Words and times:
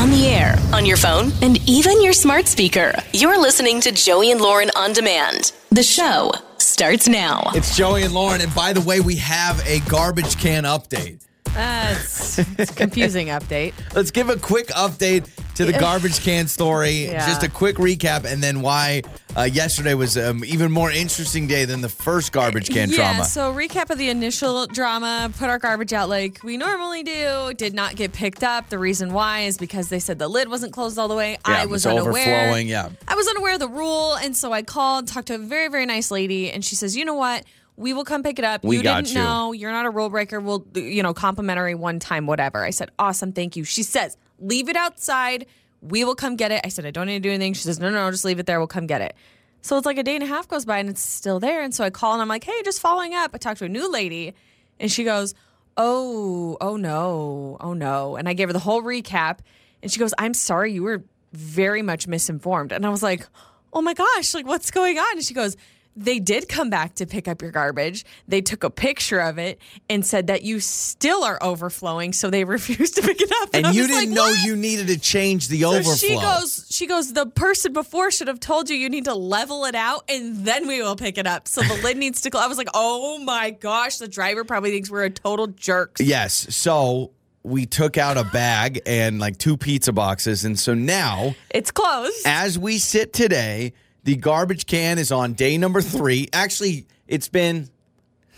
on 0.00 0.10
the 0.10 0.28
air, 0.28 0.56
on 0.72 0.86
your 0.86 0.96
phone, 0.96 1.30
and 1.42 1.58
even 1.68 2.02
your 2.02 2.14
smart 2.14 2.48
speaker. 2.48 2.94
You're 3.12 3.38
listening 3.38 3.82
to 3.82 3.92
Joey 3.92 4.30
and 4.30 4.40
Lauren 4.40 4.70
on 4.74 4.94
demand. 4.94 5.52
The 5.72 5.82
show 5.82 6.32
starts 6.56 7.06
now. 7.06 7.50
It's 7.54 7.76
Joey 7.76 8.04
and 8.04 8.14
Lauren, 8.14 8.40
and 8.40 8.54
by 8.54 8.72
the 8.72 8.80
way, 8.80 9.00
we 9.00 9.16
have 9.16 9.60
a 9.66 9.80
garbage 9.80 10.38
can 10.38 10.64
update. 10.64 11.20
Uh, 11.54 11.94
it's, 11.98 12.38
it's 12.38 12.70
a 12.70 12.74
confusing 12.74 13.26
update. 13.38 13.74
Let's 13.94 14.10
give 14.10 14.30
a 14.30 14.38
quick 14.38 14.68
update 14.68 15.28
to 15.56 15.66
the 15.66 15.72
garbage 15.74 16.20
can 16.20 16.46
story. 16.48 17.04
Yeah. 17.04 17.26
Just 17.26 17.42
a 17.42 17.50
quick 17.50 17.76
recap, 17.76 18.24
and 18.24 18.42
then 18.42 18.62
why 18.62 19.02
uh, 19.36 19.42
yesterday 19.42 19.94
was 19.94 20.16
um, 20.18 20.44
even 20.44 20.72
more 20.72 20.90
interesting 20.90 21.46
day 21.46 21.64
than 21.64 21.80
the 21.80 21.88
first 21.88 22.32
garbage 22.32 22.68
can 22.68 22.88
drama. 22.88 23.02
yeah, 23.02 23.12
trauma. 23.12 23.24
so 23.24 23.52
recap 23.52 23.90
of 23.90 23.98
the 23.98 24.08
initial 24.08 24.66
drama. 24.66 25.30
Put 25.38 25.48
our 25.48 25.58
garbage 25.58 25.92
out 25.92 26.08
like 26.08 26.40
we 26.42 26.56
normally 26.56 27.02
do. 27.02 27.52
Did 27.56 27.74
not 27.74 27.96
get 27.96 28.12
picked 28.12 28.42
up. 28.42 28.68
The 28.68 28.78
reason 28.78 29.12
why 29.12 29.40
is 29.42 29.56
because 29.56 29.88
they 29.88 29.98
said 30.00 30.18
the 30.18 30.28
lid 30.28 30.48
wasn't 30.48 30.72
closed 30.72 30.98
all 30.98 31.08
the 31.08 31.14
way. 31.14 31.32
Yeah, 31.32 31.38
I 31.58 31.62
it 31.62 31.68
was, 31.68 31.86
unaware. 31.86 32.08
overflowing, 32.08 32.68
yeah. 32.68 32.90
I 33.06 33.14
was 33.14 33.26
unaware 33.28 33.54
of 33.54 33.60
the 33.60 33.68
rule, 33.68 34.14
and 34.16 34.36
so 34.36 34.52
I 34.52 34.62
called, 34.62 35.06
talked 35.06 35.28
to 35.28 35.34
a 35.36 35.38
very 35.38 35.68
very 35.68 35.86
nice 35.86 36.10
lady, 36.10 36.50
and 36.50 36.64
she 36.64 36.74
says, 36.74 36.96
"You 36.96 37.04
know 37.04 37.14
what? 37.14 37.44
We 37.76 37.94
will 37.94 38.04
come 38.04 38.22
pick 38.22 38.38
it 38.38 38.44
up. 38.44 38.62
We 38.62 38.76
you 38.76 38.82
got 38.82 39.04
didn't 39.04 39.16
you. 39.16 39.22
know. 39.22 39.52
You're 39.52 39.72
not 39.72 39.86
a 39.86 39.90
rule 39.90 40.10
breaker. 40.10 40.40
We'll 40.40 40.66
you 40.74 41.02
know 41.02 41.14
complimentary 41.14 41.74
one 41.74 41.98
time 41.98 42.26
whatever." 42.26 42.64
I 42.64 42.70
said, 42.70 42.90
"Awesome, 42.98 43.32
thank 43.32 43.56
you." 43.56 43.64
She 43.64 43.82
says, 43.82 44.16
"Leave 44.38 44.68
it 44.68 44.76
outside. 44.76 45.46
We 45.80 46.04
will 46.04 46.14
come 46.14 46.36
get 46.36 46.52
it." 46.52 46.60
I 46.64 46.68
said, 46.68 46.86
"I 46.86 46.90
don't 46.90 47.06
need 47.06 47.22
to 47.22 47.28
do 47.28 47.30
anything." 47.30 47.54
She 47.54 47.62
says, 47.62 47.78
"No, 47.78 47.90
no, 47.90 48.04
no, 48.04 48.10
just 48.10 48.24
leave 48.24 48.38
it 48.38 48.46
there. 48.46 48.58
We'll 48.58 48.66
come 48.66 48.86
get 48.86 49.00
it." 49.00 49.14
So 49.62 49.76
it's 49.76 49.86
like 49.86 49.98
a 49.98 50.02
day 50.02 50.14
and 50.14 50.24
a 50.24 50.26
half 50.26 50.48
goes 50.48 50.64
by 50.64 50.78
and 50.78 50.88
it's 50.88 51.02
still 51.02 51.38
there. 51.38 51.62
And 51.62 51.74
so 51.74 51.84
I 51.84 51.90
call 51.90 52.14
and 52.14 52.22
I'm 52.22 52.28
like, 52.28 52.44
hey, 52.44 52.62
just 52.64 52.80
following 52.80 53.14
up. 53.14 53.32
I 53.34 53.38
talked 53.38 53.58
to 53.58 53.66
a 53.66 53.68
new 53.68 53.90
lady 53.90 54.34
and 54.78 54.90
she 54.90 55.04
goes, 55.04 55.34
oh, 55.76 56.56
oh 56.60 56.76
no, 56.76 57.58
oh 57.60 57.74
no. 57.74 58.16
And 58.16 58.28
I 58.28 58.32
gave 58.32 58.48
her 58.48 58.52
the 58.52 58.58
whole 58.58 58.82
recap 58.82 59.40
and 59.82 59.92
she 59.92 59.98
goes, 59.98 60.14
I'm 60.18 60.34
sorry, 60.34 60.72
you 60.72 60.82
were 60.82 61.04
very 61.32 61.82
much 61.82 62.06
misinformed. 62.06 62.72
And 62.72 62.86
I 62.86 62.88
was 62.88 63.02
like, 63.02 63.26
oh 63.72 63.82
my 63.82 63.94
gosh, 63.94 64.34
like 64.34 64.46
what's 64.46 64.70
going 64.70 64.98
on? 64.98 65.12
And 65.12 65.24
she 65.24 65.34
goes, 65.34 65.56
they 65.96 66.18
did 66.18 66.48
come 66.48 66.70
back 66.70 66.94
to 66.94 67.06
pick 67.06 67.26
up 67.28 67.42
your 67.42 67.50
garbage. 67.50 68.04
They 68.28 68.40
took 68.40 68.64
a 68.64 68.70
picture 68.70 69.18
of 69.20 69.38
it 69.38 69.60
and 69.88 70.06
said 70.06 70.28
that 70.28 70.42
you 70.42 70.60
still 70.60 71.24
are 71.24 71.38
overflowing, 71.42 72.12
so 72.12 72.30
they 72.30 72.44
refused 72.56 72.94
to 72.96 73.02
pick 73.02 73.20
it 73.20 73.30
up. 73.42 73.50
and 73.52 73.66
I 73.66 73.72
you 73.72 73.82
didn't 73.86 73.96
like, 73.96 74.08
know 74.08 74.22
"What?" 74.22 74.44
you 74.44 74.56
needed 74.56 74.86
to 74.88 74.98
change 74.98 75.48
the 75.48 75.60
So 75.62 75.70
overflow. 75.72 75.94
she 75.94 76.14
goes, 76.14 76.66
she 76.70 76.86
goes, 76.86 77.12
the 77.12 77.26
person 77.26 77.72
before 77.72 78.10
should 78.10 78.28
have 78.28 78.40
told 78.40 78.70
you 78.70 78.76
you 78.76 78.88
need 78.88 79.04
to 79.04 79.14
level 79.14 79.64
it 79.64 79.74
out 79.74 80.04
and 80.08 80.44
then 80.46 80.66
we 80.68 80.80
will 80.80 80.96
pick 80.96 81.18
it 81.18 81.26
up. 81.26 81.48
So 81.48 81.60
the 81.62 81.74
lid 81.82 81.96
needs 81.98 82.20
to 82.22 82.30
close. 82.30 82.44
I 82.44 82.46
was 82.46 82.58
like, 82.58 82.68
oh 82.74 83.18
my 83.18 83.50
gosh, 83.50 83.98
the 83.98 84.08
driver 84.08 84.44
probably 84.44 84.70
thinks 84.70 84.90
we're 84.90 85.04
a 85.04 85.10
total 85.10 85.48
jerks. 85.48 86.00
yes. 86.00 86.54
So 86.54 87.10
we 87.42 87.66
took 87.66 87.96
out 87.98 88.16
a 88.18 88.24
bag 88.24 88.80
and 88.86 89.18
like 89.18 89.38
two 89.38 89.56
pizza 89.56 89.92
boxes, 89.92 90.44
and 90.44 90.58
so 90.58 90.74
now. 90.74 91.34
It's 91.50 91.70
closed. 91.70 92.26
as 92.26 92.58
we 92.58 92.76
sit 92.78 93.12
today, 93.14 93.72
the 94.04 94.16
garbage 94.16 94.66
can 94.66 94.98
is 94.98 95.12
on 95.12 95.34
day 95.34 95.58
number 95.58 95.80
three. 95.82 96.28
Actually, 96.32 96.86
it's 97.06 97.28
been 97.28 97.68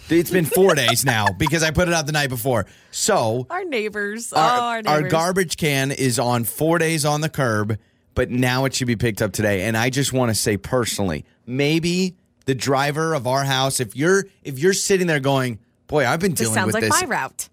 it's 0.09 0.31
been 0.31 0.45
four 0.45 0.75
days 0.77 1.05
now 1.05 1.27
because 1.39 1.63
I 1.63 1.71
put 1.71 1.89
it 1.89 1.95
out 1.95 2.07
the 2.07 2.13
night 2.13 2.29
before. 2.29 2.67
So 2.91 3.47
our 3.51 3.65
neighbors. 3.65 4.33
our, 4.33 4.43
oh, 4.59 4.63
our 4.63 4.83
neighbors. 4.83 5.13
garbage 5.13 5.57
can 5.57 5.91
is 5.91 6.19
on 6.19 6.45
four 6.45 6.79
days 6.79 7.05
on 7.05 7.21
the 7.21 7.29
curb, 7.29 7.79
but 8.15 8.31
now 8.31 8.65
it 8.65 8.75
should 8.75 8.87
be 8.89 8.97
picked 8.97 9.23
up 9.23 9.33
today. 9.33 9.63
And 9.63 9.77
I 9.77 9.91
just 9.91 10.13
want 10.13 10.31
to 10.31 10.35
say 10.35 10.57
personally, 10.57 11.25
maybe 11.47 12.17
the 12.47 12.55
driver 12.55 13.15
of 13.15 13.27
our 13.27 13.45
house, 13.45 13.79
if 13.81 13.95
you're 13.97 14.27
if 14.43 14.59
you're 14.59 14.73
sitting 14.75 15.07
there 15.07 15.21
going, 15.21 15.59
Boy, 15.87 16.07
I've 16.07 16.21
been 16.21 16.31
This 16.33 16.41
dealing 16.41 16.55
sounds 16.55 16.67
with 16.67 16.75
like 16.75 16.85
this. 16.85 17.03
my 17.03 17.07
route. 17.07 17.49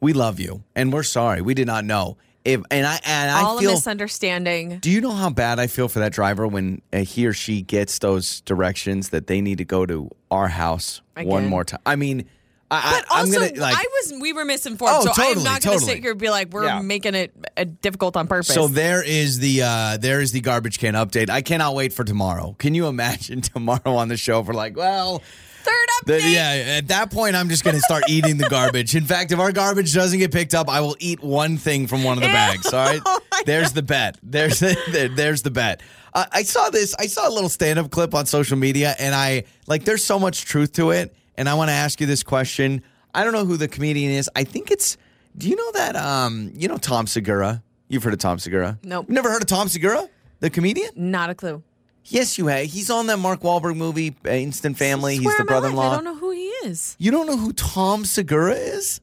we 0.00 0.12
love 0.14 0.40
you. 0.40 0.62
And 0.74 0.92
we're 0.92 1.02
sorry. 1.02 1.42
We 1.42 1.52
did 1.54 1.66
not 1.66 1.84
know. 1.84 2.16
If 2.44 2.60
and 2.70 2.86
I 2.86 2.98
and 3.04 3.30
I 3.30 3.42
All 3.42 3.58
feel 3.60 3.70
a 3.70 3.74
misunderstanding. 3.74 4.78
do 4.80 4.90
you 4.90 5.00
know 5.00 5.12
how 5.12 5.30
bad 5.30 5.60
I 5.60 5.68
feel 5.68 5.88
for 5.88 6.00
that 6.00 6.12
driver 6.12 6.46
when 6.48 6.82
uh, 6.92 6.98
he 6.98 7.26
or 7.26 7.32
she 7.32 7.62
gets 7.62 7.98
those 8.00 8.40
directions 8.40 9.10
that 9.10 9.28
they 9.28 9.40
need 9.40 9.58
to 9.58 9.64
go 9.64 9.86
to 9.86 10.10
our 10.30 10.48
house 10.48 11.02
one 11.16 11.46
more 11.46 11.64
time? 11.64 11.80
I 11.86 11.94
mean, 11.96 12.26
I, 12.68 12.80
But 13.00 13.12
I, 13.12 13.20
I'm 13.20 13.26
also, 13.26 13.38
gonna 13.48 13.60
like. 13.60 13.76
I 13.76 13.84
was 13.84 14.20
we 14.20 14.32
were 14.32 14.44
misinformed, 14.44 14.94
Oh, 14.96 15.02
so 15.04 15.10
I'm 15.10 15.14
totally, 15.14 15.44
not 15.44 15.62
going 15.62 15.78
to 15.78 15.84
totally. 15.84 15.92
sit 15.94 16.00
here 16.02 16.12
and 16.12 16.20
be 16.20 16.30
like 16.30 16.48
we're 16.50 16.64
Yeah. 16.64 16.80
making 16.80 17.14
it 17.14 17.32
uh, 17.56 17.64
difficult 17.80 18.16
on 18.16 18.26
purpose. 18.26 18.48
so 18.52 18.66
there 18.66 19.04
is 19.04 19.38
the 19.38 19.62
uh, 19.62 19.96
there 19.98 20.20
is 20.20 20.32
the 20.32 20.40
garbage 20.40 20.78
can 20.80 20.94
update. 20.94 21.30
I 21.30 21.42
cannot 21.42 21.74
wait 21.76 21.92
for 21.92 22.02
tomorrow. 22.02 22.56
Can 22.58 22.74
you 22.74 22.86
imagine 22.88 23.40
tomorrow 23.54 23.94
on 23.94 24.08
the 24.08 24.16
show 24.16 24.42
for 24.42 24.52
like, 24.54 24.76
well, 24.76 25.22
third 25.62 25.82
the, 26.06 26.20
yeah. 26.22 26.76
At 26.78 26.88
that 26.88 27.10
point, 27.10 27.36
I'm 27.36 27.48
just 27.48 27.64
going 27.64 27.76
to 27.76 27.80
start 27.82 28.04
eating 28.08 28.36
the 28.36 28.48
garbage. 28.48 28.94
In 28.94 29.04
fact, 29.04 29.32
if 29.32 29.38
our 29.38 29.52
garbage 29.52 29.94
doesn't 29.94 30.18
get 30.18 30.32
picked 30.32 30.54
up, 30.54 30.68
I 30.68 30.80
will 30.80 30.96
eat 30.98 31.22
one 31.22 31.56
thing 31.56 31.86
from 31.86 32.02
one 32.02 32.16
of 32.18 32.22
the 32.22 32.28
Ew. 32.28 32.34
bags. 32.34 32.72
All 32.72 32.84
right, 32.84 33.00
Oh 33.06 33.20
there's 33.46 33.72
the 33.72 33.82
bet. 33.82 34.18
There's 34.22 34.60
there, 34.90 35.08
there's 35.08 35.42
the 35.42 35.50
bet. 35.50 35.82
Uh, 36.14 36.26
I 36.32 36.42
saw 36.42 36.70
this. 36.70 36.94
I 36.98 37.06
saw 37.06 37.28
a 37.28 37.32
little 37.32 37.48
stand 37.48 37.78
up 37.78 37.90
clip 37.90 38.14
on 38.14 38.26
social 38.26 38.56
media, 38.56 38.94
and 38.98 39.14
I 39.14 39.44
like. 39.66 39.84
There's 39.84 40.04
so 40.04 40.18
much 40.18 40.44
truth 40.44 40.72
to 40.74 40.90
it, 40.90 41.14
and 41.36 41.48
I 41.48 41.54
want 41.54 41.68
to 41.68 41.74
ask 41.74 42.00
you 42.00 42.06
this 42.06 42.22
question. 42.22 42.82
I 43.14 43.24
don't 43.24 43.32
know 43.32 43.44
who 43.44 43.56
the 43.56 43.68
comedian 43.68 44.12
is. 44.12 44.28
I 44.34 44.44
think 44.44 44.70
it's. 44.70 44.96
Do 45.36 45.48
you 45.48 45.56
know 45.56 45.72
that? 45.72 45.96
Um, 45.96 46.52
you 46.54 46.68
know 46.68 46.76
Tom 46.76 47.06
Segura. 47.06 47.62
You've 47.88 48.02
heard 48.02 48.14
of 48.14 48.20
Tom 48.20 48.38
Segura? 48.38 48.78
Nope. 48.82 49.08
Never 49.10 49.30
heard 49.30 49.42
of 49.42 49.48
Tom 49.48 49.68
Segura, 49.68 50.08
the 50.40 50.48
comedian? 50.48 50.90
Not 50.96 51.28
a 51.28 51.34
clue. 51.34 51.62
Yes, 52.06 52.36
you 52.38 52.48
have. 52.48 52.66
He's 52.66 52.90
on 52.90 53.06
that 53.06 53.18
Mark 53.18 53.40
Wahlberg 53.40 53.76
movie, 53.76 54.14
uh, 54.26 54.30
Instant 54.30 54.76
Family. 54.76 55.16
He's 55.16 55.24
the 55.24 55.28
on 55.30 55.34
my 55.34 55.38
life, 55.40 55.46
brother-in-law. 55.48 55.90
I 55.90 55.94
don't 55.94 56.04
know 56.04 56.16
who 56.16 56.30
he 56.30 56.48
is. 56.64 56.96
You 56.98 57.10
don't 57.10 57.26
know 57.26 57.36
who 57.36 57.52
Tom 57.52 58.04
Segura 58.04 58.54
is? 58.54 59.00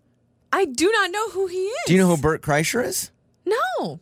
I 0.52 0.66
do 0.66 0.92
not 0.92 1.12
know 1.12 1.30
who 1.30 1.48
he 1.48 1.58
is. 1.58 1.84
Do 1.88 1.94
you 1.94 2.00
know 2.00 2.08
who 2.08 2.18
Bert 2.18 2.42
Kreischer 2.42 2.84
is? 2.84 3.12
No. 3.46 4.00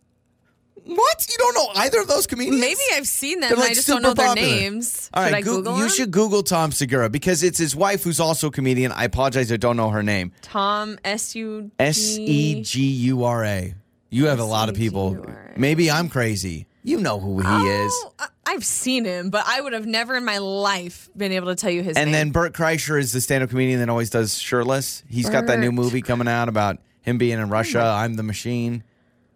What? 0.85 1.27
You 1.29 1.37
don't 1.37 1.53
know 1.55 1.81
either 1.81 1.99
of 1.99 2.07
those 2.07 2.27
comedians? 2.27 2.61
Maybe 2.61 2.79
I've 2.93 3.07
seen 3.07 3.41
them. 3.41 3.49
They're, 3.49 3.57
and 3.57 3.59
like, 3.61 3.71
I 3.71 3.73
just 3.73 3.87
don't 3.87 4.01
know 4.01 4.09
super 4.09 4.23
their 4.23 4.35
names. 4.35 5.09
All 5.13 5.21
right, 5.23 5.43
Google 5.43 5.77
you 5.77 5.83
him? 5.83 5.89
should 5.89 6.11
Google 6.11 6.43
Tom 6.43 6.71
Segura 6.71 7.09
because 7.09 7.43
it's 7.43 7.57
his 7.57 7.75
wife 7.75 8.03
who's 8.03 8.21
also 8.21 8.47
a 8.47 8.51
comedian. 8.51 8.93
I 8.93 9.03
apologize, 9.03 9.51
I 9.51 9.57
don't 9.57 9.75
know 9.75 9.89
her 9.89 10.01
name. 10.01 10.31
Tom 10.41 10.97
S 11.03 11.35
U 11.35 11.71
S 11.77 12.17
E 12.17 12.61
G 12.61 12.81
U 12.87 13.25
R 13.25 13.43
A. 13.43 13.75
You 14.09 14.27
have 14.27 14.39
a 14.39 14.45
lot 14.45 14.69
of 14.69 14.75
people. 14.75 15.17
Maybe 15.57 15.91
I'm 15.91 16.07
crazy. 16.07 16.67
You 16.87 17.01
know 17.01 17.19
who 17.19 17.41
he 17.41 17.47
is. 17.67 17.91
Oh, 18.05 18.13
I- 18.19 18.27
I've 18.45 18.63
seen 18.63 19.03
him, 19.03 19.29
but 19.29 19.43
I 19.45 19.59
would 19.59 19.73
have 19.73 19.85
never 19.85 20.15
in 20.15 20.23
my 20.23 20.37
life 20.37 21.09
been 21.17 21.33
able 21.33 21.47
to 21.47 21.55
tell 21.55 21.69
you 21.69 21.83
his 21.83 21.95
name. 21.95 22.03
And 22.03 22.11
name. 22.13 22.19
then 22.27 22.31
Bert 22.31 22.53
Kreischer 22.53 22.97
is 22.97 23.11
the 23.11 23.19
stand-up 23.19 23.49
comedian 23.49 23.79
that 23.81 23.89
always 23.89 24.09
does 24.09 24.37
shirtless. 24.37 25.03
He's 25.09 25.29
got 25.29 25.47
that 25.47 25.59
new 25.59 25.73
movie 25.73 26.01
coming 26.01 26.29
out 26.29 26.47
about 26.47 26.77
him 27.01 27.17
being 27.17 27.39
in 27.39 27.49
Russia. 27.49 27.81
Oh 27.83 27.89
I'm 27.91 28.13
the 28.13 28.23
machine. 28.23 28.83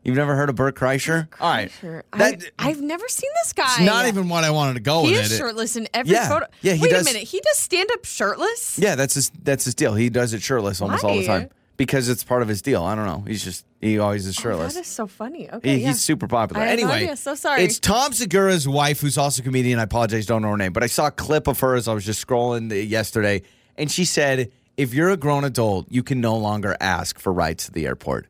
You've 0.03 0.15
never 0.15 0.35
heard 0.35 0.49
of 0.49 0.55
Bert 0.55 0.75
Kreischer? 0.75 1.27
All 1.41 1.49
right. 1.51 1.71
That, 2.13 2.41
I, 2.57 2.69
I've 2.69 2.81
never 2.81 3.07
seen 3.09 3.29
this 3.43 3.51
guy. 3.53 3.65
it's 3.67 3.81
not 3.81 4.07
even 4.07 4.29
what 4.29 4.43
I 4.45 4.49
wanted 4.51 4.73
to 4.75 4.79
go 4.79 5.03
He 5.03 5.11
with 5.11 5.25
is 5.25 5.33
it. 5.33 5.37
shirtless 5.37 5.75
in 5.75 5.87
every 5.93 6.13
Yeah. 6.13 6.29
photo. 6.29 6.47
Yeah, 6.61 6.73
he 6.73 6.81
Wait 6.83 6.89
does- 6.91 7.01
a 7.01 7.13
minute. 7.13 7.27
He 7.27 7.39
does 7.41 7.57
stand 7.59 7.89
up 7.91 8.05
shirtless? 8.05 8.79
Yeah, 8.79 8.95
that's 8.95 9.13
his 9.15 9.29
that's 9.43 9.65
his 9.65 9.75
deal. 9.75 9.93
He 9.93 10.09
does 10.09 10.33
it 10.33 10.41
shirtless 10.41 10.81
almost 10.81 11.03
all 11.03 11.15
the 11.17 11.25
time. 11.27 11.49
Because 11.81 12.09
it's 12.09 12.23
part 12.23 12.43
of 12.43 12.47
his 12.47 12.61
deal. 12.61 12.83
I 12.83 12.93
don't 12.93 13.07
know. 13.07 13.23
He's 13.25 13.43
just 13.43 13.65
he 13.81 13.97
always 13.97 14.27
is 14.27 14.37
Oh, 14.37 14.41
shirtless. 14.43 14.75
that 14.75 14.81
is 14.81 14.87
so 14.87 15.07
funny. 15.07 15.49
Okay. 15.49 15.77
He- 15.77 15.81
yeah. 15.81 15.87
He's 15.87 15.99
super 16.01 16.27
popular. 16.27 16.61
I 16.61 16.67
have 16.67 16.77
no 16.79 16.83
anyway, 16.85 17.03
idea. 17.05 17.15
So 17.17 17.33
sorry. 17.33 17.63
It's 17.63 17.79
Tom 17.79 18.13
Segura's 18.13 18.67
wife, 18.67 19.01
who's 19.01 19.17
also 19.17 19.41
a 19.41 19.43
comedian. 19.43 19.79
I 19.79 19.83
apologize, 19.83 20.27
don't 20.27 20.43
know 20.43 20.51
her 20.51 20.57
name, 20.57 20.73
but 20.73 20.83
I 20.83 20.87
saw 20.87 21.07
a 21.07 21.11
clip 21.11 21.47
of 21.47 21.59
her 21.61 21.73
as 21.73 21.87
I 21.87 21.93
was 21.95 22.05
just 22.05 22.23
scrolling 22.25 22.69
the, 22.69 22.83
yesterday, 22.85 23.41
and 23.79 23.89
she 23.89 24.05
said, 24.05 24.51
"If 24.77 24.93
you're 24.93 25.09
a 25.09 25.17
grown 25.17 25.43
adult, 25.43 25.87
you 25.89 26.03
can 26.03 26.21
no 26.21 26.37
longer 26.37 26.77
ask 26.79 27.17
for 27.17 27.33
rides 27.33 27.65
to 27.65 27.71
the 27.71 27.87
airport." 27.87 28.27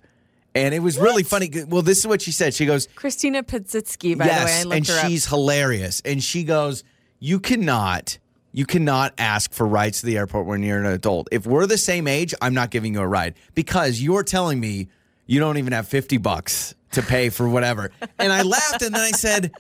And 0.55 0.73
it 0.73 0.79
was 0.79 0.97
really 0.97 1.23
funny. 1.23 1.51
Well, 1.67 1.81
this 1.81 1.97
is 1.99 2.07
what 2.07 2.21
she 2.21 2.31
said. 2.31 2.53
She 2.53 2.65
goes, 2.65 2.87
Christina 2.95 3.43
Pazsitzky, 3.43 4.17
by 4.17 4.27
the 4.27 4.31
way. 4.31 4.37
I 4.59 4.63
looked 4.63 4.75
and 4.77 4.87
her 4.87 5.09
she's 5.09 5.25
hilarious. 5.25 6.01
And 6.05 6.23
she 6.23 6.45
goes, 6.45 6.85
"You 7.19 7.41
cannot, 7.41 8.17
you 8.51 8.65
cannot 8.65 9.13
ask 9.17 9.53
for 9.53 9.65
rides 9.65 10.01
to 10.01 10.05
the 10.05 10.17
airport 10.17 10.45
when 10.45 10.63
you're 10.63 10.79
an 10.79 10.85
adult. 10.85 11.27
If 11.31 11.45
we're 11.45 11.65
the 11.65 11.77
same 11.77 12.07
age, 12.07 12.33
I'm 12.41 12.53
not 12.53 12.69
giving 12.71 12.93
you 12.93 13.01
a 13.01 13.07
ride 13.07 13.35
because 13.55 14.01
you're 14.01 14.23
telling 14.23 14.59
me 14.59 14.89
you 15.25 15.39
don't 15.39 15.57
even 15.57 15.73
have 15.73 15.87
fifty 15.87 16.17
bucks 16.17 16.75
to 16.91 17.01
pay 17.01 17.29
for 17.29 17.47
whatever." 17.47 17.91
and 18.19 18.31
I 18.31 18.41
laughed, 18.43 18.81
and 18.81 18.93
then 18.93 19.01
I 19.01 19.11
said, 19.11 19.51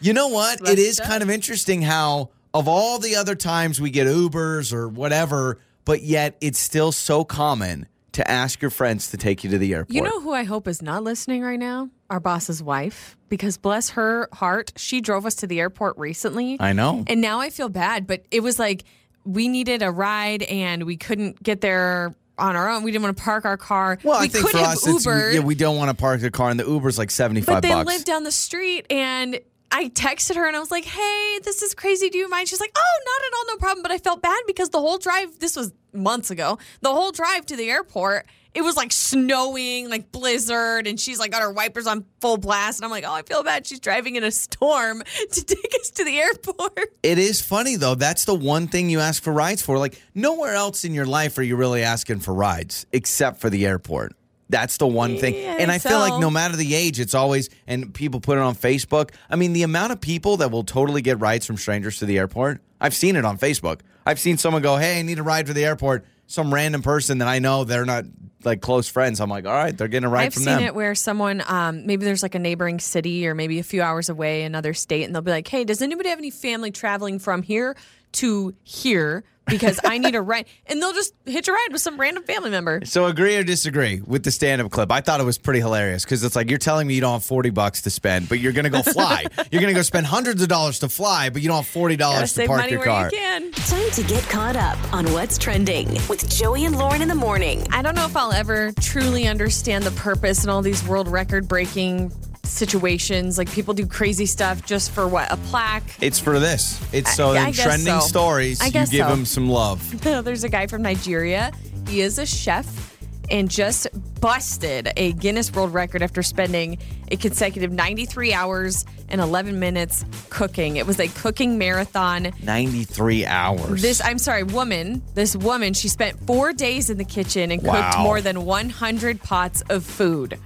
"You 0.00 0.12
know 0.12 0.28
what? 0.28 0.60
It 0.68 0.78
is 0.78 1.00
kind 1.00 1.22
of 1.22 1.30
interesting 1.30 1.82
how 1.82 2.30
of 2.54 2.68
all 2.68 2.98
the 2.98 3.16
other 3.16 3.34
times 3.34 3.80
we 3.80 3.90
get 3.90 4.06
Ubers 4.06 4.72
or 4.72 4.88
whatever, 4.88 5.58
but 5.84 6.02
yet 6.02 6.36
it's 6.40 6.58
still 6.58 6.92
so 6.92 7.24
common." 7.24 7.86
To 8.14 8.28
ask 8.28 8.60
your 8.60 8.72
friends 8.72 9.12
to 9.12 9.16
take 9.16 9.44
you 9.44 9.50
to 9.50 9.56
the 9.56 9.72
airport. 9.72 9.94
You 9.94 10.02
know 10.02 10.20
who 10.20 10.32
I 10.32 10.42
hope 10.42 10.66
is 10.66 10.82
not 10.82 11.04
listening 11.04 11.42
right 11.42 11.60
now? 11.60 11.90
Our 12.10 12.20
boss's 12.20 12.62
wife. 12.62 13.16
Because 13.28 13.56
bless 13.56 13.90
her 13.90 14.28
heart, 14.32 14.72
she 14.76 15.00
drove 15.00 15.24
us 15.24 15.36
to 15.36 15.46
the 15.46 15.60
airport 15.60 15.96
recently. 15.96 16.56
I 16.60 16.72
know. 16.72 17.04
And 17.06 17.20
now 17.20 17.40
I 17.40 17.50
feel 17.50 17.68
bad, 17.68 18.06
but 18.06 18.24
it 18.32 18.40
was 18.42 18.58
like 18.58 18.82
we 19.24 19.46
needed 19.48 19.82
a 19.82 19.90
ride 19.90 20.42
and 20.42 20.84
we 20.84 20.96
couldn't 20.96 21.40
get 21.42 21.60
there 21.60 22.12
on 22.36 22.56
our 22.56 22.68
own. 22.68 22.82
We 22.82 22.90
didn't 22.90 23.04
want 23.04 23.16
to 23.16 23.22
park 23.22 23.44
our 23.44 23.56
car. 23.56 23.98
Well, 24.02 24.18
we 24.18 24.26
I 24.26 24.28
think 24.28 24.44
could 24.46 24.52
for 24.52 24.58
have 24.58 24.72
us, 24.78 24.86
Ubered, 24.86 25.34
yeah, 25.34 25.40
we 25.40 25.54
don't 25.54 25.76
want 25.76 25.90
to 25.90 25.94
park 25.96 26.20
the 26.20 26.30
car, 26.30 26.50
and 26.50 26.58
the 26.58 26.64
Uber's 26.64 26.98
like 26.98 27.10
seventy 27.12 27.42
five. 27.42 27.56
but 27.56 27.62
they 27.62 27.70
bucks. 27.74 27.86
live 27.86 28.04
down 28.04 28.24
the 28.24 28.32
street 28.32 28.86
and 28.90 29.38
I 29.70 29.88
texted 29.90 30.34
her 30.34 30.46
and 30.48 30.56
I 30.56 30.58
was 30.58 30.72
like, 30.72 30.84
"Hey, 30.84 31.38
this 31.44 31.62
is 31.62 31.74
crazy. 31.74 32.10
Do 32.10 32.18
you 32.18 32.28
mind?" 32.28 32.48
She's 32.48 32.58
like, 32.58 32.72
"Oh, 32.76 32.98
not 33.04 33.26
at 33.26 33.38
all, 33.38 33.54
no 33.54 33.58
problem." 33.58 33.82
But 33.82 33.92
I 33.92 33.98
felt 33.98 34.20
bad 34.20 34.40
because 34.48 34.70
the 34.70 34.80
whole 34.80 34.98
drive. 34.98 35.38
This 35.38 35.54
was 35.54 35.72
months 35.92 36.30
ago. 36.32 36.58
The 36.80 36.92
whole 36.92 37.12
drive 37.12 37.46
to 37.46 37.56
the 37.56 37.70
airport, 37.70 38.26
it 38.54 38.62
was 38.62 38.76
like 38.76 38.92
snowing, 38.92 39.88
like 39.88 40.10
blizzard, 40.12 40.86
and 40.86 40.98
she's 40.98 41.18
like 41.18 41.30
got 41.30 41.42
her 41.42 41.52
wipers 41.52 41.86
on 41.86 42.04
full 42.20 42.36
blast. 42.36 42.80
And 42.80 42.84
I'm 42.84 42.90
like, 42.90 43.04
oh, 43.06 43.12
I 43.12 43.22
feel 43.22 43.42
bad. 43.42 43.66
She's 43.66 43.80
driving 43.80 44.16
in 44.16 44.24
a 44.24 44.30
storm 44.30 45.02
to 45.32 45.44
take 45.44 45.74
us 45.80 45.90
to 45.90 46.04
the 46.04 46.18
airport. 46.18 46.94
It 47.02 47.18
is 47.18 47.40
funny 47.40 47.76
though. 47.76 47.94
That's 47.94 48.24
the 48.24 48.34
one 48.34 48.68
thing 48.68 48.90
you 48.90 49.00
ask 49.00 49.22
for 49.22 49.32
rides 49.32 49.62
for. 49.62 49.78
Like 49.78 50.02
nowhere 50.14 50.54
else 50.54 50.84
in 50.84 50.94
your 50.94 51.06
life 51.06 51.38
are 51.38 51.42
you 51.42 51.56
really 51.56 51.82
asking 51.82 52.20
for 52.20 52.34
rides 52.34 52.86
except 52.92 53.40
for 53.40 53.50
the 53.50 53.66
airport. 53.66 54.14
That's 54.48 54.78
the 54.78 54.86
one 54.88 55.16
thing. 55.16 55.34
Yeah, 55.34 55.58
and 55.60 55.70
I 55.70 55.78
feel 55.78 56.00
like 56.00 56.20
no 56.20 56.28
matter 56.28 56.56
the 56.56 56.74
age, 56.74 56.98
it's 56.98 57.14
always 57.14 57.50
and 57.68 57.94
people 57.94 58.18
put 58.18 58.36
it 58.36 58.40
on 58.40 58.56
Facebook. 58.56 59.12
I 59.30 59.36
mean, 59.36 59.52
the 59.52 59.62
amount 59.62 59.92
of 59.92 60.00
people 60.00 60.38
that 60.38 60.50
will 60.50 60.64
totally 60.64 61.02
get 61.02 61.20
rides 61.20 61.46
from 61.46 61.56
strangers 61.56 62.00
to 62.00 62.06
the 62.06 62.18
airport. 62.18 62.60
I've 62.80 62.94
seen 62.94 63.14
it 63.14 63.24
on 63.24 63.38
Facebook. 63.38 63.80
I've 64.04 64.18
seen 64.18 64.38
someone 64.38 64.60
go, 64.62 64.76
"Hey, 64.76 64.98
I 64.98 65.02
need 65.02 65.20
a 65.20 65.22
ride 65.22 65.46
to 65.46 65.52
the 65.52 65.64
airport." 65.64 66.04
Some 66.30 66.54
random 66.54 66.80
person 66.82 67.18
that 67.18 67.26
I 67.26 67.40
know 67.40 67.64
they're 67.64 67.84
not 67.84 68.04
like 68.44 68.60
close 68.60 68.88
friends. 68.88 69.20
I'm 69.20 69.28
like, 69.28 69.46
"All 69.46 69.52
right, 69.52 69.76
they're 69.76 69.88
getting 69.88 70.06
a 70.06 70.08
ride 70.08 70.26
I've 70.26 70.34
from 70.34 70.44
seen 70.44 70.60
it 70.60 70.76
where 70.76 70.94
someone, 70.94 71.42
um, 71.48 71.86
maybe 71.86 72.04
there's 72.04 72.22
like 72.22 72.36
a 72.36 72.38
neighboring 72.38 72.78
city 72.78 73.26
or 73.26 73.34
maybe 73.34 73.58
a 73.58 73.64
few 73.64 73.82
hours 73.82 74.08
away, 74.08 74.44
another 74.44 74.72
state, 74.72 75.02
and 75.02 75.12
they'll 75.14 75.22
be 75.22 75.32
like, 75.32 75.48
hey, 75.48 75.64
does 75.64 75.82
anybody 75.82 76.08
have 76.08 76.18
any 76.18 76.30
family 76.30 76.70
traveling 76.70 77.18
from 77.18 77.42
here 77.42 77.76
to 78.12 78.54
here? 78.62 79.24
Because 79.46 79.80
I 79.84 79.98
need 79.98 80.14
a 80.14 80.22
ride. 80.22 80.46
And 80.66 80.80
they'll 80.80 80.92
just 80.92 81.12
hitch 81.24 81.48
a 81.48 81.52
ride 81.52 81.68
with 81.72 81.80
some 81.80 81.98
random 81.98 82.22
family 82.22 82.50
member. 82.50 82.82
So 82.84 83.06
agree 83.06 83.36
or 83.36 83.42
disagree 83.42 84.00
with 84.00 84.22
the 84.22 84.30
stand-up 84.30 84.70
clip? 84.70 84.92
I 84.92 85.00
thought 85.00 85.20
it 85.20 85.24
was 85.24 85.38
pretty 85.38 85.60
hilarious 85.60 86.04
because 86.04 86.22
it's 86.22 86.36
like 86.36 86.50
you're 86.50 86.58
telling 86.58 86.86
me 86.86 86.94
you 86.94 87.00
don't 87.00 87.14
have 87.14 87.24
forty 87.24 87.50
bucks 87.50 87.82
to 87.82 87.90
spend, 87.90 88.28
but 88.28 88.38
you're 88.38 88.52
gonna 88.52 88.70
go 88.70 88.82
fly. 88.82 89.26
you're 89.50 89.60
gonna 89.60 89.74
go 89.74 89.82
spend 89.82 90.06
hundreds 90.06 90.42
of 90.42 90.48
dollars 90.48 90.78
to 90.80 90.88
fly, 90.88 91.30
but 91.30 91.42
you 91.42 91.48
don't 91.48 91.58
have 91.58 91.66
forty 91.66 91.96
Gotta 91.96 92.14
dollars 92.14 92.30
to 92.32 92.34
save 92.36 92.48
park 92.48 92.60
money 92.60 92.72
your 92.72 92.80
where 92.80 92.88
car. 92.88 93.04
you 93.06 93.10
can. 93.18 93.52
Time 93.52 93.90
to 93.90 94.02
get 94.04 94.22
caught 94.24 94.56
up 94.56 94.78
on 94.92 95.10
what's 95.12 95.36
trending 95.38 95.88
with 96.08 96.28
Joey 96.30 96.64
and 96.64 96.76
Lauren 96.78 97.02
in 97.02 97.08
the 97.08 97.14
morning. 97.14 97.66
I 97.72 97.82
don't 97.82 97.94
know 97.96 98.04
if 98.06 98.16
I'll 98.16 98.32
ever 98.32 98.72
truly 98.80 99.26
understand 99.26 99.84
the 99.84 99.90
purpose 99.92 100.42
and 100.42 100.50
all 100.50 100.62
these 100.62 100.86
world 100.86 101.08
record 101.08 101.48
breaking 101.48 102.12
situations. 102.50 103.38
Like 103.38 103.50
people 103.50 103.74
do 103.74 103.86
crazy 103.86 104.26
stuff 104.26 104.64
just 104.64 104.90
for 104.92 105.06
what? 105.08 105.30
A 105.32 105.36
plaque? 105.36 105.96
It's 106.00 106.18
for 106.18 106.38
this. 106.38 106.80
It's 106.92 107.14
so 107.14 107.30
I- 107.32 107.36
I 107.44 107.46
in 107.48 107.52
trending 107.54 108.00
so. 108.00 108.06
stories, 108.06 108.60
I 108.60 108.66
you 108.66 108.72
give 108.72 108.88
so. 108.88 109.08
them 109.08 109.24
some 109.24 109.48
love. 109.48 110.00
There's 110.24 110.44
a 110.44 110.48
guy 110.48 110.66
from 110.66 110.82
Nigeria. 110.82 111.52
He 111.88 112.00
is 112.02 112.18
a 112.18 112.26
chef 112.26 112.88
and 113.30 113.48
just 113.48 113.86
busted 114.20 114.90
a 114.96 115.12
Guinness 115.12 115.52
World 115.52 115.72
Record 115.72 116.02
after 116.02 116.20
spending 116.22 116.78
a 117.12 117.16
consecutive 117.16 117.70
93 117.70 118.32
hours 118.32 118.84
and 119.08 119.20
11 119.20 119.58
minutes 119.60 120.04
cooking. 120.30 120.76
It 120.76 120.86
was 120.86 120.98
a 120.98 121.06
cooking 121.08 121.56
marathon. 121.56 122.32
Ninety-three 122.42 123.26
hours. 123.26 123.82
This, 123.82 124.00
I'm 124.04 124.18
sorry, 124.18 124.42
woman, 124.42 125.02
this 125.14 125.36
woman, 125.36 125.74
she 125.74 125.86
spent 125.88 126.18
four 126.26 126.52
days 126.52 126.90
in 126.90 126.98
the 126.98 127.04
kitchen 127.04 127.52
and 127.52 127.60
cooked 127.62 127.72
Wow. 127.96 128.02
more 128.02 128.20
than 128.20 128.44
100 128.44 129.22
pots 129.22 129.62
of 129.70 129.84
food. 129.84 130.36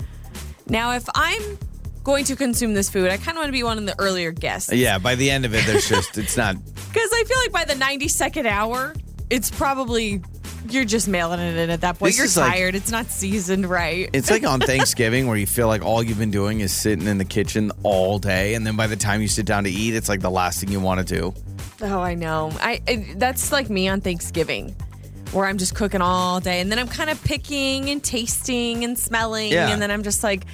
Now, 0.68 0.92
if 0.92 1.04
I'm 1.14 1.58
going 2.04 2.24
to 2.26 2.36
consume 2.36 2.74
this 2.74 2.88
food, 2.90 3.10
I 3.10 3.16
kind 3.16 3.30
of 3.30 3.36
want 3.36 3.48
to 3.48 3.52
be 3.52 3.62
one 3.64 3.78
of 3.78 3.86
the 3.86 3.98
earlier 3.98 4.30
guests. 4.30 4.72
yeah. 4.72 4.98
By 4.98 5.14
the 5.16 5.30
end 5.30 5.44
of 5.44 5.54
it, 5.54 5.64
there's 5.66 5.88
just 5.88 6.16
it's 6.18 6.36
not. 6.36 6.56
Because 6.94 7.10
I 7.12 7.24
feel 7.24 7.38
like 7.38 7.50
by 7.50 7.64
the 7.64 7.80
92nd 7.80 8.46
hour, 8.46 8.94
it's 9.28 9.50
probably 9.50 10.22
you're 10.70 10.84
just 10.84 11.08
mailing 11.08 11.40
it 11.40 11.56
in 11.56 11.68
at 11.70 11.80
that 11.80 11.98
point. 11.98 12.10
This 12.10 12.16
you're 12.18 12.26
is 12.26 12.36
like- 12.36 12.52
tired. 12.52 12.74
it's 12.76 12.90
not 12.92 13.06
seasoned 13.06 13.66
right. 13.66 14.08
It's 14.12 14.30
like 14.30 14.44
on 14.46 14.60
Thanksgiving 14.72 15.26
where 15.26 15.36
you 15.36 15.46
feel 15.46 15.66
like 15.66 15.84
all 15.84 16.02
you've 16.04 16.18
been 16.20 16.30
doing 16.30 16.60
is 16.60 16.72
sitting 16.72 17.08
in 17.08 17.18
the 17.18 17.24
kitchen 17.24 17.72
all 17.82 18.20
day, 18.20 18.54
and 18.54 18.64
then 18.64 18.76
by 18.76 18.86
the 18.86 18.94
time 18.96 19.20
you 19.22 19.28
sit 19.28 19.44
down 19.44 19.64
to 19.64 19.70
eat, 19.70 19.94
it's 19.96 20.08
like 20.08 20.20
the 20.20 20.30
last 20.30 20.60
thing 20.60 20.70
you 20.70 20.78
want 20.80 21.06
to 21.06 21.14
do. 21.20 21.34
oh, 21.82 22.00
I 22.00 22.14
know. 22.14 22.52
I, 22.60 22.80
I 22.86 23.14
that's 23.16 23.50
like 23.50 23.68
me 23.68 23.88
on 23.88 24.00
Thanksgiving. 24.00 24.76
Where 25.32 25.46
I'm 25.46 25.58
just 25.58 25.74
cooking 25.74 26.00
all 26.00 26.38
day, 26.38 26.60
and 26.60 26.70
then 26.70 26.78
I'm 26.78 26.86
kind 26.86 27.10
of 27.10 27.20
picking 27.24 27.90
and 27.90 28.02
tasting 28.04 28.84
and 28.84 28.96
smelling, 28.96 29.50
Yeah. 29.50 29.70
and 29.70 29.82
then 29.82 29.90
I'm 29.90 30.04
just 30.04 30.22
like, 30.22 30.44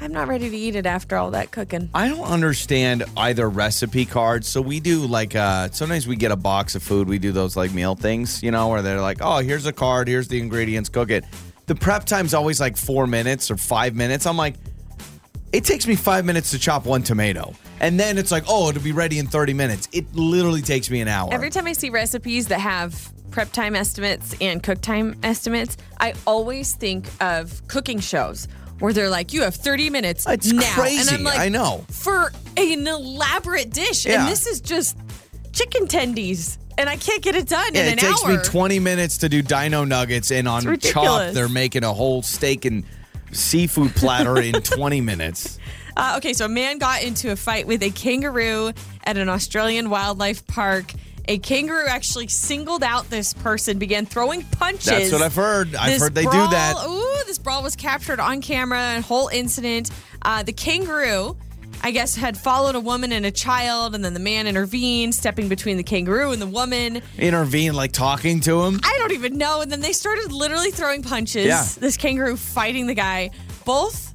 I'm 0.00 0.12
not 0.12 0.28
ready 0.28 0.50
to 0.50 0.56
eat 0.56 0.76
it 0.76 0.86
after 0.86 1.16
all 1.16 1.30
that 1.32 1.50
cooking. 1.50 1.88
I 1.94 2.08
don't 2.08 2.26
understand 2.26 3.04
either 3.16 3.48
recipe 3.48 4.04
cards. 4.04 4.46
So 4.46 4.60
we 4.60 4.80
do 4.80 5.06
like 5.06 5.34
uh 5.34 5.70
sometimes 5.70 6.06
we 6.06 6.16
get 6.16 6.30
a 6.30 6.36
box 6.36 6.74
of 6.74 6.82
food. 6.82 7.08
We 7.08 7.18
do 7.18 7.32
those 7.32 7.56
like 7.56 7.72
meal 7.72 7.94
things, 7.94 8.42
you 8.42 8.50
know, 8.50 8.68
where 8.68 8.82
they're 8.82 9.00
like, 9.00 9.18
"Oh, 9.20 9.38
here's 9.38 9.66
a 9.66 9.72
card, 9.72 10.08
here's 10.08 10.28
the 10.28 10.38
ingredients, 10.38 10.88
cook 10.88 11.10
it." 11.10 11.24
The 11.66 11.74
prep 11.74 12.04
time's 12.04 12.34
always 12.34 12.60
like 12.60 12.76
4 12.76 13.06
minutes 13.08 13.50
or 13.50 13.56
5 13.56 13.94
minutes. 13.96 14.24
I'm 14.26 14.36
like, 14.36 14.54
it 15.52 15.64
takes 15.64 15.86
me 15.86 15.96
5 15.96 16.24
minutes 16.24 16.52
to 16.52 16.58
chop 16.58 16.84
one 16.84 17.02
tomato. 17.02 17.54
And 17.80 17.98
then 17.98 18.18
it's 18.18 18.30
like, 18.30 18.44
"Oh, 18.48 18.68
it'll 18.68 18.82
be 18.82 18.92
ready 18.92 19.18
in 19.18 19.26
30 19.26 19.54
minutes." 19.54 19.88
It 19.92 20.14
literally 20.14 20.62
takes 20.62 20.90
me 20.90 21.00
an 21.00 21.08
hour. 21.08 21.28
Every 21.32 21.50
time 21.50 21.66
I 21.66 21.72
see 21.72 21.90
recipes 21.90 22.48
that 22.48 22.60
have 22.60 23.12
prep 23.30 23.50
time 23.52 23.74
estimates 23.74 24.34
and 24.40 24.62
cook 24.62 24.80
time 24.80 25.16
estimates, 25.22 25.76
I 25.98 26.14
always 26.26 26.74
think 26.74 27.08
of 27.20 27.66
cooking 27.68 28.00
shows 28.00 28.46
where 28.78 28.92
they're 28.92 29.08
like, 29.10 29.32
"You 29.32 29.42
have 29.42 29.54
30 29.54 29.90
minutes 29.90 30.26
It's 30.28 30.52
now," 30.52 30.62
and 30.62 30.74
crazy. 30.74 31.14
I'm 31.14 31.22
like, 31.24 31.38
I 31.38 31.48
know. 31.48 31.84
for 31.90 32.32
an 32.56 32.86
elaborate 32.86 33.70
dish, 33.70 34.06
Yeah. 34.06 34.20
and 34.22 34.30
this 34.32 34.46
is 34.46 34.60
just 34.60 34.96
chicken 35.52 35.86
tendies, 35.86 36.58
and 36.78 36.88
I 36.88 36.96
can't 36.96 37.22
get 37.22 37.34
it 37.34 37.48
done 37.48 37.74
yeah, 37.74 37.84
in 37.84 37.92
an 37.98 37.98
hour. 38.04 38.10
it 38.10 38.12
takes 38.12 38.24
hour. 38.24 38.30
me 38.36 38.38
20 38.44 38.78
minutes 38.80 39.18
to 39.18 39.28
do 39.28 39.42
dino 39.42 39.84
nuggets 39.84 40.30
and 40.30 40.46
on 40.46 40.78
chop 40.78 41.32
they're 41.32 41.48
making 41.48 41.84
a 41.84 41.92
whole 41.92 42.22
steak 42.22 42.64
and 42.64 42.84
seafood 43.32 43.94
platter 43.94 44.38
in 44.40 44.52
20 44.62 45.00
minutes. 45.00 45.58
Uh, 45.96 46.14
okay, 46.18 46.34
so 46.34 46.44
a 46.44 46.48
man 46.48 46.76
got 46.78 47.02
into 47.02 47.32
a 47.32 47.36
fight 47.36 47.66
with 47.66 47.82
a 47.82 47.88
kangaroo 47.90 48.70
at 49.04 49.16
an 49.16 49.30
Australian 49.30 49.88
wildlife 49.88 50.46
park. 50.46 50.92
A 51.28 51.38
kangaroo 51.38 51.86
actually 51.88 52.28
singled 52.28 52.82
out 52.82 53.10
this 53.10 53.34
person, 53.34 53.78
began 53.78 54.06
throwing 54.06 54.42
punches. 54.44 54.86
That's 54.86 55.12
what 55.12 55.22
I've 55.22 55.34
heard. 55.34 55.74
I've 55.74 55.90
This 55.92 56.02
heard 56.02 56.14
they 56.14 56.22
brawl- 56.22 56.46
do 56.46 56.50
that. 56.52 56.74
Ooh, 56.88 57.24
this 57.26 57.38
brawl 57.38 57.62
was 57.62 57.74
captured 57.74 58.20
on 58.20 58.40
camera. 58.40 58.96
A 58.98 59.00
whole 59.02 59.28
incident. 59.28 59.90
Uh, 60.22 60.42
the 60.44 60.52
kangaroo, 60.52 61.36
I 61.82 61.90
guess, 61.90 62.14
had 62.14 62.36
followed 62.38 62.74
a 62.76 62.80
woman 62.80 63.10
and 63.12 63.26
a 63.26 63.30
child, 63.32 63.94
and 63.96 64.04
then 64.04 64.14
the 64.14 64.20
man 64.20 64.46
intervened, 64.46 65.14
stepping 65.16 65.48
between 65.48 65.76
the 65.76 65.82
kangaroo 65.82 66.30
and 66.30 66.40
the 66.40 66.46
woman. 66.46 67.02
intervene, 67.18 67.74
like 67.74 67.90
talking 67.92 68.40
to 68.40 68.62
him. 68.64 68.80
I 68.84 68.96
don't 68.98 69.12
even 69.12 69.36
know. 69.36 69.62
And 69.62 69.70
then 69.72 69.80
they 69.80 69.92
started 69.92 70.30
literally 70.32 70.70
throwing 70.70 71.02
punches. 71.02 71.46
Yeah. 71.46 71.66
This 71.78 71.96
kangaroo 71.96 72.36
fighting 72.36 72.86
the 72.86 72.94
guy. 72.94 73.30
Both 73.64 74.05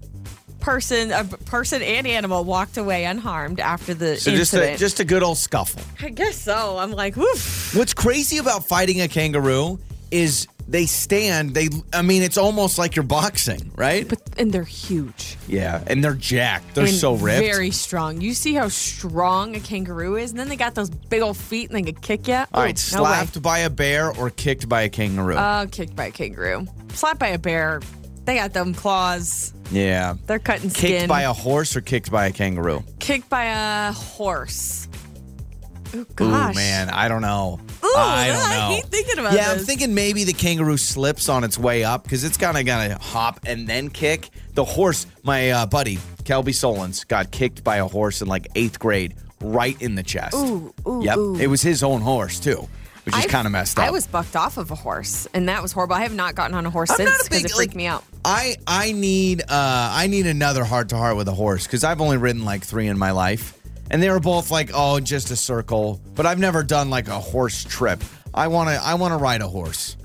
person, 0.61 1.11
a 1.11 1.23
person 1.25 1.81
and 1.81 2.07
animal 2.07 2.43
walked 2.43 2.77
away 2.77 3.05
unharmed 3.05 3.59
after 3.59 3.93
the 3.93 4.15
So 4.17 4.31
just 4.31 4.53
a, 4.53 4.57
incident. 4.57 4.79
just 4.79 4.99
a 4.99 5.05
good 5.05 5.23
old 5.23 5.37
scuffle. 5.37 5.81
I 6.01 6.09
guess 6.09 6.37
so. 6.37 6.77
I'm 6.77 6.91
like, 6.91 7.15
woof. 7.17 7.75
What's 7.75 7.93
crazy 7.93 8.37
about 8.37 8.65
fighting 8.67 9.01
a 9.01 9.07
kangaroo 9.07 9.79
is 10.11 10.47
they 10.67 10.85
stand. 10.85 11.53
They, 11.53 11.67
I 11.91 12.01
mean, 12.01 12.21
it's 12.23 12.37
almost 12.37 12.77
like 12.77 12.95
you're 12.95 13.03
boxing, 13.03 13.71
right? 13.75 14.07
But 14.07 14.21
and 14.37 14.53
they're 14.53 14.63
huge. 14.63 15.37
yeah, 15.47 15.83
and 15.87 16.01
they're 16.01 16.13
jacked. 16.13 16.75
They're 16.75 16.85
and 16.85 16.93
so 16.93 17.15
ripped. 17.15 17.39
Very 17.41 17.71
strong. 17.71 18.21
You 18.21 18.33
see 18.33 18.53
how 18.53 18.69
strong 18.69 19.55
a 19.55 19.59
kangaroo 19.59 20.15
is, 20.15 20.31
and 20.31 20.39
then 20.39 20.47
they 20.47 20.55
got 20.55 20.75
those 20.75 20.89
big 20.89 21.21
old 21.21 21.35
feet, 21.35 21.69
and 21.69 21.75
they 21.77 21.91
could 21.91 22.01
kick 22.01 22.27
you. 22.29 22.35
All 22.35 22.45
right, 22.63 22.91
no 22.93 23.03
way. 23.03 23.09
slapped 23.09 23.41
by 23.41 23.59
a 23.59 23.69
bear 23.69 24.11
or 24.11 24.29
kicked 24.29 24.69
by 24.69 24.83
a 24.83 24.89
kangaroo. 24.89 25.35
Oh, 25.37 25.67
kicked 25.69 25.95
by 25.95 26.05
a 26.05 26.11
kangaroo. 26.11 26.65
Slapped 26.93 27.19
by 27.19 27.29
a 27.29 27.37
bear. 27.39 27.81
They 28.25 28.35
got 28.35 28.53
them 28.53 28.73
claws. 28.73 29.53
yeah. 29.71 30.15
They're 30.27 30.39
cutting 30.39 30.69
skin. 30.69 30.99
Kicked 30.99 31.09
by 31.09 31.21
a 31.23 31.33
horse 31.33 31.75
or 31.75 31.81
kicked 31.81 32.11
by 32.11 32.27
a 32.27 32.31
kangaroo? 32.31 32.83
kicked 32.99 33.29
by 33.29 33.45
a 33.45 33.91
horse. 33.91 34.87
Oh 35.93 36.05
Ooh, 36.21 36.53
man, 36.53 36.89
I 36.89 37.09
don't 37.09 37.21
know. 37.21 37.59
Ooh, 37.83 37.93
I 37.97 38.27
don't 38.27 38.37
I 38.37 38.57
know. 38.57 38.75
hate 38.75 38.85
thinking 38.85 39.19
about 39.19 39.33
yeah, 39.33 39.51
I'm 39.51 39.59
thinking 39.59 39.93
maybe 39.93 40.23
the 40.23 40.31
kangaroo 40.31 40.77
slips 40.77 41.27
on 41.27 41.43
its 41.43 41.57
way 41.57 41.83
up 41.83 42.03
because 42.03 42.23
it's 42.23 42.37
kind 42.37 42.57
of 42.57 42.65
gonna 42.65 42.97
hop 42.97 43.41
and 43.45 43.67
then 43.67 43.89
kick. 43.89 44.29
The 44.53 44.63
horse, 44.63 45.05
my 45.23 45.49
uh, 45.51 45.65
buddy 45.65 45.97
Kelby 46.23 46.55
Solons, 46.55 47.03
got 47.03 47.31
kicked 47.31 47.63
by 47.65 47.77
a 47.77 47.85
horse 47.85 48.21
in 48.21 48.29
like 48.29 48.47
eighth 48.55 48.79
grade, 48.79 49.15
right 49.41 49.81
in 49.81 49.95
the 49.95 50.03
chest. 50.03 50.33
Ooh, 50.35 50.73
ooh, 50.87 51.01
yep, 51.03 51.17
ooh. 51.17 51.35
it 51.37 51.47
was 51.47 51.61
his 51.61 51.83
own 51.83 51.99
horse 51.99 52.39
too, 52.39 52.69
which 53.03 53.15
is 53.17 53.25
kind 53.27 53.45
of 53.45 53.51
messed 53.51 53.79
up. 53.79 53.85
I 53.85 53.91
was 53.91 54.07
bucked 54.07 54.35
off 54.35 54.57
of 54.57 54.71
a 54.71 54.75
horse, 54.75 55.27
and 55.33 55.49
that 55.49 55.61
was 55.61 55.71
horrible. 55.71 55.95
I 55.95 56.01
have 56.01 56.13
not 56.13 56.35
gotten 56.35 56.55
on 56.55 56.65
a 56.65 56.69
horse 56.69 56.89
I'm 56.91 56.97
since 56.97 57.09
not 57.09 57.19
a 57.21 57.23
because 57.23 57.41
big 57.41 57.45
it 57.51 57.53
freaked 57.55 57.71
like, 57.71 57.75
me 57.75 57.87
out. 57.87 58.03
I 58.23 58.55
I 58.67 58.91
need 58.91 59.41
uh 59.41 59.45
I 59.49 60.07
need 60.07 60.27
another 60.27 60.63
heart 60.63 60.89
to 60.89 60.97
heart 60.97 61.17
with 61.17 61.27
a 61.27 61.33
horse 61.33 61.65
because 61.65 61.83
I've 61.83 62.01
only 62.01 62.17
ridden 62.17 62.45
like 62.45 62.63
three 62.63 62.87
in 62.87 62.97
my 62.97 63.11
life, 63.11 63.57
and 63.89 64.01
they 64.01 64.09
were 64.09 64.19
both 64.19 64.51
like 64.51 64.71
oh 64.73 64.99
just 64.99 65.31
a 65.31 65.35
circle, 65.35 65.99
but 66.15 66.25
I've 66.25 66.39
never 66.39 66.63
done 66.63 66.89
like 66.89 67.07
a 67.07 67.19
horse 67.19 67.63
trip. 67.63 68.03
I 68.33 68.47
want 68.47 68.69
to 68.69 68.75
I 68.75 68.93
want 68.95 69.13
to 69.13 69.17
ride 69.17 69.41
a 69.41 69.47
horse. 69.47 69.97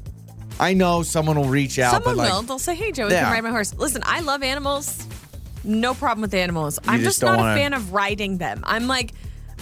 I 0.59 0.73
know 0.73 1.03
someone 1.03 1.37
will 1.39 1.51
reach 1.51 1.79
out, 1.79 1.93
Someone 1.93 2.17
but 2.17 2.17
like 2.17 2.33
will. 2.33 2.43
They'll 2.43 2.59
say, 2.59 2.75
"Hey, 2.75 2.91
Joey, 2.91 3.11
Yeah. 3.13 3.25
can 3.25 3.33
ride 3.33 3.45
my 3.45 3.51
horse." 3.51 3.75
Listen, 3.75 4.03
I 4.07 4.21
love 4.21 4.43
animals. 4.43 5.07
No 5.65 5.93
problem 5.95 6.23
with 6.23 6.33
animals. 6.33 6.79
I'm 6.89 7.01
just 7.01 7.05
just, 7.19 7.21
don't 7.21 7.33
not 7.33 7.39
wanna- 7.41 7.53
a 7.53 7.57
fan 7.57 7.75
of 7.75 7.93
riding 7.93 8.39
them. 8.39 8.63
I'm 8.65 8.87
like, 8.87 9.13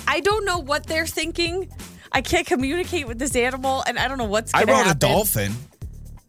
I 0.06 0.20
don't 0.20 0.44
know 0.44 0.58
what 0.58 0.86
they're 0.86 1.06
thinking. 1.06 1.68
I 2.14 2.22
can't 2.22 2.46
communicate 2.46 3.08
with 3.08 3.18
this 3.18 3.34
animal, 3.36 3.82
and 3.86 3.98
I 3.98 4.06
don't 4.08 4.18
know 4.18 4.24
what's 4.24 4.54
I 4.54 4.60
rode 4.60 4.68
happen. 4.68 4.92
a 4.92 4.94
dolphin. 4.94 5.52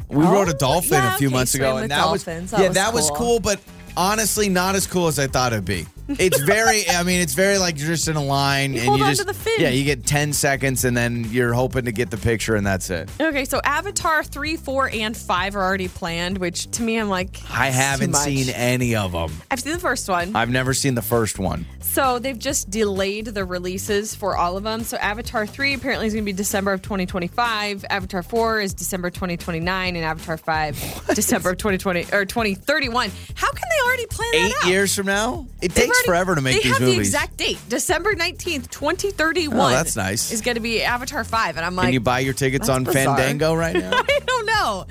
We 0.10 0.26
Oh, 0.26 0.34
rode 0.34 0.50
a 0.50 0.54
dolphin 0.54 0.94
yeah, 0.94 1.14
a 1.16 1.18
few 1.18 1.28
okay, 1.28 1.36
months 1.36 1.54
ago, 1.56 1.78
and 1.78 1.90
that 1.92 1.98
dolphins. 2.00 2.52
was 2.52 2.52
That 2.52 2.60
yeah, 2.62 2.68
was 2.70 2.76
that 2.76 2.94
was 2.94 3.08
cool. 3.12 3.18
cool, 3.18 3.40
but 3.40 3.60
honestly, 3.96 4.50
not 4.50 4.74
as 4.76 4.88
cool 4.88 5.08
as 5.08 5.20
I 5.20 5.28
thought 5.28 5.54
it'd 5.54 5.64
be. 5.64 5.86
It's 6.08 6.42
very. 6.42 6.88
I 6.90 7.04
mean, 7.04 7.22
it's 7.22 7.34
very 7.34 7.58
like 7.58 7.80
you're 7.80 7.88
just 7.88 8.08
in 8.08 8.16
a 8.16 8.24
line 8.24 8.76
and 8.76 8.84
hold 8.84 9.00
you 9.00 9.06
on 9.06 9.12
just 9.12 9.22
to 9.22 9.28
the 9.28 9.34
fin. 9.34 9.54
yeah. 9.60 9.70
You 9.70 9.84
get 9.84 10.06
ten 10.06 10.34
seconds 10.34 10.86
and 10.86 10.96
then 10.96 11.26
you're 11.32 11.54
hoping 11.54 11.86
to 11.86 11.92
get 11.92 12.12
the 12.12 12.18
picture 12.18 12.56
and 12.56 12.66
that's 12.66 12.90
it. 12.90 13.10
Okay, 13.20 13.46
so 13.46 13.60
Avatar 13.64 14.24
3, 14.24 14.56
4, 14.58 14.90
and 14.94 15.18
5 15.18 15.56
are 15.56 15.64
already 15.64 15.88
planned, 15.88 16.38
which 16.38 16.70
to 16.72 16.84
me, 16.84 16.98
I'm 16.98 17.10
like, 17.10 17.40
I 17.50 17.68
haven't 17.68 18.16
seen 18.16 18.50
any 18.50 18.96
of 18.96 19.12
them. 19.14 19.32
I've 19.50 19.60
seen 19.60 19.74
the 19.74 19.80
first 19.80 20.08
one. 20.08 20.36
I've 20.36 20.50
never 20.50 20.74
seen 20.74 20.96
the 20.96 21.02
first 21.02 21.40
one. 21.40 21.66
So 21.80 22.20
they've 22.20 22.38
just 22.38 22.70
delayed 22.70 23.28
the 23.28 23.46
releases 23.46 24.14
for 24.16 24.36
all 24.36 24.58
of 24.58 24.64
them. 24.64 24.84
So 24.84 24.98
Avatar 24.98 25.46
3 25.48 25.74
apparently 25.76 26.08
is 26.08 26.14
going 26.14 26.24
to 26.24 26.32
be 26.32 26.34
December 26.34 26.74
of 26.74 26.82
2025. 26.82 27.86
Avatar 27.90 28.22
4 28.22 28.62
is 28.62 28.74
December 28.74 29.10
2029. 29.10 29.96
And 29.96 30.04
Avatar 30.06 30.38
5, 30.38 31.06
December 31.16 31.52
of 31.52 31.58
2020 31.58 32.08
or 32.14 32.26
2031. 32.26 33.12
How 33.36 33.52
can 33.52 33.62
they 33.70 33.88
already 33.88 34.06
plan 34.08 34.32
that 34.34 34.54
Eight 34.66 34.70
years 34.70 34.96
from 34.96 35.06
now, 35.06 35.48
it 35.62 35.74
takes 35.74 35.95
already- 35.96 36.06
forever 36.08 36.36
to 36.36 36.42
make 36.42 36.56
they 36.58 36.64
these 36.64 36.72
have 36.74 36.82
movies. 36.82 36.96
the 36.96 37.02
exact 37.02 37.38
date, 37.38 37.60
December 37.70 38.16
19th, 38.16 38.70
2031. 38.70 39.60
Oh, 39.60 39.70
that's 39.70 39.96
nice. 39.96 40.32
Is 40.32 40.42
going 40.42 40.56
to 40.56 40.62
be 40.62 40.84
Avatar 40.84 41.24
5. 41.24 41.58
And 41.58 41.66
I'm 41.66 41.76
like, 41.76 41.86
Can 41.86 41.94
you 41.94 42.00
buy 42.00 42.20
your 42.20 42.34
tickets 42.34 42.70
on 42.70 42.84
bizarre. 42.84 43.18
Fandango 43.18 43.54
right 43.56 43.76
now? 43.76 43.92
I 43.94 44.20
don't 44.26 44.46
know. 44.46 44.86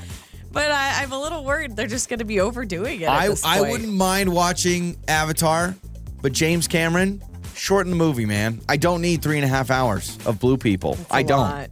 But 0.53 0.71
I, 0.71 1.03
I'm 1.03 1.11
a 1.13 1.21
little 1.21 1.45
worried 1.45 1.75
they're 1.75 1.87
just 1.89 2.09
going 2.09 2.21
to 2.21 2.25
be 2.25 2.39
overdoing 2.41 3.01
it. 3.01 3.09
I 3.09 3.29
I 3.45 3.61
wouldn't 3.61 3.93
mind 3.93 4.33
watching 4.33 4.97
Avatar, 5.09 5.75
but 6.23 6.33
James 6.33 6.69
Cameron 6.69 7.21
shorten 7.57 7.91
the 7.91 7.97
movie, 7.97 8.25
man. 8.25 8.61
I 8.69 8.77
don't 8.77 9.01
need 9.03 9.21
three 9.21 9.37
and 9.37 9.45
a 9.45 9.49
half 9.49 9.71
hours 9.71 10.17
of 10.27 10.39
blue 10.39 10.57
people. 10.57 10.97
I 11.11 11.25
don't. 11.25 11.41
lot. 11.41 11.71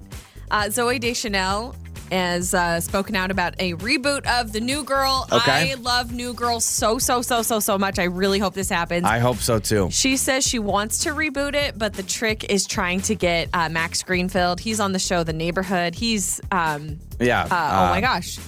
Uh, 0.50 0.64
Zooey 0.64 0.98
Deschanel 1.00 1.76
has 2.12 2.54
uh, 2.54 2.80
spoken 2.80 3.16
out 3.16 3.30
about 3.30 3.54
a 3.58 3.74
reboot 3.74 4.26
of 4.40 4.52
the 4.52 4.60
New 4.60 4.84
Girl. 4.84 5.26
Okay. 5.32 5.72
I 5.72 5.74
love 5.74 6.12
New 6.12 6.34
Girl 6.34 6.60
so 6.60 6.98
so 6.98 7.22
so 7.22 7.42
so 7.42 7.58
so 7.60 7.78
much. 7.78 7.98
I 7.98 8.04
really 8.04 8.38
hope 8.38 8.54
this 8.54 8.68
happens. 8.68 9.04
I 9.04 9.18
hope 9.18 9.38
so 9.38 9.58
too. 9.58 9.88
she 9.90 10.16
says 10.16 10.46
she 10.46 10.58
wants 10.58 10.98
to 11.04 11.10
reboot 11.10 11.54
it, 11.54 11.78
but 11.78 11.94
the 11.94 12.02
trick 12.02 12.44
is 12.50 12.66
trying 12.66 13.00
to 13.02 13.14
get 13.14 13.48
uh, 13.54 13.68
Max 13.68 14.02
Greenfield. 14.02 14.60
He's 14.60 14.78
on 14.80 14.92
the 14.92 14.98
show 14.98 15.24
The 15.24 15.32
Neighborhood. 15.32 15.94
He's 15.94 16.40
um, 16.50 16.98
Yeah. 17.18 17.42
uh, 17.50 17.86
oh 17.86 17.88
my 17.90 18.00
gosh, 18.00 18.38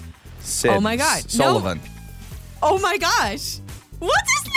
Sid 0.41 0.71
oh 0.71 0.81
my 0.81 0.97
God. 0.97 1.23
No. 1.25 1.29
Sullivan. 1.29 1.81
oh 2.63 2.79
my 2.79 2.99
gosh, 2.99 3.59
what's 3.99 4.39
his 4.39 4.45
name? 4.45 4.53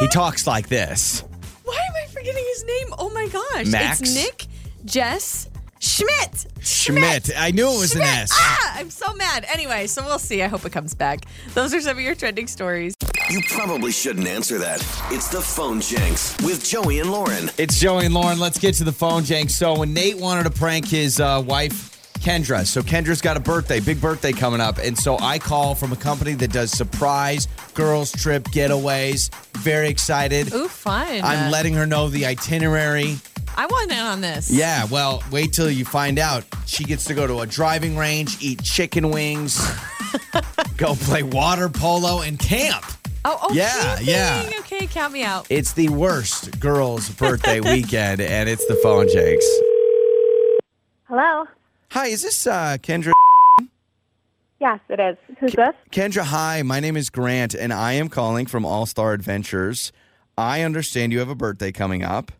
He 0.00 0.08
talks 0.08 0.46
like 0.46 0.68
this. 0.68 1.24
Why 1.64 1.74
am 1.74 1.94
I 2.02 2.06
forgetting 2.12 2.44
his 2.48 2.64
name? 2.64 2.88
Oh 2.98 3.10
my 3.10 3.28
gosh, 3.28 3.66
Max? 3.66 4.00
it's 4.00 4.14
Nick 4.14 4.46
Jess 4.84 5.48
Schmidt. 5.82 6.46
Schmidt. 6.60 7.30
I 7.36 7.50
knew 7.50 7.68
it 7.68 7.78
was 7.80 7.94
an 7.96 8.02
Schmidt. 8.02 8.18
S. 8.18 8.30
Ah, 8.32 8.78
I'm 8.78 8.88
so 8.88 9.12
mad. 9.14 9.44
Anyway, 9.52 9.88
so 9.88 10.04
we'll 10.04 10.20
see. 10.20 10.40
I 10.40 10.46
hope 10.46 10.64
it 10.64 10.70
comes 10.70 10.94
back. 10.94 11.24
Those 11.54 11.74
are 11.74 11.80
some 11.80 11.96
of 11.98 12.02
your 12.04 12.14
trending 12.14 12.46
stories. 12.46 12.94
You 13.28 13.40
probably 13.48 13.90
shouldn't 13.90 14.28
answer 14.28 14.58
that. 14.58 14.80
It's 15.10 15.28
the 15.28 15.40
phone 15.40 15.80
janks 15.80 16.40
with 16.46 16.64
Joey 16.64 17.00
and 17.00 17.10
Lauren. 17.10 17.50
It's 17.58 17.80
Joey 17.80 18.06
and 18.06 18.14
Lauren. 18.14 18.38
Let's 18.38 18.58
get 18.58 18.76
to 18.76 18.84
the 18.84 18.92
phone, 18.92 19.22
Jank. 19.22 19.50
So 19.50 19.80
when 19.80 19.92
Nate 19.92 20.18
wanted 20.18 20.44
to 20.44 20.50
prank 20.50 20.86
his 20.88 21.18
uh, 21.18 21.42
wife, 21.44 21.91
Kendra, 22.22 22.64
so 22.64 22.82
Kendra's 22.82 23.20
got 23.20 23.36
a 23.36 23.40
birthday, 23.40 23.80
big 23.80 24.00
birthday 24.00 24.30
coming 24.30 24.60
up, 24.60 24.78
and 24.78 24.96
so 24.96 25.18
I 25.18 25.40
call 25.40 25.74
from 25.74 25.90
a 25.90 25.96
company 25.96 26.34
that 26.34 26.52
does 26.52 26.70
surprise 26.70 27.48
girls 27.74 28.12
trip 28.12 28.44
getaways. 28.44 29.28
Very 29.58 29.88
excited. 29.88 30.54
Ooh, 30.54 30.68
fun. 30.68 31.20
I'm 31.24 31.50
letting 31.50 31.74
her 31.74 31.84
know 31.84 32.08
the 32.08 32.26
itinerary. 32.26 33.16
I 33.56 33.66
want 33.66 33.90
in 33.90 33.98
on 33.98 34.20
this. 34.20 34.52
Yeah, 34.52 34.84
well, 34.84 35.20
wait 35.32 35.52
till 35.52 35.68
you 35.68 35.84
find 35.84 36.20
out. 36.20 36.44
She 36.64 36.84
gets 36.84 37.04
to 37.06 37.14
go 37.14 37.26
to 37.26 37.40
a 37.40 37.46
driving 37.46 37.96
range, 37.96 38.36
eat 38.40 38.62
chicken 38.62 39.10
wings, 39.10 39.60
go 40.76 40.94
play 40.94 41.24
water 41.24 41.68
polo, 41.68 42.20
and 42.20 42.38
camp. 42.38 42.84
Oh, 43.24 43.46
okay. 43.46 43.56
Yeah, 43.56 43.98
yeah. 44.00 44.50
Okay, 44.60 44.86
count 44.86 45.12
me 45.12 45.24
out. 45.24 45.48
It's 45.50 45.72
the 45.72 45.88
worst 45.88 46.60
girls' 46.60 47.08
birthday 47.16 47.58
weekend, 47.58 48.20
and 48.20 48.48
it's 48.48 48.64
the 48.66 48.76
phone 48.76 49.08
jakes. 49.08 49.46
Hello. 51.08 51.46
Hi, 51.92 52.06
is 52.06 52.22
this 52.22 52.46
uh, 52.46 52.78
Kendra? 52.80 53.12
Yes, 54.58 54.80
it 54.88 54.98
is. 54.98 55.18
Who's 55.38 55.52
this? 55.52 55.74
Kendra, 55.90 56.22
hi. 56.22 56.62
My 56.62 56.80
name 56.80 56.96
is 56.96 57.10
Grant, 57.10 57.52
and 57.52 57.70
I 57.70 57.92
am 57.92 58.08
calling 58.08 58.46
from 58.46 58.64
All 58.64 58.86
Star 58.86 59.12
Adventures. 59.12 59.92
I 60.38 60.62
understand 60.62 61.12
you 61.12 61.18
have 61.18 61.28
a 61.28 61.34
birthday 61.34 61.70
coming 61.70 62.02
up. 62.02 62.32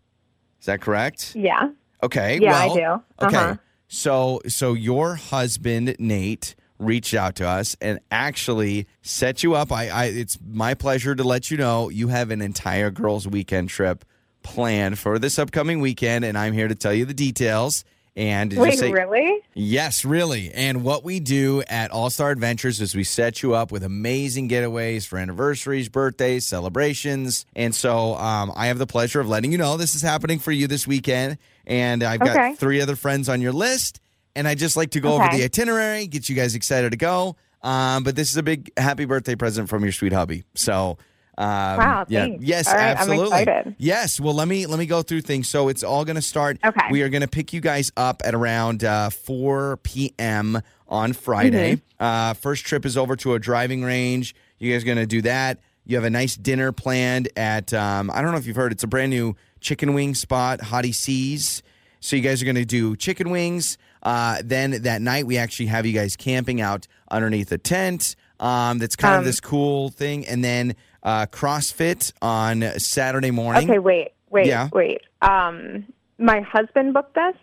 Is 0.59 0.65
that 0.65 0.81
correct? 0.81 1.35
Yeah. 1.35 1.69
Okay. 2.01 2.39
Yeah, 2.41 2.57
I 2.57 2.67
do. 2.69 3.27
Okay. 3.27 3.37
Uh-huh. 3.37 3.55
So, 3.87 4.41
so 4.47 4.73
your 4.73 5.13
husband 5.17 5.97
Nate 5.99 6.55
reached 6.79 7.13
out 7.13 7.35
to 7.35 7.47
us 7.47 7.75
and 7.79 7.99
actually 8.09 8.87
set 9.03 9.43
you 9.43 9.53
up. 9.53 9.71
I, 9.71 9.89
I, 9.89 10.05
it's 10.05 10.39
my 10.43 10.73
pleasure 10.73 11.13
to 11.13 11.23
let 11.23 11.51
you 11.51 11.57
know 11.57 11.89
you 11.89 12.07
have 12.07 12.31
an 12.31 12.41
entire 12.41 12.89
girls' 12.89 13.27
weekend 13.27 13.69
trip 13.69 14.03
planned 14.41 14.97
for 14.97 15.19
this 15.19 15.37
upcoming 15.37 15.79
weekend, 15.79 16.25
and 16.25 16.39
I'm 16.39 16.53
here 16.53 16.67
to 16.67 16.75
tell 16.75 16.91
you 16.91 17.05
the 17.05 17.13
details. 17.13 17.85
And 18.15 18.53
Wait, 18.55 18.77
say- 18.77 18.91
really? 18.91 19.39
Yes, 19.55 20.05
really. 20.05 20.51
And 20.53 20.83
what 20.83 21.03
we 21.03 21.19
do 21.19 21.63
at 21.67 21.89
All 21.89 22.11
Star 22.11 22.29
Adventures 22.29 22.79
is 22.79 22.93
we 22.93 23.03
set 23.03 23.41
you 23.41 23.55
up 23.55 23.71
with 23.71 23.83
amazing 23.83 24.49
getaways 24.49 25.07
for 25.07 25.17
anniversaries, 25.17 25.89
birthdays, 25.89 26.45
celebrations. 26.45 27.45
And 27.55 27.73
so 27.73 28.13
um, 28.15 28.51
I 28.55 28.67
have 28.67 28.77
the 28.77 28.85
pleasure 28.85 29.19
of 29.19 29.27
letting 29.27 29.51
you 29.51 29.57
know 29.57 29.77
this 29.77 29.95
is 29.95 30.03
happening 30.03 30.37
for 30.37 30.51
you 30.51 30.67
this 30.67 30.85
weekend. 30.85 31.39
And 31.65 32.03
I've 32.03 32.19
got 32.19 32.35
Okay. 32.37 32.53
three 32.55 32.81
other 32.81 32.95
friends 32.95 33.29
on 33.29 33.41
your 33.41 33.53
list. 33.53 33.99
And 34.35 34.47
I 34.47 34.53
just 34.55 34.77
like 34.77 34.91
to 34.91 34.99
go 34.99 35.13
over 35.13 35.27
the 35.31 35.43
itinerary, 35.43 36.05
get 36.07 36.29
you 36.29 36.35
guys 36.35 36.53
excited 36.55 36.91
to 36.91 36.97
go. 36.97 37.35
Um, 37.63 38.03
but 38.03 38.15
this 38.15 38.29
is 38.29 38.37
a 38.37 38.43
big 38.43 38.71
happy 38.77 39.05
birthday 39.05 39.35
present 39.35 39.69
from 39.69 39.81
your 39.83 39.91
sweet 39.91 40.13
hubby. 40.13 40.43
So. 40.53 40.97
Um, 41.37 41.47
Wow, 41.47 42.05
yeah, 42.09 42.25
thanks. 42.25 42.43
yes, 42.45 42.67
right, 42.67 42.75
I'm 42.91 42.97
absolutely. 42.97 43.25
excited. 43.41 43.75
Yes, 43.79 44.19
well, 44.19 44.33
let 44.35 44.47
me 44.47 44.65
let 44.67 44.77
me 44.79 44.85
go 44.85 45.01
through 45.01 45.21
things. 45.21 45.47
So 45.47 45.67
it's 45.67 45.83
all 45.83 46.05
going 46.05 46.15
to 46.15 46.21
start. 46.21 46.57
Okay. 46.63 46.87
We 46.91 47.01
are 47.01 47.09
going 47.09 47.21
to 47.21 47.27
pick 47.27 47.53
you 47.53 47.61
guys 47.61 47.91
up 47.97 48.21
at 48.23 48.35
around 48.35 48.83
uh, 48.83 49.09
4 49.09 49.77
p.m. 49.77 50.61
on 50.87 51.13
Friday. 51.13 51.75
Mm-hmm. 51.77 52.03
Uh, 52.03 52.33
first 52.35 52.65
trip 52.65 52.85
is 52.85 52.97
over 52.97 53.15
to 53.17 53.33
a 53.33 53.39
driving 53.39 53.83
range. 53.83 54.35
You 54.59 54.71
guys 54.71 54.83
are 54.83 54.85
going 54.85 54.97
to 54.99 55.05
do 55.07 55.21
that. 55.23 55.59
You 55.85 55.95
have 55.97 56.05
a 56.05 56.09
nice 56.09 56.35
dinner 56.37 56.71
planned 56.71 57.27
at, 57.35 57.73
um, 57.73 58.09
I 58.11 58.21
don't 58.21 58.31
know 58.31 58.37
if 58.37 58.45
you've 58.47 58.55
heard, 58.55 58.71
it's 58.71 58.83
a 58.83 58.87
brand 58.87 59.09
new 59.09 59.35
chicken 59.59 59.93
wing 59.93 60.15
spot, 60.15 60.59
Hottie 60.59 60.95
Seas. 60.95 61.61
So 61.99 62.15
you 62.15 62.21
guys 62.21 62.41
are 62.41 62.45
going 62.45 62.55
to 62.55 62.63
do 62.63 62.95
chicken 62.95 63.29
wings. 63.31 63.77
Uh, 64.01 64.37
then 64.45 64.83
that 64.83 65.01
night, 65.01 65.25
we 65.25 65.37
actually 65.37 65.65
have 65.65 65.85
you 65.85 65.91
guys 65.93 66.15
camping 66.15 66.61
out 66.61 66.87
underneath 67.11 67.51
a 67.51 67.57
tent. 67.57 68.15
Um, 68.39 68.77
that's 68.79 68.95
kind 68.95 69.15
of 69.15 69.19
Um, 69.19 69.25
this 69.25 69.39
cool 69.41 69.89
thing. 69.89 70.25
And 70.27 70.41
then 70.43 70.75
uh, 71.03 71.25
CrossFit 71.27 72.11
on 72.21 72.61
Saturday 72.79 73.31
morning. 73.31 73.69
Okay, 73.69 73.79
wait, 73.79 74.11
wait, 74.29 74.47
Yeah. 74.47 74.69
wait. 74.73 75.01
Um, 75.21 75.85
my 76.17 76.41
husband 76.41 76.93
booked 76.93 77.15
this, 77.15 77.35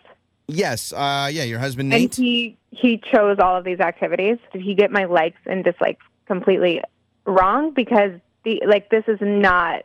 Yes. 0.47 0.91
Uh, 0.91 1.29
yeah, 1.31 1.43
your 1.43 1.59
husband, 1.59 1.93
and 1.93 2.01
Nate. 2.03 2.15
he 2.15 2.57
he 2.71 2.97
chose 3.11 3.37
all 3.39 3.55
of 3.55 3.63
these 3.63 3.79
activities. 3.79 4.37
Did 4.51 4.61
he 4.61 4.73
get 4.75 4.91
my 4.91 5.05
likes 5.05 5.39
and 5.45 5.63
dislikes 5.63 6.03
completely 6.25 6.81
wrong? 7.25 7.71
Because 7.73 8.11
the 8.43 8.61
like 8.67 8.89
this 8.89 9.05
is 9.07 9.19
not 9.21 9.83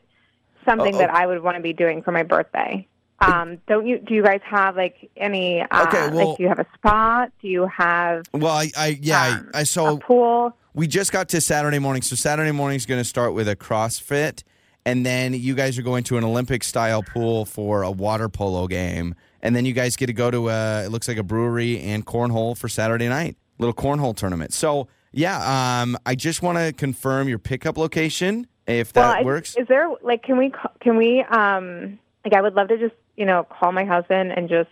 something 0.68 0.94
Oh, 0.96 0.98
that 0.98 1.10
I 1.10 1.26
would 1.26 1.42
want 1.44 1.56
to 1.56 1.62
be 1.62 1.72
doing 1.72 2.02
for 2.02 2.10
my 2.10 2.24
birthday. 2.24 2.86
Um, 3.20 3.58
don't 3.68 3.86
you? 3.86 3.98
Do 3.98 4.12
you 4.14 4.24
guys 4.24 4.40
have 4.44 4.76
like 4.76 5.08
any? 5.16 5.60
Uh, 5.60 5.84
Okay, 5.86 6.08
well- 6.08 6.30
like, 6.30 6.36
do 6.38 6.42
you 6.42 6.48
have 6.48 6.58
a 6.58 6.66
spot? 6.74 7.30
Do 7.40 7.48
you 7.48 7.66
have 7.68 8.24
well, 8.34 8.52
I, 8.52 8.70
I 8.76 8.98
yeah, 9.00 9.38
um, 9.40 9.50
I, 9.54 9.58
I 9.58 9.60
a 9.60 9.66
saw 9.66 9.96
pool? 9.98 10.56
We 10.76 10.86
just 10.86 11.10
got 11.10 11.30
to 11.30 11.40
Saturday 11.40 11.78
morning. 11.78 12.02
So 12.02 12.14
Saturday 12.14 12.52
morning 12.52 12.76
is 12.76 12.86
going 12.86 13.00
to 13.00 13.04
start 13.04 13.32
with 13.32 13.48
a 13.48 13.56
CrossFit, 13.56 14.44
and 14.84 15.04
then 15.04 15.32
you 15.32 15.54
guys 15.54 15.78
are 15.78 15.82
going 15.82 16.04
to 16.04 16.18
an 16.18 16.22
Olympic 16.22 16.62
style 16.62 17.02
pool 17.02 17.46
for 17.46 17.82
a 17.82 17.90
water 17.90 18.28
polo 18.28 18.68
game, 18.68 19.14
and 19.40 19.56
then 19.56 19.64
you 19.64 19.72
guys 19.72 19.96
get 19.96 20.06
to 20.06 20.12
go 20.12 20.30
to 20.30 20.50
a 20.50 20.84
it 20.84 20.90
looks 20.90 21.08
like 21.08 21.16
a 21.16 21.22
brewery 21.24 21.80
and 21.80 22.06
cornhole 22.06 22.56
for 22.56 22.68
Saturday 22.68 23.08
night, 23.08 23.36
little 23.58 23.74
cornhole 23.74 24.14
tournament. 24.14 24.52
So 24.52 24.86
yeah, 25.12 25.80
um, 25.80 25.96
I 26.04 26.14
just 26.14 26.42
want 26.42 26.58
to 26.58 26.74
confirm 26.74 27.26
your 27.26 27.38
pickup 27.38 27.78
location 27.78 28.46
if 28.66 28.92
that 28.92 29.16
well, 29.16 29.24
works. 29.24 29.56
Is 29.56 29.66
there 29.68 29.88
like 30.02 30.22
can 30.24 30.36
we 30.36 30.52
can 30.80 30.98
we 30.98 31.22
um 31.22 31.98
like 32.22 32.34
I 32.34 32.42
would 32.42 32.54
love 32.54 32.68
to 32.68 32.76
just 32.76 32.94
you 33.16 33.24
know 33.24 33.44
call 33.44 33.72
my 33.72 33.84
husband 33.84 34.32
and 34.36 34.50
just 34.50 34.68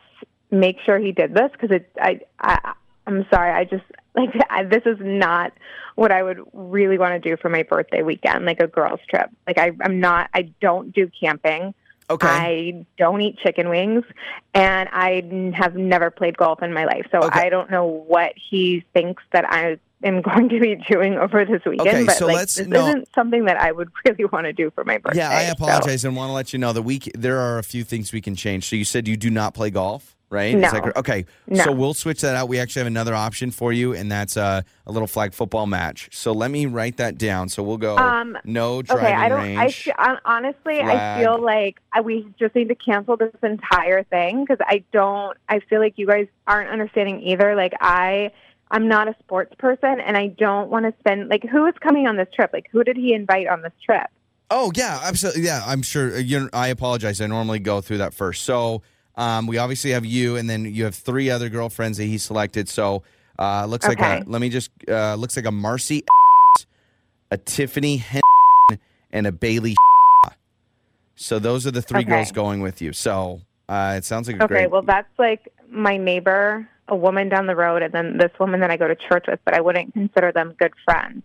make 0.50 0.76
sure 0.84 0.98
he 0.98 1.12
did 1.12 1.32
this 1.32 1.50
because 1.52 1.70
it 1.70 1.90
I 1.98 2.20
I 2.38 2.74
I'm 3.06 3.24
sorry 3.30 3.52
I 3.52 3.64
just 3.64 3.84
like 4.14 4.30
I, 4.50 4.64
this 4.64 4.82
is 4.86 4.98
not 5.00 5.52
what 5.94 6.10
I 6.12 6.22
would 6.22 6.40
really 6.52 6.98
want 6.98 7.20
to 7.22 7.28
do 7.28 7.36
for 7.40 7.48
my 7.48 7.62
birthday 7.62 8.02
weekend 8.02 8.44
like 8.44 8.60
a 8.60 8.66
girls 8.66 9.00
trip 9.08 9.30
like 9.46 9.58
I 9.58 9.72
I'm 9.82 10.00
not 10.00 10.30
I 10.34 10.50
don't 10.60 10.92
do 10.94 11.10
camping 11.20 11.74
okay. 12.10 12.26
I 12.26 12.86
don't 12.98 13.20
eat 13.20 13.38
chicken 13.38 13.68
wings 13.68 14.04
and 14.54 14.88
I 14.92 15.24
n- 15.30 15.52
have 15.52 15.74
never 15.76 16.10
played 16.10 16.36
golf 16.36 16.62
in 16.62 16.72
my 16.72 16.84
life 16.84 17.06
so 17.10 17.18
Okay. 17.18 17.40
I 17.40 17.48
don't 17.48 17.70
know 17.70 17.86
what 17.86 18.32
he 18.50 18.84
thinks 18.92 19.22
that 19.32 19.44
I 19.50 19.78
am 20.04 20.22
going 20.22 20.48
to 20.50 20.60
be 20.60 20.76
doing 20.88 21.14
over 21.16 21.44
this 21.44 21.62
weekend. 21.64 21.88
Okay, 21.88 22.04
but 22.04 22.16
so 22.16 22.26
like, 22.26 22.36
let's- 22.36 22.54
this 22.56 22.66
no. 22.68 22.86
isn't 22.88 23.08
something 23.14 23.46
that 23.46 23.56
I 23.56 23.72
would 23.72 23.90
really 24.06 24.24
want 24.26 24.44
to 24.44 24.52
do 24.52 24.70
for 24.70 24.84
my 24.84 24.98
birthday. 24.98 25.18
Yeah, 25.20 25.30
I 25.30 25.46
so- 25.46 25.52
apologize 25.52 26.04
and 26.04 26.14
want 26.16 26.28
to 26.28 26.32
let 26.34 26.52
you 26.52 26.58
know 26.58 26.72
that 26.72 26.82
we 26.82 27.00
there 27.14 27.38
are 27.40 27.58
a 27.58 27.64
few 27.64 27.84
things 27.84 28.12
we 28.12 28.20
can 28.20 28.34
change. 28.36 28.68
So 28.68 28.76
you 28.76 28.84
said 28.84 29.08
you 29.08 29.16
do 29.16 29.30
not 29.30 29.54
play 29.54 29.70
golf, 29.70 30.16
right? 30.30 30.56
No. 30.56 30.68
Correct? 30.70 30.96
okay, 30.98 31.26
No. 31.46 31.64
so 31.64 31.72
we'll 31.72 31.94
switch 31.94 32.20
that 32.22 32.34
out. 32.36 32.48
We 32.48 32.58
actually 32.58 32.80
have 32.80 32.86
another 32.88 33.14
option 33.14 33.50
for 33.50 33.72
you, 33.72 33.94
and 33.94 34.10
that's 34.10 34.36
uh, 34.36 34.62
a 34.86 34.92
little 34.92 35.06
flag 35.08 35.32
football 35.32 35.66
match. 35.66 36.08
So 36.12 36.32
let 36.32 36.50
me 36.50 36.66
write 36.66 36.96
that 36.98 37.18
down. 37.18 37.48
So 37.48 37.62
we'll 37.62 37.76
go 37.78 37.96
Um, 37.96 38.36
no 38.44 38.82
driving 38.82 39.04
Okay, 39.06 39.14
I 39.14 39.28
don't. 39.28 39.40
range. 39.42 39.88
I 39.96 40.08
hon- 40.08 40.20
honestly, 40.24 40.78
flag. 40.80 40.96
I 40.98 41.22
feel 41.22 41.40
like 41.40 41.78
we 42.04 42.26
just 42.38 42.54
need 42.54 42.68
to 42.68 42.74
cancel 42.74 43.16
this 43.16 43.32
entire 43.42 44.02
thing 44.04 44.44
because 44.44 44.58
I 44.66 44.82
don't. 44.92 45.36
I 45.48 45.60
feel 45.60 45.80
like 45.80 45.94
you 45.96 46.06
guys 46.06 46.26
aren't 46.46 46.70
understanding 46.70 47.20
either. 47.22 47.54
Like 47.54 47.74
I, 47.80 48.32
I'm 48.70 48.88
not 48.88 49.08
a 49.08 49.14
sports 49.20 49.54
person, 49.58 50.00
and 50.00 50.16
I 50.16 50.28
don't 50.28 50.70
want 50.70 50.86
to 50.86 50.94
spend. 51.00 51.28
Like, 51.28 51.44
who 51.44 51.66
is 51.66 51.74
coming 51.80 52.06
on 52.06 52.16
this 52.16 52.28
trip? 52.34 52.50
Like, 52.52 52.66
who 52.72 52.82
did 52.84 52.96
he 52.96 53.12
invite 53.14 53.46
on 53.46 53.62
this 53.62 53.72
trip? 53.84 54.06
Oh 54.50 54.72
yeah, 54.74 55.00
absolutely. 55.04 55.42
Yeah, 55.42 55.62
I'm 55.66 55.82
sure. 55.82 56.14
uh, 56.16 56.18
You 56.18 56.48
I 56.52 56.68
apologize. 56.68 57.20
I 57.20 57.26
normally 57.26 57.58
go 57.58 57.80
through 57.80 57.98
that 57.98 58.14
first. 58.14 58.44
So 58.44 58.82
um, 59.16 59.46
we 59.46 59.58
obviously 59.58 59.90
have 59.92 60.04
you, 60.04 60.36
and 60.36 60.48
then 60.50 60.64
you 60.64 60.84
have 60.84 60.94
three 60.94 61.30
other 61.30 61.48
girlfriends 61.48 61.98
that 61.98 62.04
he 62.04 62.18
selected. 62.18 62.68
So 62.68 63.02
uh, 63.38 63.66
looks 63.66 63.86
like 63.86 64.00
a. 64.00 64.22
Let 64.26 64.40
me 64.40 64.48
just. 64.48 64.70
Uh, 64.88 65.14
looks 65.14 65.36
like 65.36 65.46
a 65.46 65.50
Marcy, 65.52 66.04
a 67.30 67.36
Tiffany, 67.38 68.04
and 69.12 69.26
a 69.26 69.32
Bailey. 69.32 69.76
So 71.16 71.38
those 71.38 71.64
are 71.64 71.70
the 71.70 71.80
three 71.80 72.00
Okay. 72.00 72.10
girls 72.10 72.32
going 72.32 72.60
with 72.60 72.82
you. 72.82 72.92
So 72.92 73.40
uh, 73.68 73.94
it 73.96 74.04
sounds 74.04 74.26
like 74.26 74.36
a 74.40 74.44
Okay, 74.44 74.54
great. 74.54 74.70
well, 74.72 74.82
that's 74.82 75.08
like 75.16 75.48
my 75.70 75.96
neighbor, 75.96 76.68
a 76.88 76.96
woman 76.96 77.28
down 77.28 77.46
the 77.46 77.56
road, 77.56 77.82
and 77.82 77.92
then 77.92 78.18
this 78.18 78.30
woman 78.38 78.60
that 78.60 78.70
I 78.70 78.76
go 78.76 78.86
to 78.88 78.94
church 78.94 79.26
with. 79.28 79.40
But 79.44 79.54
I 79.54 79.60
wouldn't 79.60 79.92
consider 79.94 80.32
them 80.32 80.54
good 80.58 80.72
friends. 80.84 81.22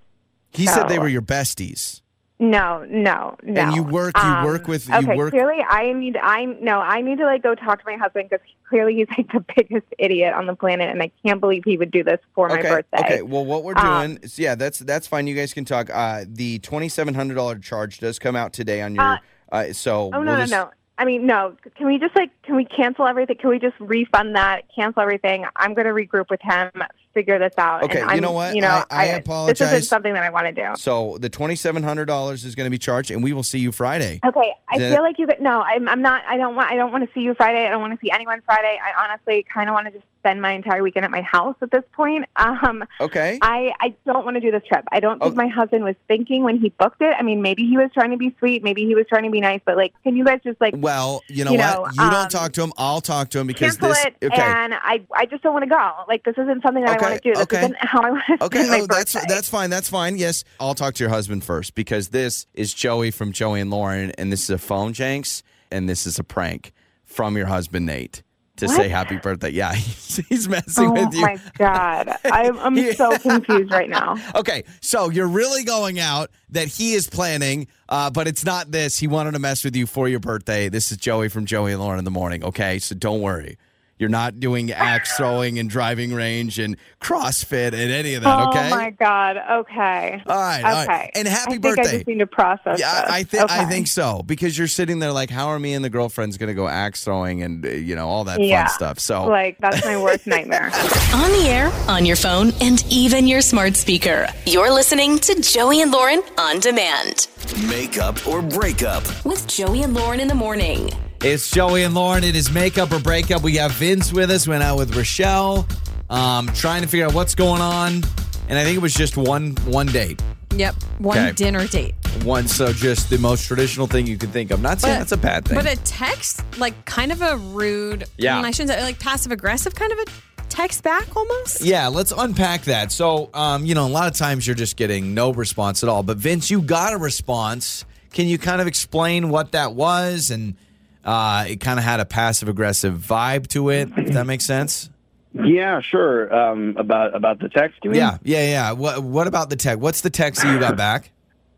he 0.52 0.66
said 0.66 0.88
they 0.90 0.98
were 1.00 1.08
your 1.08 1.22
besties. 1.22 2.02
No, 2.42 2.86
no, 2.90 3.36
no. 3.44 3.62
And 3.62 3.76
you 3.76 3.84
work- 3.84 4.16
you 4.18 4.24
Um, 4.24 4.46
work 4.46 4.66
with- 4.68 4.88
you 4.88 4.96
Okay, 4.96 5.18
work- 5.18 5.32
clearly 5.32 5.58
I 5.68 5.92
need. 5.92 6.16
I 6.16 6.46
no. 6.46 6.80
I 6.80 7.02
need 7.02 7.18
to 7.18 7.26
like 7.26 7.44
go 7.44 7.54
talk 7.54 7.80
to 7.80 7.86
my 7.86 7.98
husband 7.98 8.30
because 8.30 8.46
clearly 8.70 8.96
he's 8.96 9.08
like 9.18 9.30
the 9.34 9.44
biggest 9.58 9.86
idiot 10.00 10.34
on 10.34 10.46
the 10.46 10.56
planet, 10.56 10.90
and 10.90 11.04
I 11.04 11.12
can't 11.26 11.42
believe 11.42 11.64
he 11.66 11.78
would 11.78 11.92
do 11.92 12.02
this 12.02 12.20
for 12.34 12.48
my 12.48 12.60
okay. 12.60 12.70
birthday. 12.70 13.00
Okay. 13.00 13.22
Well, 13.24 13.44
what 13.46 13.66
we're 13.66 13.78
Um, 13.78 14.08
doing, 14.08 14.20
is, 14.24 14.40
yeah, 14.40 14.56
that's 14.56 14.80
that's 14.80 15.06
fine. 15.06 15.28
You 15.28 15.36
guys 15.36 15.54
can 15.54 15.66
talk. 15.66 15.90
Uh, 15.94 16.24
the 16.26 16.60
twenty 16.60 16.88
seven 16.88 17.14
hundred 17.14 17.36
dollar 17.36 17.60
charge 17.60 18.00
does 18.00 18.18
come 18.20 18.38
out 18.38 18.54
today 18.54 18.82
on 18.82 18.96
your. 18.96 19.04
Uh, 19.04 19.18
Uh, 19.52 19.74
so 19.74 20.06
Oh 20.06 20.10
no, 20.12 20.20
we'll 20.20 20.26
no, 20.26 20.38
just- 20.38 20.52
no. 20.52 20.70
I 21.00 21.06
mean, 21.06 21.26
no. 21.26 21.56
Can 21.78 21.88
we 21.88 21.98
just 21.98 22.16
like? 22.16 22.30
Can 22.44 22.56
we 22.58 22.66
cancel 22.66 23.08
everything? 23.08 23.38
Can 23.38 23.50
we 23.50 23.58
just 23.58 23.76
refund 23.80 24.36
that? 24.36 24.64
Cancel 24.76 25.02
everything. 25.02 25.46
I'm 25.56 25.74
going 25.74 25.88
to 25.88 25.94
regroup 25.94 26.30
with 26.30 26.42
him. 26.42 26.70
Figure 27.14 27.40
this 27.40 27.54
out. 27.58 27.84
Okay, 27.84 28.02
and 28.02 28.12
you 28.12 28.22
know 28.22 28.34
what? 28.34 28.54
You 28.54 28.62
know, 28.62 28.84
I- 28.92 29.04
I 29.04 29.08
This 29.08 29.18
apologize. 29.20 29.62
isn't 29.62 29.84
something 29.84 30.14
that 30.14 30.22
I 30.24 30.30
want 30.30 30.46
to 30.48 30.52
do. 30.52 30.68
So 30.76 31.18
the 31.20 31.30
twenty 31.30 31.56
seven 31.56 31.82
hundred 31.84 32.06
dollars 32.06 32.44
is 32.46 32.54
going 32.54 32.66
to 32.66 32.70
be 32.70 32.78
charged, 32.78 33.10
and 33.12 33.24
we 33.24 33.34
will 33.34 33.44
see 33.44 33.60
you 33.60 33.72
Friday. 33.72 34.20
Okay, 34.24 34.54
I 34.70 34.76
Is 34.78 34.94
feel 34.94 35.02
like 35.02 35.18
you. 35.18 35.26
Could, 35.26 35.40
no, 35.42 35.62
I'm, 35.62 35.88
I'm 35.88 36.02
not. 36.02 36.22
I 36.28 36.38
don't 36.38 36.56
want. 36.56 36.70
I 36.70 36.76
don't 36.76 36.92
want 36.92 37.08
to 37.08 37.14
see 37.14 37.22
you 37.22 37.34
Friday. 37.34 37.66
I 37.66 37.70
don't 37.70 37.82
want 37.82 37.94
to 37.94 38.00
see 38.06 38.12
anyone 38.12 38.42
Friday. 38.46 38.78
I 38.84 39.04
honestly 39.06 39.46
kind 39.52 39.70
of 39.70 39.74
want 39.74 39.88
to 39.88 39.94
just 39.94 40.06
spend 40.20 40.42
my 40.42 40.54
entire 40.54 40.84
weekend 40.84 41.06
at 41.06 41.12
my 41.12 41.22
house 41.22 41.56
at 41.62 41.72
this 41.72 41.84
point. 41.94 42.26
Um, 42.36 42.84
Okay. 43.02 43.40
I 43.42 43.72
I 43.80 43.94
don't 44.06 44.24
want 44.26 44.36
to 44.36 44.42
do 44.42 44.52
this 44.52 44.64
trip. 44.68 44.84
I 44.92 45.00
don't 45.00 45.20
think 45.22 45.34
Oh. 45.34 45.36
my 45.36 45.48
husband 45.48 45.84
was 45.84 45.96
thinking 46.08 46.44
when 46.44 46.60
he 46.60 46.70
booked 46.70 47.02
it. 47.02 47.16
I 47.18 47.22
mean, 47.24 47.42
maybe 47.42 47.66
he 47.68 47.78
was 47.78 47.90
trying 47.94 48.12
to 48.12 48.18
be 48.18 48.36
sweet. 48.40 48.64
Maybe 48.64 48.86
he 48.86 48.96
was 48.96 49.06
trying 49.10 49.24
to 49.24 49.30
be 49.32 49.40
nice. 49.42 49.62
But 49.66 49.78
like, 49.78 49.94
can 50.04 50.16
you 50.16 50.24
guys 50.26 50.40
just 50.44 50.60
like 50.62 50.74
well, 50.78 51.22
you 51.28 51.44
know 51.46 51.52
you 51.52 51.58
what? 51.58 51.76
know, 51.76 52.04
you 52.04 52.04
um, 52.10 52.12
don't 52.14 52.30
talk 52.32 52.52
to 52.54 52.64
him. 52.64 52.72
I'll 52.78 53.02
talk 53.02 53.30
to 53.32 53.40
him 53.40 53.48
because 53.48 53.78
this. 53.78 54.06
it? 54.06 54.16
Okay. 54.24 54.42
And 54.42 54.74
I 54.74 55.02
I 55.14 55.26
just 55.26 55.44
don't 55.44 55.54
want 55.54 55.64
to 55.64 55.70
go. 55.70 55.92
Like, 56.08 56.24
this 56.24 56.38
isn't 56.38 56.62
something 56.64 56.84
that 56.84 56.98
Okay, 56.98 57.06
I 57.06 57.10
want 57.10 57.22
to 57.24 57.30
do. 57.30 57.34
This 57.36 57.44
okay. 57.44 57.60
isn't 57.60 57.76
how 57.80 58.02
I 58.02 58.12
want 58.12 58.24
to 58.28 58.44
Okay, 58.46 58.60
spend 58.66 58.72
my 58.72 58.80
oh, 58.82 58.88
that's 58.88 59.14
birthday. 59.14 59.28
that's 59.34 59.50
fine. 59.50 59.70
That's 59.70 59.90
fine. 59.90 60.18
Yes, 60.18 60.44
I'll 60.60 60.76
talk 60.76 60.94
to 60.96 61.04
your 61.04 61.10
husband 61.12 61.44
first 61.44 61.76
because 61.76 62.10
this 62.10 62.46
is 62.54 62.74
Joey 62.74 63.12
from 63.12 63.32
Joey 63.32 63.62
and 63.62 63.70
Lauren, 63.72 64.12
and 64.18 64.32
this 64.32 64.44
is 64.44 64.50
a 64.50 64.58
phone 64.58 64.94
janks, 64.94 65.42
and 65.72 65.88
this 65.90 66.06
is 66.06 66.20
a 66.20 66.24
prank 66.24 66.74
from 67.06 67.36
your 67.38 67.48
husband 67.48 67.86
Nate 67.86 68.22
to 68.60 68.68
What? 68.68 68.76
say 68.76 68.88
happy 68.88 69.18
birthday. 69.18 69.50
Yeah, 69.50 69.74
he's, 69.76 70.18
he's 70.28 70.48
messing 70.48 70.88
Oh 70.90 70.92
with 70.94 71.14
you. 71.14 71.22
Oh 71.22 71.26
my 71.28 71.40
god, 71.58 72.16
I'm 72.26 72.58
I'm 72.60 72.94
so 72.94 73.18
confused 73.18 73.72
right 73.72 73.90
now. 73.90 74.16
Okay, 74.36 74.64
so 74.82 75.10
you're 75.10 75.28
really 75.28 75.64
going 75.64 76.00
out 76.00 76.32
that 76.52 76.68
he 76.68 76.94
is 76.94 77.08
planning, 77.10 77.68
uh, 77.90 78.10
but 78.10 78.28
it's 78.28 78.46
not 78.46 78.72
this. 78.72 78.98
He 78.98 79.08
wanted 79.08 79.32
to 79.32 79.40
mess 79.40 79.64
with 79.64 79.76
you 79.76 79.86
for 79.88 80.08
your 80.08 80.20
birthday. 80.20 80.70
This 80.70 80.92
is 80.92 80.98
Joey 80.98 81.30
from 81.30 81.46
Joey 81.46 81.72
and 81.74 81.82
Lauren 81.82 82.00
in 82.00 82.06
the 82.06 82.12
morning. 82.12 82.44
Okay, 82.44 82.80
so 82.80 82.96
don't 82.96 83.22
worry. 83.22 83.58
You're 84.00 84.10
not 84.10 84.40
doing 84.40 84.72
axe 84.72 85.16
throwing 85.18 85.60
and 85.60 85.70
driving 85.70 86.14
range 86.14 86.58
and 86.58 86.78
CrossFit 87.02 87.68
and 87.74 87.76
any 87.92 88.16
of 88.16 88.24
that. 88.24 88.48
Okay. 88.48 88.68
Oh 88.68 88.70
my 88.76 88.90
god. 88.92 89.36
Okay. 89.38 90.24
All 90.26 90.38
right, 90.38 90.60
Okay. 90.62 90.88
right. 90.88 91.12
And 91.16 91.28
happy 91.28 91.42
I 91.56 91.58
think 91.58 91.62
birthday. 91.62 91.82
I 91.82 91.94
just 91.98 92.08
need 92.08 92.20
to 92.20 92.28
process. 92.28 92.80
Yeah, 92.80 93.02
this. 93.02 93.12
I, 93.12 93.18
I 93.18 93.24
think 93.24 93.52
I 93.52 93.66
think 93.66 93.88
so 93.88 94.24
because 94.26 94.58
you're 94.58 94.68
sitting 94.70 95.00
there 95.00 95.12
like, 95.12 95.30
how 95.30 95.48
are 95.50 95.60
me 95.60 95.74
and 95.74 95.84
the 95.84 95.90
girlfriends 95.90 96.38
going 96.38 96.48
to 96.48 96.54
go 96.54 96.68
axe 96.68 97.04
throwing 97.04 97.44
and 97.44 97.66
uh, 97.66 97.70
you 97.70 97.96
know 97.96 98.08
all 98.08 98.24
that 98.24 98.42
Yeah. 98.42 98.68
fun 98.68 98.74
stuff? 98.74 99.00
So 99.00 99.26
Like 99.28 99.58
that's 99.60 99.84
my 99.86 100.02
worst 100.02 100.26
nightmare. 100.28 100.72
On 101.14 101.32
the 101.32 101.48
air, 101.50 101.70
on 101.90 102.06
your 102.06 102.16
phone, 102.16 102.52
and 102.62 102.84
even 102.90 103.28
your 103.28 103.42
smart 103.42 103.76
speaker. 103.76 104.28
You're 104.46 104.72
listening 104.74 105.20
to 105.20 105.42
Joey 105.42 105.82
and 105.82 105.92
Lauren 105.92 106.22
on 106.38 106.60
demand 106.60 107.28
Makeup 107.68 108.26
or 108.28 108.42
breakup. 108.42 109.04
with 109.26 109.46
Joey 109.48 109.84
and 109.84 109.94
Lauren 109.94 110.20
in 110.22 110.28
the 110.30 110.36
morning. 110.36 110.90
It's 111.24 111.50
Joey 111.52 111.84
and 111.84 111.94
Lauren. 111.94 112.24
It 112.24 112.36
is 112.36 112.52
makeup 112.52 112.92
or 112.92 113.00
breakup. 113.00 113.42
We 113.44 113.52
got 113.54 113.72
Vince 113.72 114.14
with 114.14 114.32
us. 114.32 114.48
Went 114.48 114.64
out 114.64 114.78
with 114.78 114.96
Rochelle, 114.96 115.68
um, 116.10 116.48
trying 116.54 116.82
to 116.82 116.88
figure 116.88 117.06
out 117.06 117.14
what's 117.14 117.36
going 117.36 117.62
on. 117.62 118.04
And 118.48 118.58
I 118.58 118.64
think 118.64 118.76
it 118.78 118.82
was 118.82 118.94
just 118.94 119.18
one 119.18 119.52
one 119.66 119.88
date, 119.88 120.22
Yep. 120.56 120.76
One 120.98 121.18
Okay. 121.18 121.32
dinner 121.34 121.68
date. 121.68 121.94
one 122.24 122.48
so 122.48 122.74
just 122.74 123.10
the 123.12 123.18
most 123.20 123.46
traditional 123.46 123.86
thing 123.88 124.08
you 124.08 124.18
could 124.18 124.34
think 124.34 124.50
of. 124.52 124.62
Not 124.62 124.82
saying 124.82 124.98
that's 124.98 125.12
a 125.12 125.18
bad 125.18 125.46
thing. 125.46 125.56
But 125.56 125.68
a 125.72 125.76
text, 125.84 126.42
like 126.58 126.84
kind 126.86 127.12
of 127.12 127.22
a 127.22 127.38
rude, 127.38 128.06
Yeah. 128.18 128.42
mm, 128.42 128.46
I 128.46 128.52
shouldn't 128.52 128.72
say, 128.72 128.82
like 128.82 129.00
passive 129.00 129.32
aggressive 129.32 129.76
kind 129.76 129.92
of 129.92 130.00
a 130.00 130.06
text 130.50 130.82
back 130.84 131.16
almost. 131.16 131.62
Yeah, 131.62 131.88
let's 131.90 132.12
unpack 132.16 132.64
that. 132.64 132.92
So, 132.92 133.30
um, 133.36 133.64
you 133.66 133.76
know, 133.76 133.86
a 133.86 133.90
lot 133.90 134.08
of 134.12 134.18
times 134.18 134.48
you're 134.48 134.56
just 134.56 134.76
getting 134.78 135.14
no 135.14 135.32
response 135.32 135.84
at 135.84 135.90
all. 135.90 136.02
But 136.02 136.18
Vince, 136.18 136.50
you 136.50 136.62
got 136.62 136.94
a 136.94 136.98
response. 136.98 137.86
Can 138.12 138.26
you 138.28 138.40
kind 138.40 138.60
of 138.60 138.66
explain 138.66 139.30
what 139.30 139.52
that 139.52 139.76
was? 139.76 140.32
And 140.32 140.56
uh, 141.04 141.46
it 141.48 141.58
kind 141.58 141.80
of 141.80 141.86
had 141.86 142.00
a 142.00 142.06
passive 142.06 142.50
aggressive 142.50 142.96
vibe 142.96 143.48
to 143.48 143.70
it. 143.70 143.90
If 143.98 144.14
that 144.14 144.26
makes 144.26 144.46
sense. 144.46 144.90
Yeah, 145.34 145.80
sure. 145.82 146.34
Um, 146.34 146.76
about 146.78 147.16
about 147.16 147.40
the 147.40 147.50
text, 147.50 147.80
you 147.84 147.92
mean? 147.92 148.00
Yeah, 148.00 148.18
yeah, 148.24 148.44
yeah. 148.44 148.72
What 148.72 149.04
What 149.04 149.28
about 149.28 149.50
the 149.50 149.56
text? 149.56 149.80
What's 149.80 150.02
the 150.02 150.10
text 150.10 150.42
that 150.42 150.54
you 150.54 150.60
got 150.60 150.76
back? 150.76 151.12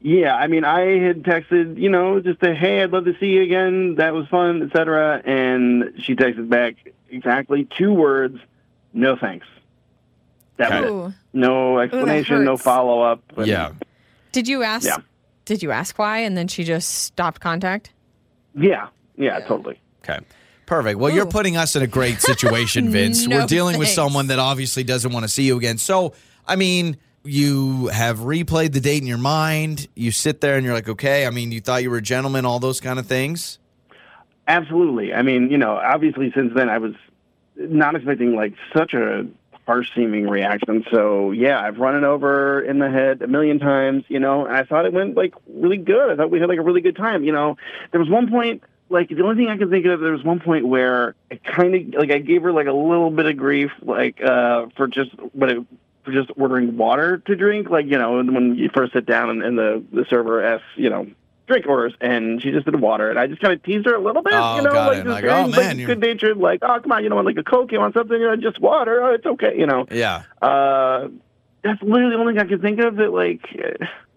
Yeah, 0.04 0.36
I 0.36 0.48
mean, 0.48 0.66
I 0.66 0.98
had 1.00 1.22
texted, 1.22 1.78
you 1.80 1.90
know, 1.90 2.20
just 2.20 2.42
a 2.42 2.56
hey, 2.56 2.82
I'd 2.82 2.92
love 2.92 3.06
to 3.06 3.16
see 3.20 3.28
you 3.28 3.44
again. 3.44 3.96
That 3.96 4.14
was 4.14 4.28
fun, 4.28 4.64
etc. 4.64 5.22
And 5.24 5.94
she 6.04 6.16
texted 6.16 6.50
back 6.50 6.76
exactly 7.10 7.68
two 7.78 7.94
words: 7.94 8.40
no 8.94 9.16
thanks. 9.16 9.48
That 10.58 10.84
was 10.84 11.12
it. 11.12 11.18
No 11.34 11.80
explanation, 11.80 12.44
no 12.44 12.58
follow 12.58 13.02
up. 13.02 13.24
Yeah. 13.38 13.74
Did 14.32 14.48
you 14.48 14.64
ask? 14.64 14.86
Yeah. 14.86 14.98
Did 15.46 15.64
you 15.64 15.72
ask 15.72 15.98
why, 15.98 16.20
and 16.20 16.36
then 16.38 16.48
she 16.48 16.64
just 16.64 16.90
stopped 16.90 17.40
contact? 17.40 17.92
yeah, 18.54 18.88
yeah, 19.18 19.40
totally. 19.42 19.80
Okay. 20.04 20.20
Perfect. 20.66 21.00
Well, 21.00 21.12
you're 21.14 21.26
putting 21.26 21.58
us 21.58 21.76
in 21.76 21.82
a 21.82 21.88
great 21.88 22.22
situation, 22.22 22.90
Vince. 22.92 23.28
No 23.28 23.40
We're 23.40 23.46
dealing 23.46 23.78
with 23.78 23.90
someone 23.90 24.28
that 24.28 24.40
obviously 24.40 24.84
doesn't 24.84 25.12
want 25.12 25.24
to 25.24 25.28
see 25.28 25.44
you 25.44 25.58
again. 25.58 25.78
So, 25.78 26.14
I 26.48 26.56
mean, 26.56 26.98
you 27.24 27.88
have 27.88 28.20
replayed 28.20 28.72
the 28.72 28.80
date 28.80 29.02
in 29.02 29.08
your 29.08 29.18
mind. 29.18 29.88
You 29.96 30.12
sit 30.12 30.42
there 30.42 30.56
and 30.56 30.66
you're 30.66 30.74
like, 30.74 30.88
okay, 30.88 31.26
I 31.26 31.30
mean, 31.30 31.52
you 31.52 31.62
thought 31.62 31.84
you 31.84 31.90
were 31.90 31.98
a 31.98 32.02
gentleman, 32.02 32.46
all 32.46 32.60
those 32.60 32.80
kind 32.80 33.00
of 33.00 33.06
things. 33.06 33.60
Absolutely. 34.48 35.14
I 35.14 35.22
mean, 35.22 35.52
you 35.52 35.58
know, 35.58 35.76
obviously 35.76 36.32
since 36.34 36.54
then 36.56 36.70
I 36.70 36.78
was 36.78 36.94
not 37.58 37.96
expecting 37.96 38.36
like 38.36 38.54
such 38.74 38.94
a 38.94 39.28
harsh 39.68 39.90
seeming 39.96 40.28
reaction. 40.28 40.84
So 40.92 41.32
yeah, 41.32 41.62
I've 41.62 41.78
run 41.78 41.96
it 41.96 42.04
over 42.04 42.62
in 42.62 42.80
the 42.80 42.90
head 42.90 43.22
a 43.22 43.28
million 43.28 43.60
times, 43.60 44.04
you 44.08 44.20
know, 44.20 44.46
and 44.46 44.56
I 44.56 44.64
thought 44.64 44.86
it 44.86 44.94
went 44.94 45.16
like 45.16 45.34
really 45.48 45.78
good. 45.78 46.12
I 46.12 46.16
thought 46.16 46.32
we 46.32 46.40
had 46.40 46.50
like 46.50 46.60
a 46.60 46.64
really 46.64 46.82
good 46.82 46.96
time, 46.96 47.24
you 47.24 47.32
know. 47.32 47.58
There 47.92 48.00
was 48.00 48.10
one 48.10 48.30
point 48.30 48.64
like 48.92 49.10
the 49.10 49.24
only 49.24 49.36
thing 49.36 49.48
I 49.50 49.58
can 49.58 49.70
think 49.70 49.86
of, 49.86 50.00
there 50.00 50.12
was 50.12 50.24
one 50.24 50.40
point 50.40 50.68
where 50.68 51.16
I 51.32 51.36
kind 51.36 51.74
of 51.74 52.00
like 52.00 52.12
I 52.12 52.20
gave 52.20 52.44
her 52.44 52.52
like 52.52 52.68
a 52.68 52.72
little 52.74 53.10
bit 53.10 53.26
of 53.26 53.38
grief, 53.38 53.72
like 53.82 54.22
uh 54.22 54.68
for 54.76 54.88
just 54.88 55.12
but 55.34 55.50
it 55.50 55.66
for 56.04 56.12
just 56.12 56.32
ordering 56.36 56.78
water 56.78 57.20
to 57.20 57.36
drink, 57.36 57.70
like 57.70 57.86
you 57.86 57.98
know 57.98 58.18
when 58.24 58.56
you 58.56 58.70
first 58.74 58.94
sit 58.94 59.06
down 59.06 59.30
and, 59.30 59.44
and 59.44 59.58
the 59.58 59.84
the 59.92 60.06
server 60.10 60.44
asks, 60.44 60.66
you 60.76 60.90
know, 60.90 61.08
drink 61.48 61.66
orders, 61.68 61.94
and 62.02 62.42
she 62.42 62.52
just 62.52 62.66
did 62.66 62.80
water, 62.80 63.10
and 63.10 63.18
I 63.20 63.28
just 63.28 63.42
kind 63.42 63.54
of 63.54 63.62
teased 63.64 63.86
her 63.86 63.96
a 63.96 64.02
little 64.02 64.22
bit, 64.24 64.34
Oh, 64.36 64.56
you 64.58 64.62
know, 64.64 64.72
like 64.74 64.98
just 65.04 65.08
Like, 65.08 65.24
oh, 65.26 65.46
like, 65.48 65.56
man, 65.56 65.80
you're- 65.80 65.94
good 65.96 66.00
natured, 66.02 66.38
like 66.38 66.60
oh 66.64 66.80
come 66.80 66.92
on, 66.92 67.04
you 67.04 67.10
know, 67.10 67.16
want 67.16 67.28
like 67.28 67.38
a 67.38 67.44
coke, 67.44 67.72
you 67.72 67.80
want 67.80 67.94
something, 67.94 68.20
you 68.20 68.28
know, 68.28 68.36
just 68.36 68.60
water, 68.60 69.04
oh 69.04 69.14
it's 69.14 69.26
okay, 69.26 69.58
you 69.58 69.68
know. 69.68 69.86
Yeah. 69.92 70.24
Uh, 70.42 71.10
that's 71.64 71.82
literally 71.84 72.16
the 72.16 72.20
only 72.20 72.34
thing 72.34 72.42
I 72.42 72.50
can 72.50 72.62
think 72.62 72.80
of 72.80 72.96
that 72.96 73.12
like. 73.14 73.46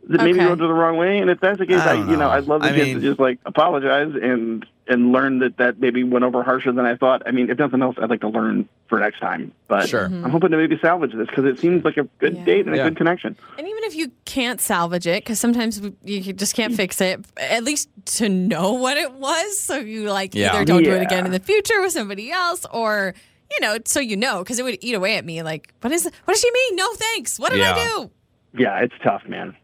That 0.09 0.19
maybe 0.23 0.39
Okay. 0.39 0.47
rubbed 0.47 0.61
her 0.61 0.67
the 0.67 0.73
wrong 0.75 0.97
way. 0.97 1.19
And 1.19 1.31
if 1.31 1.41
that's 1.41 1.59
the 1.59 1.67
case, 1.67 1.81
I 1.81 1.93
I, 1.93 1.97
don't 1.97 2.07
you 2.11 2.13
know, 2.17 2.21
know. 2.29 2.31
I'd 2.31 2.45
love 2.45 2.63
the 2.63 2.69
I 2.69 2.73
kids 2.73 2.87
mean- 2.87 2.95
to 2.97 3.01
just 3.01 3.21
like 3.21 3.39
apologize 3.47 4.13
and 4.21 4.65
and 4.87 5.13
learn 5.13 5.39
that 5.39 5.57
that 5.57 5.81
maybe 5.81 6.05
went 6.05 6.27
over 6.27 6.43
harsher 6.43 6.71
than 6.71 6.85
I 6.85 6.95
thought. 6.95 7.23
I 7.27 7.31
mean, 7.31 7.49
if 7.49 7.59
nothing 7.59 7.81
else, 7.81 7.97
I'd 7.99 8.11
like 8.11 8.21
to 8.21 8.29
learn 8.29 8.69
for 8.89 9.01
next 9.01 9.19
time. 9.19 9.53
But 9.67 9.89
Sure. 9.89 10.09
Mm-hmm. 10.09 10.27
I'm 10.27 10.31
hoping 10.31 10.51
to 10.51 10.59
maybe 10.59 10.79
salvage 10.79 11.15
this 11.15 11.27
because 11.27 11.47
it 11.47 11.59
seems 11.59 11.85
like 11.87 11.97
a 11.97 12.03
good 12.19 12.37
Yeah. 12.37 12.45
date 12.45 12.67
and 12.67 12.77
Yeah. 12.77 12.83
a 12.85 12.89
good 12.91 12.99
connection. 12.99 13.35
And 13.57 13.67
even 13.67 13.85
if 13.85 13.95
you 13.95 14.11
can't 14.27 14.61
salvage 14.61 15.07
it, 15.07 15.25
because 15.25 15.41
sometimes 15.41 15.81
you 16.03 16.35
just 16.35 16.55
can't 16.55 16.75
mm. 16.75 16.77
fix 16.77 17.01
it, 17.01 17.25
at 17.39 17.65
least 17.65 17.89
to 18.19 18.29
know 18.29 18.75
what 18.75 18.99
it 18.99 19.13
was, 19.15 19.59
so 19.59 19.77
you 19.79 20.11
like 20.11 20.35
Yeah. 20.35 20.53
either 20.55 20.67
don't 20.67 20.83
do 20.83 20.93
it 20.93 21.01
again 21.03 21.25
in 21.25 21.33
the 21.33 21.41
future 21.41 21.81
with 21.81 21.93
somebody 21.93 22.31
else, 22.31 22.67
or 22.71 23.15
you 23.51 23.61
know, 23.61 23.79
so 23.87 24.01
you 24.01 24.17
know, 24.19 24.41
because 24.41 24.59
it 24.59 24.65
would 24.65 24.77
eat 24.83 24.95
away 24.95 25.17
at 25.17 25.25
me. 25.25 25.43
Like, 25.43 25.73
what 25.81 25.93
is? 25.95 26.05
What 26.05 26.35
does 26.35 26.41
she 26.43 26.51
mean? 26.51 26.77
No 26.77 26.93
thanks. 26.95 27.39
What 27.39 27.53
did 27.53 27.61
Yeah. 27.61 27.75
I 27.75 27.85
do? 27.85 28.11
Yeah, 28.57 28.81
it's 28.81 28.95
tough, 29.03 29.23
man. 29.29 29.57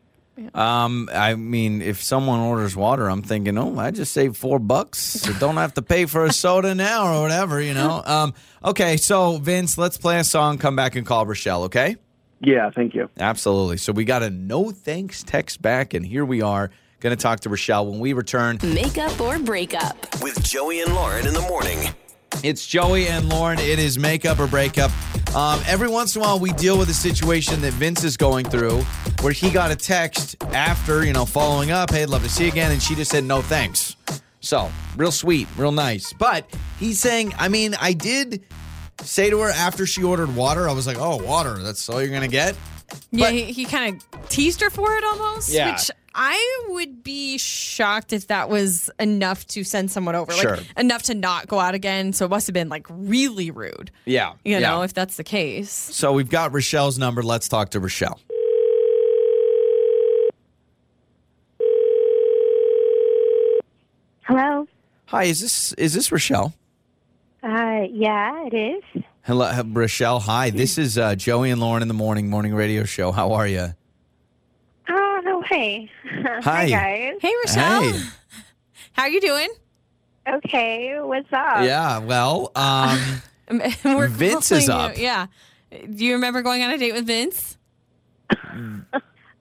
Um, 0.55 1.09
I 1.13 1.35
mean, 1.35 1.83
if 1.83 2.03
someone 2.03 2.41
orders 2.41 2.75
water, 2.77 3.09
I'm 3.09 3.23
thinking, 3.23 3.59
oh, 3.59 3.79
I 3.79 3.91
just 3.91 4.13
saved 4.13 4.37
four 4.37 4.59
bucks. 4.59 4.99
So 4.99 5.33
don't 5.35 5.57
have 5.57 5.75
to 5.75 5.83
pay 5.83 6.07
for 6.07 6.25
a 6.25 6.33
soda 6.33 6.75
now 6.75 7.15
or 7.15 7.23
whatever, 7.23 7.61
you 7.61 7.75
know. 7.75 8.03
Um, 8.05 8.35
okay, 8.65 8.97
so 8.97 9.39
Vince, 9.39 9.77
let's 9.79 9.99
play 9.99 10.19
a 10.19 10.25
song. 10.25 10.59
Come 10.59 10.77
back 10.77 10.97
and 10.97 11.07
call 11.07 11.27
Rochelle, 11.27 11.65
okay? 11.65 11.97
Yeah, 12.41 12.71
thank 12.71 12.95
you. 12.95 13.11
Absolutely. 13.19 13.77
So 13.77 13.93
we 13.93 14.05
got 14.05 14.23
a 14.23 14.31
no 14.31 14.71
thanks 14.71 15.23
text 15.23 15.61
back, 15.61 15.95
and 15.95 16.05
here 16.05 16.25
we 16.25 16.41
are 16.43 16.71
going 17.01 17.17
to 17.17 17.23
talk 17.23 17.41
to 17.41 17.49
Rochelle 17.49 17.87
when 17.87 18.01
we 18.01 18.13
return. 18.13 18.59
Makeup 18.63 19.21
or 19.21 19.39
breakup. 19.39 20.23
With 20.23 20.43
Joey 20.43 20.81
and 20.81 20.95
Lauren 20.95 21.27
in 21.27 21.35
the 21.35 21.43
morning. 21.43 21.95
It's 22.43 22.67
Joey 22.67 23.07
and 23.09 23.29
Lauren. 23.29 23.59
It 23.59 23.79
is 23.79 23.99
makeup 23.99 24.39
or 24.39 24.47
breakup. 24.47 24.91
Um, 25.35 25.61
every 25.67 25.89
once 25.89 26.17
in 26.17 26.23
a 26.23 26.25
while, 26.25 26.39
we 26.39 26.53
deal 26.53 26.79
with 26.79 26.89
a 26.89 26.95
situation 26.95 27.61
that 27.61 27.73
Vince 27.75 28.03
is 28.03 28.17
going 28.17 28.47
through 28.49 28.79
where 29.21 29.33
he 29.33 29.51
got 29.51 29.71
a 29.71 29.77
text 29.77 30.37
after, 30.53 31.05
you 31.05 31.13
know, 31.13 31.27
following 31.27 31.71
up, 31.71 31.91
hey, 31.91 32.03
I'd 32.03 32.09
love 32.09 32.23
to 32.23 32.29
see 32.31 32.45
you 32.47 32.51
again. 32.51 32.73
And 32.73 32.83
she 32.83 32.95
just 32.95 33.11
said, 33.11 33.25
no 33.25 33.43
thanks. 33.43 33.97
So, 34.41 34.71
real 34.97 35.13
sweet, 35.13 35.47
real 35.57 35.71
nice. 35.73 36.13
But 36.15 36.49
he's 36.79 36.99
saying, 36.99 37.35
I 37.39 37.49
mean, 37.49 37.75
I 37.79 37.93
did 37.93 38.43
say 39.03 39.29
to 39.31 39.39
her 39.41 39.51
after 39.51 39.85
she 39.87 40.03
ordered 40.03 40.35
water, 40.35 40.69
I 40.69 40.73
was 40.73 40.87
like, 40.87 40.99
oh, 40.99 41.19
water, 41.23 41.59
that's 41.59 41.89
all 41.91 42.01
you're 42.01 42.09
going 42.11 42.23
to 42.23 42.29
get? 42.29 42.57
Yeah, 43.13 43.27
But- 43.27 43.35
he, 43.35 43.43
he 43.53 43.65
kind 43.67 43.97
of 44.13 44.29
teased 44.31 44.61
her 44.63 44.71
for 44.71 44.95
it 44.97 45.05
almost. 45.05 45.51
Yeah. 45.51 45.73
Which 45.73 45.91
I 46.15 46.65
would 46.69 47.05
be 47.05 47.39
shocked 47.39 48.13
if 48.13 48.27
that 48.27 48.49
was 48.49 48.91
enough 48.99 49.47
to 49.49 49.63
send 49.63 49.91
someone 49.91 50.17
over. 50.17 50.33
Sure. 50.33 50.57
Like 50.57 50.79
enough 50.79 51.03
to 51.05 51.15
not 51.15 51.47
go 51.47 51.61
out 51.61 51.75
again. 51.75 52.13
So 52.13 52.25
it 52.25 52.29
must 52.29 52.47
have 52.47 52.55
been 52.55 52.69
like 52.69 52.87
really 52.91 53.51
rude. 53.51 53.91
Yeah. 54.05 54.33
You 54.45 54.59
yeah. 54.59 54.61
know, 54.61 54.83
if 54.83 54.93
that's 54.93 55.17
the 55.17 55.25
case. 55.25 55.71
So 55.71 56.13
we've 56.13 56.31
got 56.31 56.53
Rochelle's 56.53 56.99
number. 56.99 57.23
Let's 57.23 57.49
talk 57.49 57.71
to 57.71 57.81
Rochelle. 57.81 58.21
Hello. 64.23 64.67
Hi, 65.07 65.25
is 65.25 65.41
this 65.41 65.73
is 65.73 65.93
this 65.93 66.13
Rochelle? 66.13 66.55
Uh, 67.43 67.87
yeah, 67.91 68.47
it 68.47 68.55
is. 68.55 69.03
Hello, 69.23 69.63
Rochelle. 69.65 70.21
Hi, 70.21 70.51
this 70.51 70.79
is 70.79 70.97
uh, 70.97 71.17
Joey 71.17 71.51
and 71.51 71.61
Lauren 71.61 71.83
in 71.83 71.89
the 71.89 71.95
morning 71.95 72.31
morning 72.31 72.55
radio 72.55 72.85
show. 72.85 73.11
How 73.11 73.33
are 73.33 73.47
you? 73.49 73.75
No, 75.51 75.57
hey. 75.57 75.91
Hi. 76.43 76.69
guys. 76.69 77.15
Hey, 77.21 77.33
Rochelle. 77.45 77.83
Hey. 77.93 78.01
How 78.93 79.03
are 79.05 79.09
you 79.09 79.21
doing? 79.21 79.49
Okay, 80.29 80.97
what's 81.01 81.33
up? 81.33 81.65
Yeah. 81.65 81.99
Well, 81.99 82.53
um, 82.55 82.99
We're 83.85 84.09
Vince 84.09 84.53
is 84.53 84.67
calling 84.69 84.87
you- 84.89 84.93
up. 84.93 84.99
Yeah. 84.99 85.27
Do 85.73 86.05
you 86.05 86.15
remember 86.15 86.43
going 86.43 86.63
on 86.63 86.71
a 86.71 86.79
date 86.79 86.93
with 86.93 87.07
Vince? 87.07 87.57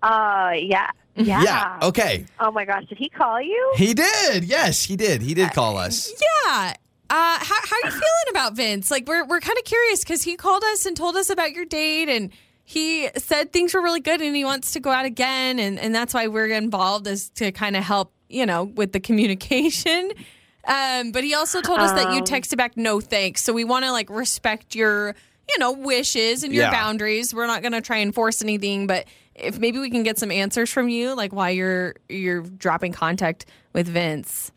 Uh, 0.01 0.51
yeah. 0.55 0.89
Yeah. 1.15 1.43
yeah. 1.43 1.79
Okay. 1.83 2.25
Oh 2.39 2.51
my 2.51 2.63
gosh, 2.65 2.85
did 2.85 2.97
he 2.97 3.09
call 3.09 3.41
you? 3.41 3.73
He 3.75 3.93
did. 3.93 4.45
Yes, 4.45 4.83
he 4.83 4.95
did. 4.95 5.21
He 5.21 5.33
did 5.33 5.51
call 5.51 5.77
us. 5.77 6.11
Yeah. 6.45 6.73
Uh, 7.09 7.39
how 7.39 7.39
how 7.41 7.75
are 7.75 7.85
you 7.85 7.91
feeling 7.91 8.29
about 8.29 8.53
Vince? 8.53 8.89
Like 8.91 9.07
we're 9.07 9.25
we're 9.25 9.39
kind 9.41 9.57
of 9.57 9.63
curious 9.65 10.01
because 10.01 10.21
he 10.23 10.35
called 10.37 10.63
us 10.63 10.85
and 10.85 10.95
told 10.95 11.15
us 11.17 11.29
about 11.29 11.51
your 11.51 11.65
date 11.65 12.07
and 12.07 12.31
he 12.69 13.10
said 13.17 13.51
things 13.51 13.73
were 13.73 13.82
really 13.82 13.99
good 13.99 14.21
and 14.21 14.36
he 14.36 14.45
wants 14.45 14.73
to 14.73 14.79
go 14.79 14.91
out 14.91 15.05
again 15.05 15.58
and 15.58 15.79
and 15.79 15.93
that's 15.95 16.13
why 16.13 16.27
we're 16.27 16.47
involved 16.49 17.08
is 17.08 17.29
to 17.32 17.51
kind 17.51 17.75
of 17.75 17.84
help 17.84 18.13
you 18.29 18.45
know 18.45 18.65
with 18.65 18.91
the 18.93 18.99
communication. 18.99 20.12
Um, 20.67 21.12
but 21.13 21.23
he 21.23 21.34
also 21.34 21.62
told 21.62 21.79
us 21.79 21.93
that 21.93 22.12
you 22.13 22.19
Um. 22.19 22.25
texted 22.25 22.58
back 22.58 22.77
no 22.77 22.99
thanks. 22.99 23.41
So 23.41 23.53
we 23.53 23.63
want 23.63 23.86
to 23.86 23.91
like 23.91 24.08
respect 24.10 24.75
your 24.75 25.15
you 25.49 25.58
know 25.58 25.71
wishes 25.71 26.43
and 26.43 26.53
your 26.53 26.65
Yeah. 26.65 26.71
boundaries. 26.71 27.34
We're 27.34 27.47
not 27.47 27.62
going 27.63 27.71
to 27.71 27.82
try 27.82 27.97
and 27.97 28.13
force 28.13 28.43
anything, 28.43 28.86
but 28.86 29.05
if 29.34 29.58
maybe 29.58 29.79
we 29.79 29.89
can 29.89 30.03
get 30.03 30.19
some 30.19 30.32
answers 30.32 30.69
from 30.69 30.88
you, 30.89 31.15
like 31.15 31.34
why 31.34 31.51
you're 31.51 31.95
you're 32.08 32.41
dropping 32.41 32.91
contact 32.91 33.45
with 33.73 33.88
Vince. 33.88 34.51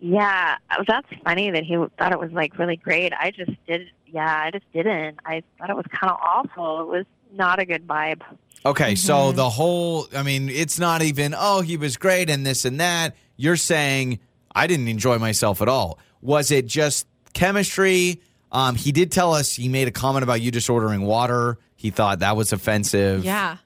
Yeah, 0.00 0.56
that's 0.86 1.06
funny 1.24 1.50
that 1.52 1.62
he 1.64 1.76
thought 1.98 2.12
it 2.12 2.18
was 2.18 2.32
like 2.32 2.58
really 2.58 2.76
great. 2.76 3.12
I 3.14 3.30
just 3.30 3.52
did. 3.66 3.88
Yeah, 4.06 4.42
I 4.44 4.50
just 4.50 4.70
didn't. 4.74 5.20
I 5.24 5.44
thought 5.56 5.70
it 5.70 5.76
was 5.76 5.86
kind 5.92 6.10
of 6.12 6.18
awful. 6.20 6.80
It 6.82 6.88
was 6.88 7.06
not 7.32 7.58
a 7.60 7.66
good 7.66 7.86
vibe. 7.86 8.22
Okay, 8.64 8.94
so 8.94 9.32
the 9.32 9.50
whole, 9.50 10.06
I 10.14 10.22
mean, 10.22 10.48
it's 10.48 10.78
not 10.78 11.02
even, 11.02 11.34
oh, 11.36 11.62
he 11.62 11.76
was 11.76 11.96
great 11.96 12.30
and 12.30 12.46
this 12.46 12.64
and 12.64 12.78
that. 12.80 13.16
You're 13.36 13.56
saying, 13.56 14.20
I 14.54 14.68
didn't 14.68 14.86
enjoy 14.86 15.18
myself 15.18 15.60
at 15.62 15.68
all. 15.68 15.98
Was 16.20 16.52
it 16.52 16.66
just 16.66 17.06
chemistry? 17.32 18.20
Um, 18.52 18.76
he 18.76 18.92
did 18.92 19.10
tell 19.10 19.34
us 19.34 19.56
he 19.56 19.68
made 19.68 19.88
a 19.88 19.90
comment 19.90 20.22
about 20.22 20.40
you 20.40 20.52
just 20.52 20.70
ordering 20.70 21.02
water. 21.02 21.58
He 21.74 21.90
thought 21.90 22.20
that 22.20 22.36
was 22.36 22.52
offensive. 22.52 23.24
Yeah. 23.24 23.56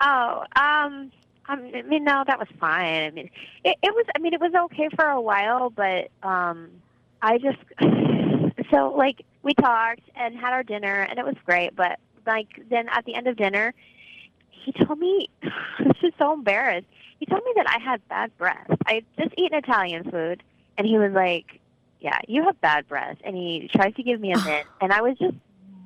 Oh, 0.00 0.40
um, 0.56 1.12
I 1.46 1.56
mean, 1.56 2.02
no, 2.02 2.24
that 2.26 2.38
was 2.38 2.48
fine. 2.58 3.04
I 3.04 3.10
mean, 3.10 3.30
it, 3.62 3.76
it 3.82 3.94
was. 3.94 4.06
I 4.16 4.18
mean, 4.18 4.32
it 4.34 4.40
was 4.40 4.52
okay 4.54 4.88
for 4.96 5.04
a 5.04 5.20
while, 5.20 5.70
but 5.70 6.10
um, 6.22 6.70
I 7.20 7.38
just 7.38 7.58
so 8.70 8.94
like 8.96 9.24
we 9.42 9.54
talked 9.54 10.02
and 10.16 10.34
had 10.36 10.52
our 10.52 10.62
dinner, 10.62 11.02
and 11.02 11.18
it 11.18 11.24
was 11.24 11.36
great. 11.44 11.76
But 11.76 12.00
like 12.26 12.48
then 12.68 12.88
at 12.88 13.04
the 13.04 13.14
end 13.14 13.26
of 13.26 13.36
dinner, 13.36 13.74
he 14.50 14.72
told 14.72 14.98
me, 14.98 15.28
I 15.42 15.82
was 15.84 15.96
just 16.00 16.18
so 16.18 16.32
embarrassed. 16.32 16.86
He 17.18 17.26
told 17.26 17.42
me 17.44 17.52
that 17.56 17.68
I 17.68 17.78
had 17.82 18.06
bad 18.08 18.36
breath. 18.38 18.66
I 18.86 18.94
had 18.94 19.04
just 19.18 19.34
eaten 19.38 19.58
Italian 19.58 20.10
food, 20.10 20.42
and 20.76 20.86
he 20.86 20.98
was 20.98 21.12
like, 21.12 21.60
"Yeah, 22.00 22.18
you 22.26 22.44
have 22.44 22.60
bad 22.60 22.88
breath," 22.88 23.18
and 23.24 23.36
he 23.36 23.70
tried 23.72 23.96
to 23.96 24.02
give 24.02 24.20
me 24.20 24.32
a 24.32 24.38
mint, 24.44 24.66
and 24.80 24.92
I 24.92 25.02
was 25.02 25.16
just 25.18 25.36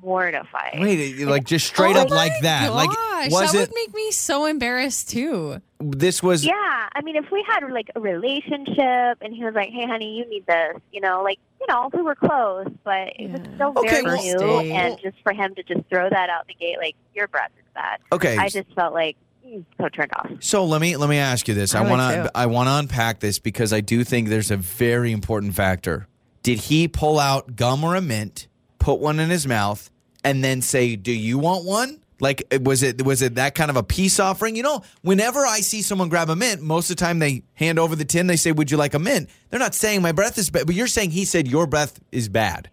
mortified. 0.01 0.79
Wait, 0.79 1.19
like 1.27 1.43
just 1.43 1.67
straight 1.67 1.95
oh 1.95 2.01
up 2.01 2.11
Oh 2.11 2.15
like 2.15 2.31
that. 2.41 2.69
Gosh, 2.69 2.75
like, 2.75 3.31
was 3.31 3.51
that 3.51 3.57
it, 3.57 3.69
would 3.69 3.75
make 3.75 3.93
me 3.93 4.11
so 4.11 4.45
embarrassed 4.45 5.09
too. 5.09 5.61
this 5.79 6.23
was, 6.23 6.45
Yeah, 6.45 6.53
I 6.93 7.01
mean, 7.03 7.15
if 7.15 7.29
we 7.31 7.43
had 7.47 7.67
like 7.71 7.91
a 7.95 7.99
relationship, 7.99 9.17
and 9.21 9.33
he 9.33 9.43
was 9.43 9.53
like, 9.53 9.69
"Hey, 9.69 9.85
honey, 9.85 10.17
you 10.17 10.27
need 10.29 10.45
this," 10.45 10.81
you 10.91 11.01
know, 11.01 11.21
like 11.23 11.39
you 11.59 11.65
know, 11.67 11.89
we 11.93 12.01
were 12.01 12.15
close, 12.15 12.67
but 12.83 13.09
it 13.17 13.31
was 13.31 13.41
Yeah. 13.41 13.55
still 13.55 13.73
Okay, 13.77 13.89
very 13.89 14.03
well- 14.03 14.23
new, 14.23 14.39
First 14.39 14.71
and 14.71 14.99
just 15.01 15.17
for 15.23 15.33
him 15.33 15.55
to 15.55 15.63
just 15.63 15.81
throw 15.89 16.09
that 16.09 16.29
out 16.29 16.47
the 16.47 16.53
gate, 16.53 16.77
like 16.79 16.95
your 17.15 17.27
breath 17.27 17.51
is 17.57 17.65
bad, 17.73 17.99
okay. 18.11 18.37
I 18.37 18.49
just 18.49 18.71
felt 18.73 18.93
like 18.93 19.15
mm, 19.45 19.63
so 19.79 19.89
turned 19.89 20.11
off. 20.15 20.29
So 20.39 20.65
let 20.65 20.81
me 20.81 20.97
let 20.97 21.09
me 21.09 21.17
ask 21.17 21.47
you 21.47 21.53
this. 21.53 21.73
I, 21.75 21.83
I 21.83 21.89
want 21.89 22.01
to 22.01 22.31
I 22.35 22.45
want 22.45 22.67
to 22.67 22.73
unpack 22.75 23.19
this 23.19 23.39
because 23.39 23.73
I 23.73 23.81
do 23.81 24.03
think 24.03 24.29
there's 24.29 24.51
a 24.51 24.57
very 24.57 25.11
important 25.11 25.55
factor. 25.55 26.07
Did 26.43 26.59
he 26.59 26.87
pull 26.87 27.19
out 27.19 27.55
gum 27.55 27.83
or 27.83 27.95
a 27.95 28.01
mint, 28.01 28.47
put 28.79 28.99
one 28.99 29.19
in 29.19 29.29
his 29.29 29.45
mouth, 29.47 29.89
and 30.23 30.43
then 30.43 30.61
say, 30.61 30.95
"Do 30.95 31.11
you 31.11 31.37
want 31.37 31.65
one?" 31.65 31.99
Like 32.19 32.43
was 32.61 32.83
it 32.83 33.03
was 33.03 33.21
it 33.21 33.35
that 33.35 33.53
kind 33.55 33.69
of 33.69 33.77
a 33.77 33.83
peace 33.83 34.19
offering? 34.19 34.55
You 34.55 34.63
know, 34.63 34.81
whenever 35.01 35.45
I 35.45 35.59
see 35.59 35.81
someone 35.81 36.09
grab 36.09 36.29
a 36.29 36.35
mint, 36.35 36.61
most 36.61 36.89
of 36.89 36.97
the 36.97 37.03
time 37.03 37.19
they 37.19 37.43
hand 37.53 37.77
over 37.77 37.95
the 37.95 38.05
tin. 38.05 38.27
They 38.27 38.35
say, 38.35 38.51
"Would 38.51 38.71
you 38.71 38.77
like 38.77 38.93
a 38.93 38.99
mint?" 38.99 39.29
They're 39.49 39.59
not 39.59 39.75
saying 39.75 40.01
my 40.01 40.11
breath 40.11 40.37
is 40.37 40.49
bad, 40.49 40.65
but 40.65 40.75
you're 40.75 40.87
saying 40.87 41.11
he 41.11 41.25
said 41.25 41.47
your 41.47 41.67
breath 41.67 41.99
is 42.11 42.27
bad. 42.27 42.69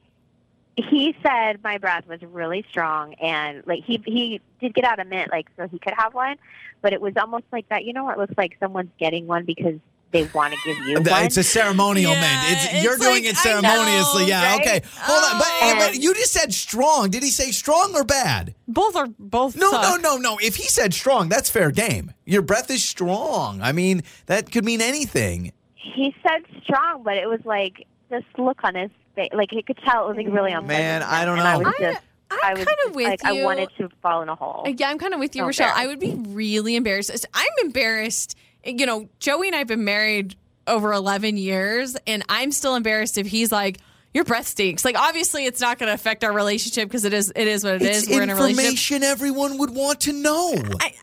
He 0.77 1.15
said 1.23 1.63
my 1.63 1.79
breath 1.79 2.09
was 2.09 2.21
really 2.23 2.65
strong, 2.71 3.15
and 3.15 3.63
like 3.67 3.85
he 3.85 4.03
he 4.07 4.41
did 4.61 4.75
get 4.75 4.85
out 4.85 4.99
a 4.99 5.05
mint, 5.05 5.31
like 5.31 5.47
so 5.57 5.69
he 5.69 5.79
could 5.79 5.95
have 5.97 6.15
one, 6.15 6.37
but 6.81 6.93
it 6.93 7.01
was 7.01 7.15
almost 7.17 7.45
like 7.53 7.69
that. 7.69 7.85
You 7.85 7.93
know, 7.93 8.09
it 8.11 8.19
looks 8.19 8.35
like 8.37 8.57
someone's 8.61 8.91
getting 8.99 9.27
one 9.27 9.45
because 9.45 9.79
they 10.15 10.25
want 10.33 10.55
to 10.55 10.59
give 10.65 10.79
you 10.87 10.95
one. 11.01 11.25
It's 11.27 11.37
a 11.37 11.43
ceremonial 11.43 12.13
Yeah, 12.13 12.21
mint. 12.21 12.41
It's, 12.57 12.75
it's 12.75 12.85
you're 12.85 12.97
doing 12.97 13.25
it 13.27 13.37
ceremoniously. 13.37 14.23
know, 14.23 14.29
yeah. 14.29 14.53
right? 14.53 14.61
Okay. 14.63 14.83
Hold 15.01 15.25
on. 15.25 15.39
But, 15.39 15.49
Oh. 15.51 15.75
but 15.79 15.95
you 15.97 16.15
just 16.15 16.33
said 16.33 16.55
strong. 16.55 17.11
Did 17.11 17.23
he 17.23 17.31
say 17.31 17.51
strong 17.51 17.95
or 17.95 18.05
bad? 18.05 18.55
Both 18.67 18.97
are 18.97 19.09
both. 19.19 19.57
No, 19.57 19.71
suck. 19.71 19.83
no, 19.83 19.97
no, 19.97 20.17
no. 20.17 20.39
If 20.41 20.57
he 20.57 20.63
said 20.69 20.95
strong, 20.95 21.29
that's 21.29 21.51
fair 21.51 21.71
game. 21.71 22.13
Your 22.25 22.43
breath 22.43 22.71
is 22.71 22.83
strong. 22.85 23.61
I 23.61 23.73
mean, 23.73 24.03
that 24.27 24.51
could 24.51 24.65
mean 24.65 24.81
anything. 24.81 25.53
he 25.75 26.15
said 26.27 26.45
strong, 26.63 27.03
but 27.03 27.17
it 27.17 27.29
was 27.29 27.41
like 27.45 27.87
this 28.09 28.25
look 28.39 28.63
on 28.65 28.75
his 28.75 28.91
face, 29.17 29.31
like 29.35 29.51
he 29.51 29.63
could 29.63 29.79
tell 29.85 30.05
it 30.07 30.09
was 30.09 30.17
like 30.17 30.33
really 30.33 30.53
unpleasant. 30.53 30.69
Man, 30.69 31.03
I 31.03 31.25
don't 31.25 31.39
And 31.39 31.47
I 31.49 31.53
know. 31.55 31.59
was 31.65 31.75
I- 31.79 31.83
just, 31.83 32.01
I'm 32.31 32.53
was 32.57 32.59
kinda 32.67 32.77
just, 32.85 32.95
with 32.97 33.07
like, 33.09 33.25
I 33.25 33.43
wanted 33.45 33.69
to 33.79 33.89
fall 34.03 34.23
in 34.23 34.29
a 34.29 34.35
hole. 34.35 34.65
Yeah, 34.77 34.89
I'm 34.91 34.99
kind 34.99 35.13
of 35.15 35.21
with 35.21 35.37
you, 35.37 35.43
So 35.43 35.47
Rochelle. 35.47 35.73
I 35.75 35.87
would 35.87 36.01
be 36.01 36.15
really 36.29 36.75
embarrassed. 36.77 37.27
I'm 37.35 37.53
embarrassed. 37.63 38.37
You 38.67 38.87
know, 38.87 39.09
Joey 39.21 39.49
and 39.49 39.55
I 39.55 39.59
have 39.59 39.69
been 39.69 39.85
married 39.85 40.37
over 40.67 40.93
11 40.93 41.37
years, 41.37 41.97
and 42.07 42.23
I'm 42.29 42.51
still 42.53 42.75
embarrassed 42.75 43.19
if 43.19 43.27
he's 43.27 43.53
like, 43.53 43.79
"Your 44.15 44.25
breath 44.25 44.47
stinks." 44.47 44.85
Like, 44.85 44.99
obviously, 44.99 45.45
it's 45.47 45.61
not 45.61 45.79
going 45.79 45.89
to 45.89 45.95
affect 45.95 46.25
our 46.25 46.33
relationship 46.33 46.89
because 46.89 47.05
it 47.05 47.13
is. 47.13 47.33
It 47.35 47.49
is 47.49 47.65
what 47.65 47.75
it 47.75 47.83
It's 47.83 48.05
is. 48.05 48.09
We're 48.09 48.23
in 48.23 48.31
a 48.31 48.35
relationship. 48.35 48.65
information 48.65 49.03
everyone 49.03 49.59
would 49.59 49.71
want 49.71 50.01
to 50.03 50.13
know. 50.13 50.55
I, 50.81 50.95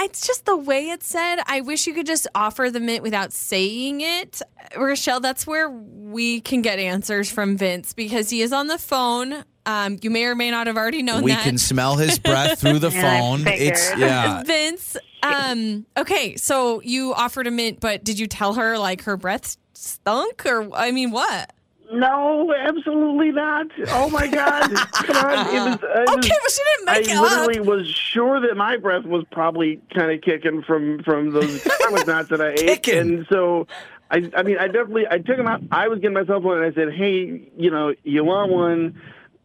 It's 0.00 0.26
just 0.26 0.46
the 0.46 0.56
way 0.56 0.90
it's 0.90 1.06
said. 1.06 1.38
I 1.46 1.60
wish 1.60 1.86
you 1.86 1.94
could 1.94 2.06
just 2.06 2.26
offer 2.34 2.70
the 2.70 2.80
mint 2.80 3.02
without 3.02 3.32
saying 3.32 4.00
it. 4.00 4.40
Rochelle, 4.76 5.20
that's 5.20 5.46
where 5.46 5.68
we 5.68 6.40
can 6.40 6.62
get 6.62 6.78
answers 6.78 7.30
from 7.30 7.56
Vince 7.56 7.94
because 7.94 8.30
he 8.30 8.42
is 8.42 8.52
on 8.52 8.68
the 8.68 8.78
phone. 8.78 9.44
Um, 9.66 9.98
you 10.00 10.10
may 10.10 10.24
or 10.24 10.34
may 10.34 10.50
not 10.50 10.66
have 10.66 10.76
already 10.76 11.02
known 11.02 11.16
that. 11.18 11.24
we 11.24 11.32
that. 11.32 11.42
can 11.44 11.58
smell 11.58 11.96
his 11.96 12.18
breath 12.20 12.60
through 12.60 12.78
the 12.78 12.90
Yeah, 12.90 13.20
phone. 13.20 13.46
It's 13.46 13.96
yeah. 13.98 14.42
Vince, 14.46 14.96
um, 15.22 15.84
okay, 15.96 16.36
so 16.36 16.80
you 16.80 17.12
offered 17.12 17.46
a 17.46 17.50
mint, 17.50 17.80
but 17.80 18.04
did 18.04 18.18
you 18.18 18.26
tell 18.28 18.54
her 18.54 18.78
like 18.78 19.02
her 19.02 19.16
breath 19.16 19.56
stunk 19.74 20.46
or 20.46 20.74
I 20.74 20.90
mean 20.92 21.10
what? 21.10 21.52
No, 21.90 22.52
absolutely 22.54 23.30
not. 23.32 23.66
Oh 23.88 24.10
my 24.10 24.26
God! 24.26 24.74
Come 24.92 25.16
on, 25.16 25.46
it 25.46 25.60
was. 25.60 25.78
I 25.82 26.14
Okay, 26.14 26.28
well 26.28 26.50
she 26.50 26.62
didn't 26.64 26.84
make 26.84 27.08
I 27.08 27.12
it 27.12 27.20
literally 27.20 27.58
up. 27.60 27.66
was 27.66 27.88
sure 27.88 28.40
that 28.40 28.56
my 28.56 28.76
breath 28.76 29.04
was 29.04 29.24
probably 29.32 29.80
kind 29.94 30.12
of 30.12 30.20
kicking 30.20 30.62
from 30.62 31.02
from 31.02 31.30
those 31.30 31.64
garlic 31.80 32.06
knots 32.06 32.28
that 32.28 32.42
I 32.42 32.50
ate, 32.50 32.82
Kicking. 32.82 32.98
and 32.98 33.26
so 33.30 33.66
I, 34.10 34.30
I 34.36 34.42
mean, 34.42 34.58
I 34.58 34.66
definitely 34.66 35.06
I 35.10 35.18
took 35.18 35.36
them 35.36 35.46
out. 35.46 35.62
I 35.70 35.88
was 35.88 36.00
getting 36.00 36.14
myself 36.14 36.42
one, 36.42 36.62
and 36.62 36.66
I 36.66 36.74
said, 36.74 36.92
"Hey, 36.92 37.50
you 37.56 37.70
know, 37.70 37.94
you 38.04 38.24
want 38.24 38.52
one?" 38.52 39.00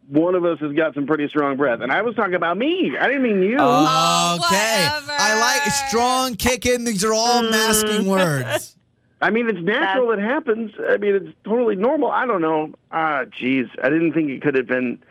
One 0.08 0.34
of 0.34 0.44
us 0.44 0.58
has 0.60 0.72
got 0.72 0.92
some 0.92 1.06
pretty 1.06 1.28
strong 1.28 1.56
breath, 1.56 1.80
and 1.80 1.90
I 1.90 2.02
was 2.02 2.14
talking 2.14 2.34
about 2.34 2.58
me. 2.58 2.94
I 3.00 3.06
didn't 3.06 3.22
mean 3.22 3.42
you. 3.42 3.56
Oh, 3.58 3.86
oh 3.88 4.36
okay. 4.44 4.84
whatever. 4.86 5.12
I 5.18 5.40
like 5.40 5.72
strong 5.88 6.34
kicking. 6.34 6.84
These 6.84 7.04
are 7.04 7.14
all 7.14 7.42
masking 7.42 8.04
mm. 8.04 8.10
words. 8.10 8.76
I 9.24 9.30
mean, 9.30 9.48
it's 9.48 9.58
natural. 9.60 10.10
It 10.10 10.18
happens. 10.18 10.72
I 10.86 10.98
mean, 10.98 11.14
it's 11.14 11.36
totally 11.44 11.76
normal. 11.76 12.10
I 12.10 12.26
don't 12.26 12.42
know. 12.42 12.74
Ah, 12.92 13.24
jeez. 13.24 13.70
I 13.82 13.88
didn't 13.88 14.12
think 14.12 14.28
it 14.28 14.42
could 14.42 14.54
have 14.54 14.66
been. 14.66 15.02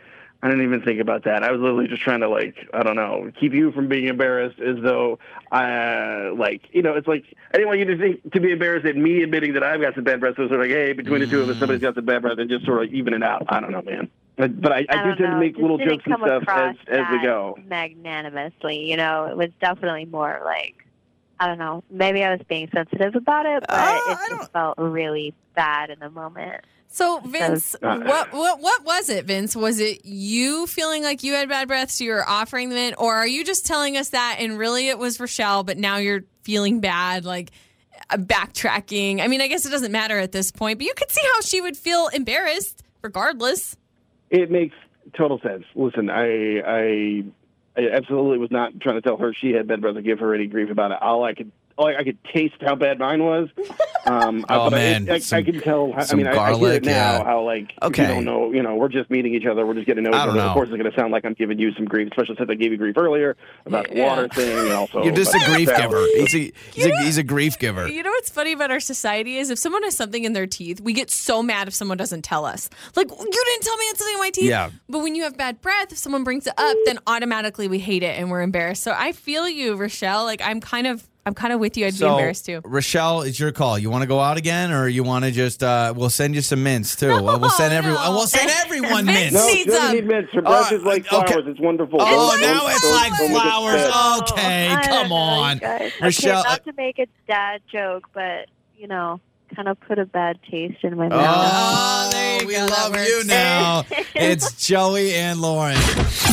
I 0.43 0.49
didn't 0.49 0.65
even 0.65 0.81
think 0.83 0.99
about 0.99 1.23
that. 1.23 1.41
I 1.41 1.51
was 1.51 1.59
literally 1.61 1.87
just 1.87 2.03
trying 2.03 2.19
to 2.19 2.29
like, 2.29 2.69
I 2.75 2.83
don't 2.83 2.95
know, 2.95 3.31
keep 3.39 3.53
you 3.53 3.71
from 3.71 3.87
being 3.87 4.07
embarrassed, 4.07 4.59
as 4.59 4.75
though, 4.83 5.17
uh, 5.51 6.31
like, 6.35 6.61
you 6.73 6.83
know, 6.83 6.93
it's 6.93 7.07
like 7.07 7.23
I 7.51 7.57
didn't 7.57 7.69
want 7.69 7.79
you 7.79 7.85
to 7.85 7.97
think 7.97 8.31
to 8.33 8.39
be 8.39 8.51
embarrassed 8.51 8.85
at 8.85 8.95
me 8.95 9.23
admitting 9.23 9.53
that 9.53 9.63
I've 9.63 9.81
got 9.81 9.95
some 9.95 10.03
bad 10.03 10.19
breath. 10.19 10.35
So 10.35 10.43
it's 10.43 10.51
sort 10.51 10.61
of 10.61 10.67
like, 10.67 10.75
hey, 10.75 10.93
between 10.93 11.21
the 11.21 11.27
two 11.27 11.41
of 11.41 11.49
us, 11.49 11.57
somebody's 11.57 11.81
got 11.81 11.95
some 11.95 12.05
bad 12.05 12.21
breath, 12.21 12.37
and 12.37 12.51
just 12.51 12.65
sort 12.65 12.83
of 12.83 12.93
even 12.93 13.15
it 13.15 13.23
out. 13.23 13.45
I 13.49 13.61
don't 13.61 13.71
know, 13.71 13.81
man. 13.81 14.09
But, 14.35 14.61
but 14.61 14.71
I, 14.71 14.85
I, 14.89 14.99
I 14.99 15.03
do 15.05 15.15
tend 15.15 15.31
to 15.31 15.39
make 15.39 15.53
Just 15.53 15.61
little 15.61 15.77
jokes 15.79 16.03
and 16.05 16.17
stuff 16.19 16.43
as 16.47 16.75
as 16.87 17.05
we 17.11 17.21
go. 17.23 17.57
Magnanimously, 17.65 18.77
you 18.87 18.97
know, 18.97 19.25
it 19.25 19.37
was 19.37 19.49
definitely 19.59 20.05
more 20.05 20.39
like 20.45 20.82
I 21.43 21.47
don't 21.47 21.57
know. 21.57 21.83
Maybe 21.89 22.23
I 22.23 22.31
was 22.31 22.39
being 22.47 22.69
sensitive 22.73 23.15
about 23.15 23.45
it, 23.45 23.65
but 23.67 23.77
Uh, 23.77 23.99
it 24.07 24.17
just 24.29 24.53
felt 24.53 24.77
really 24.77 25.33
bad 25.55 25.89
in 25.89 25.99
the 25.99 26.09
moment. 26.09 26.63
So 26.87 27.19
Vince, 27.19 27.75
what 27.81 28.31
what 28.31 28.61
what 28.61 28.85
was 28.85 29.09
it, 29.09 29.25
Vince? 29.25 29.53
Was 29.53 29.81
it 29.81 30.05
you 30.05 30.67
feeling 30.67 31.03
like 31.03 31.21
you 31.21 31.33
had 31.33 31.49
bad 31.49 31.67
breath, 31.67 31.91
so 31.91 32.05
you 32.05 32.11
were 32.11 32.23
offering 32.29 32.69
them 32.69 32.77
mint, 32.77 32.95
or 32.97 33.13
are 33.13 33.27
you 33.27 33.43
just 33.43 33.65
telling 33.65 33.97
us 33.97 34.09
that 34.09 34.37
and 34.39 34.57
really 34.57 34.87
it 34.87 34.97
was 34.97 35.19
Rochelle, 35.19 35.63
but 35.65 35.77
now 35.77 35.97
you're 35.97 36.23
feeling 36.43 36.79
bad, 36.79 37.25
like 37.25 37.51
uh, 38.09 38.15
backtracking? 38.15 39.19
I 39.19 39.27
mean, 39.27 39.41
I 39.41 39.47
guess 39.47 39.65
it 39.65 39.71
doesn't 39.71 39.91
matter 39.91 40.17
at 40.17 40.31
this 40.31 40.49
point, 40.49 40.79
but 40.79 40.85
you 40.85 40.93
could 40.95 41.11
see 41.11 41.27
how 41.33 41.41
she 41.41 41.59
would 41.59 41.75
feel 41.75 42.07
embarrassed, 42.07 42.83
regardless. 43.01 43.75
It 44.29 44.49
makes 44.49 44.75
total 45.17 45.41
sense. 45.41 45.65
Listen, 45.75 46.09
I, 46.09 46.61
I, 46.65 47.23
I 47.75 47.89
absolutely 47.89 48.37
was 48.37 48.51
not 48.51 48.79
trying 48.79 48.95
to 48.95 49.01
tell 49.01 49.17
her 49.17 49.33
she 49.33 49.51
had 49.51 49.67
bad 49.67 49.81
breath 49.81 49.95
or 49.95 50.01
give 50.01 50.19
her 50.19 50.33
any 50.35 50.47
grief 50.47 50.69
about 50.69 50.91
it. 50.91 51.01
All 51.01 51.23
I 51.23 51.33
could, 51.33 51.51
all 51.77 51.87
I, 51.87 51.97
I 51.97 52.03
could 52.03 52.17
taste 52.33 52.55
how 52.61 52.75
bad 52.75 52.99
mine 52.99 53.23
was. 53.23 53.49
Um, 54.05 54.43
Oh, 54.49 54.69
but 54.69 54.73
man. 54.75 55.09
I, 55.09 55.13
I, 55.13 55.19
Some- 55.19 55.39
I 55.39 55.43
can 55.43 55.61
tell. 55.61 55.93
I 55.95 56.03
some 56.03 56.17
mean, 56.17 56.27
I, 56.27 56.31
I 56.31 56.33
hear 56.33 56.59
garlic, 56.59 56.83
it 56.83 56.85
now. 56.87 56.91
yeah. 56.91 57.23
How 57.23 57.41
like 57.45 57.71
Okay. 57.81 58.01
you 58.01 58.07
don't 58.15 58.25
know. 58.25 58.51
You 58.51 58.61
know, 58.61 58.75
we're 58.75 58.89
just 58.89 59.09
meeting 59.09 59.33
each 59.33 59.45
other. 59.45 59.65
We're 59.65 59.75
just 59.75 59.85
getting 59.87 60.03
to 60.03 60.09
know 60.09 60.17
each 60.17 60.21
I 60.21 60.25
don't 60.25 60.35
other. 60.35 60.41
know. 60.43 60.47
Of 60.49 60.53
course, 60.55 60.67
it's 60.67 60.77
going 60.77 60.91
to 60.91 60.99
sound 60.99 61.13
like 61.13 61.23
I'm 61.23 61.35
giving 61.35 61.57
you 61.57 61.71
some 61.71 61.85
grief, 61.85 62.09
especially 62.11 62.35
since 62.35 62.49
I 62.49 62.55
gave 62.55 62.71
you 62.73 62.77
grief 62.77 62.97
earlier 62.97 63.37
about 63.65 63.89
the 63.89 64.01
water 64.01 64.27
thing. 64.27 64.57
And 64.59 64.71
also, 64.73 65.05
You're 65.05 65.13
just 65.15 65.33
a 65.33 65.39
grief 65.45 65.69
salad. 65.69 65.83
giver. 65.83 66.05
He's 66.17 66.35
a, 66.35 66.51
he's, 66.73 66.85
a, 66.85 66.97
he's 67.01 67.17
a 67.17 67.23
grief 67.23 67.57
giver. 67.59 67.87
You 67.87 68.03
know 68.03 68.09
what's 68.09 68.29
funny 68.29 68.51
about 68.51 68.71
our 68.71 68.81
society 68.81 69.37
is 69.37 69.49
if 69.49 69.57
someone 69.57 69.83
has 69.83 69.95
something 69.95 70.25
in 70.25 70.33
their 70.33 70.47
teeth, 70.47 70.81
we 70.81 70.91
get 70.91 71.09
so 71.09 71.41
mad 71.41 71.69
if 71.69 71.73
someone 71.73 71.97
doesn't 71.97 72.23
tell 72.23 72.43
us. 72.45 72.69
Like, 72.97 73.09
you 73.09 73.15
didn't 73.15 73.61
tell 73.63 73.77
me 73.77 73.85
I 73.85 73.87
had 73.87 73.97
something 73.97 74.13
in 74.15 74.19
my 74.19 74.29
teeth. 74.31 74.49
Yeah. 74.49 74.69
But 74.89 74.99
when 74.99 75.15
you 75.15 75.23
have 75.23 75.37
bad 75.37 75.61
breath, 75.61 75.93
if 75.93 75.97
someone 75.97 76.25
brings 76.25 76.45
it 76.45 76.53
up, 76.57 76.75
then 76.85 76.99
automatically 77.07 77.69
we 77.69 77.79
hate 77.79 78.03
it 78.03 78.19
and 78.19 78.29
we're 78.29 78.41
embarrassed. 78.41 78.83
So 78.83 78.93
I 78.93 79.13
feel 79.13 79.47
you, 79.47 79.75
Rochelle. 79.75 80.25
Like 80.25 80.41
I'm 80.43 80.59
kind 80.59 80.87
of 80.87 81.07
I'm 81.25 81.33
kind 81.33 81.53
of 81.53 81.59
with 81.61 81.77
you. 81.77 81.85
I'd 81.85 81.97
be 81.97 82.05
embarrassed 82.05 82.45
too. 82.45 82.59
Rochelle, 82.65 83.21
it's 83.21 83.39
your 83.39 83.51
call. 83.53 83.79
You 83.79 83.89
want 83.89 84.01
to 84.01 84.07
go 84.07 84.19
out 84.19 84.35
again, 84.37 84.73
or 84.73 84.87
you 84.89 85.03
want 85.03 85.23
to 85.23 85.31
just? 85.31 85.63
Uh, 85.63 85.93
we'll 85.95 86.09
send 86.09 86.35
you 86.35 86.41
some 86.41 86.63
mints 86.63 86.95
too. 86.97 87.07
we'll 87.07 87.39
we'll 87.39 87.49
send 87.49 87.73
everyone. 87.73 88.03
no. 88.03 88.11
We'll 88.11 88.27
send 88.27 88.49
everyone 88.65 89.05
Vince 89.05 89.33
mints. 89.33 89.33
No, 89.35 89.45
Needs 89.47 89.57
she 89.59 89.65
doesn't 89.65 89.95
need 89.95 90.05
mints. 90.07 90.33
Her 90.33 90.41
breath 90.41 90.67
Oh, 90.71 90.75
is 90.75 90.83
like 90.83 91.11
okay. 91.13 91.31
flowers. 91.33 91.45
It's 91.47 91.59
wonderful. 91.61 91.99
Oh, 92.01 92.31
Don't- 92.31 92.41
now 92.41 92.59
don't- 92.59 92.71
it's 92.71 92.91
like 92.91 93.17
don't 93.17 93.31
flowers. 93.31 94.21
Okay, 94.31 94.73
I 94.73 94.83
come 94.85 95.11
on, 95.13 95.59
you. 95.61 95.91
Rochelle. 96.01 96.39
Okay, 96.41 96.49
uh, 96.49 96.51
not 96.51 96.63
to 96.65 96.73
make 96.73 96.99
a 96.99 97.07
dad 97.27 97.61
joke, 97.71 98.09
but 98.13 98.47
you 98.77 98.87
know, 98.87 99.21
kind 99.55 99.67
of 99.67 99.79
put 99.81 99.99
a 99.99 100.05
bad 100.05 100.39
taste 100.49 100.83
in 100.83 100.97
my 100.97 101.07
mouth. 101.07 101.21
Oh, 101.25 102.09
there 102.11 102.35
you 102.35 102.43
oh, 102.43 102.47
we 102.47 102.53
go. 102.55 102.65
Love 102.65 102.95
you 102.95 103.23
now. 103.25 103.83
it's 104.15 104.65
Joey 104.65 105.13
and 105.13 105.39
Lauren. 105.41 105.77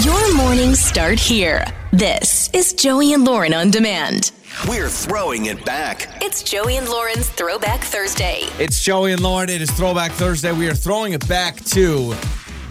Your 0.03 0.35
mornings 0.37 0.81
start 0.81 1.19
here. 1.19 1.65
This 1.93 2.51
is 2.53 2.73
Joey 2.73 3.13
and 3.13 3.25
Lauren 3.25 3.55
on 3.55 3.71
demand. 3.71 4.33
We're 4.69 4.89
throwing 4.89 5.47
it 5.47 5.65
back. 5.65 6.09
It's 6.23 6.43
Joey 6.43 6.77
and 6.77 6.89
Lauren's 6.89 7.29
Throwback 7.29 7.81
Thursday. 7.83 8.41
It's 8.59 8.83
Joey 8.83 9.13
and 9.13 9.23
Lauren. 9.23 9.49
It 9.49 9.63
is 9.63 9.71
Throwback 9.71 10.13
Thursday. 10.13 10.53
We 10.53 10.69
are 10.69 10.75
throwing 10.75 11.13
it 11.13 11.27
back 11.29 11.57
to 11.67 12.15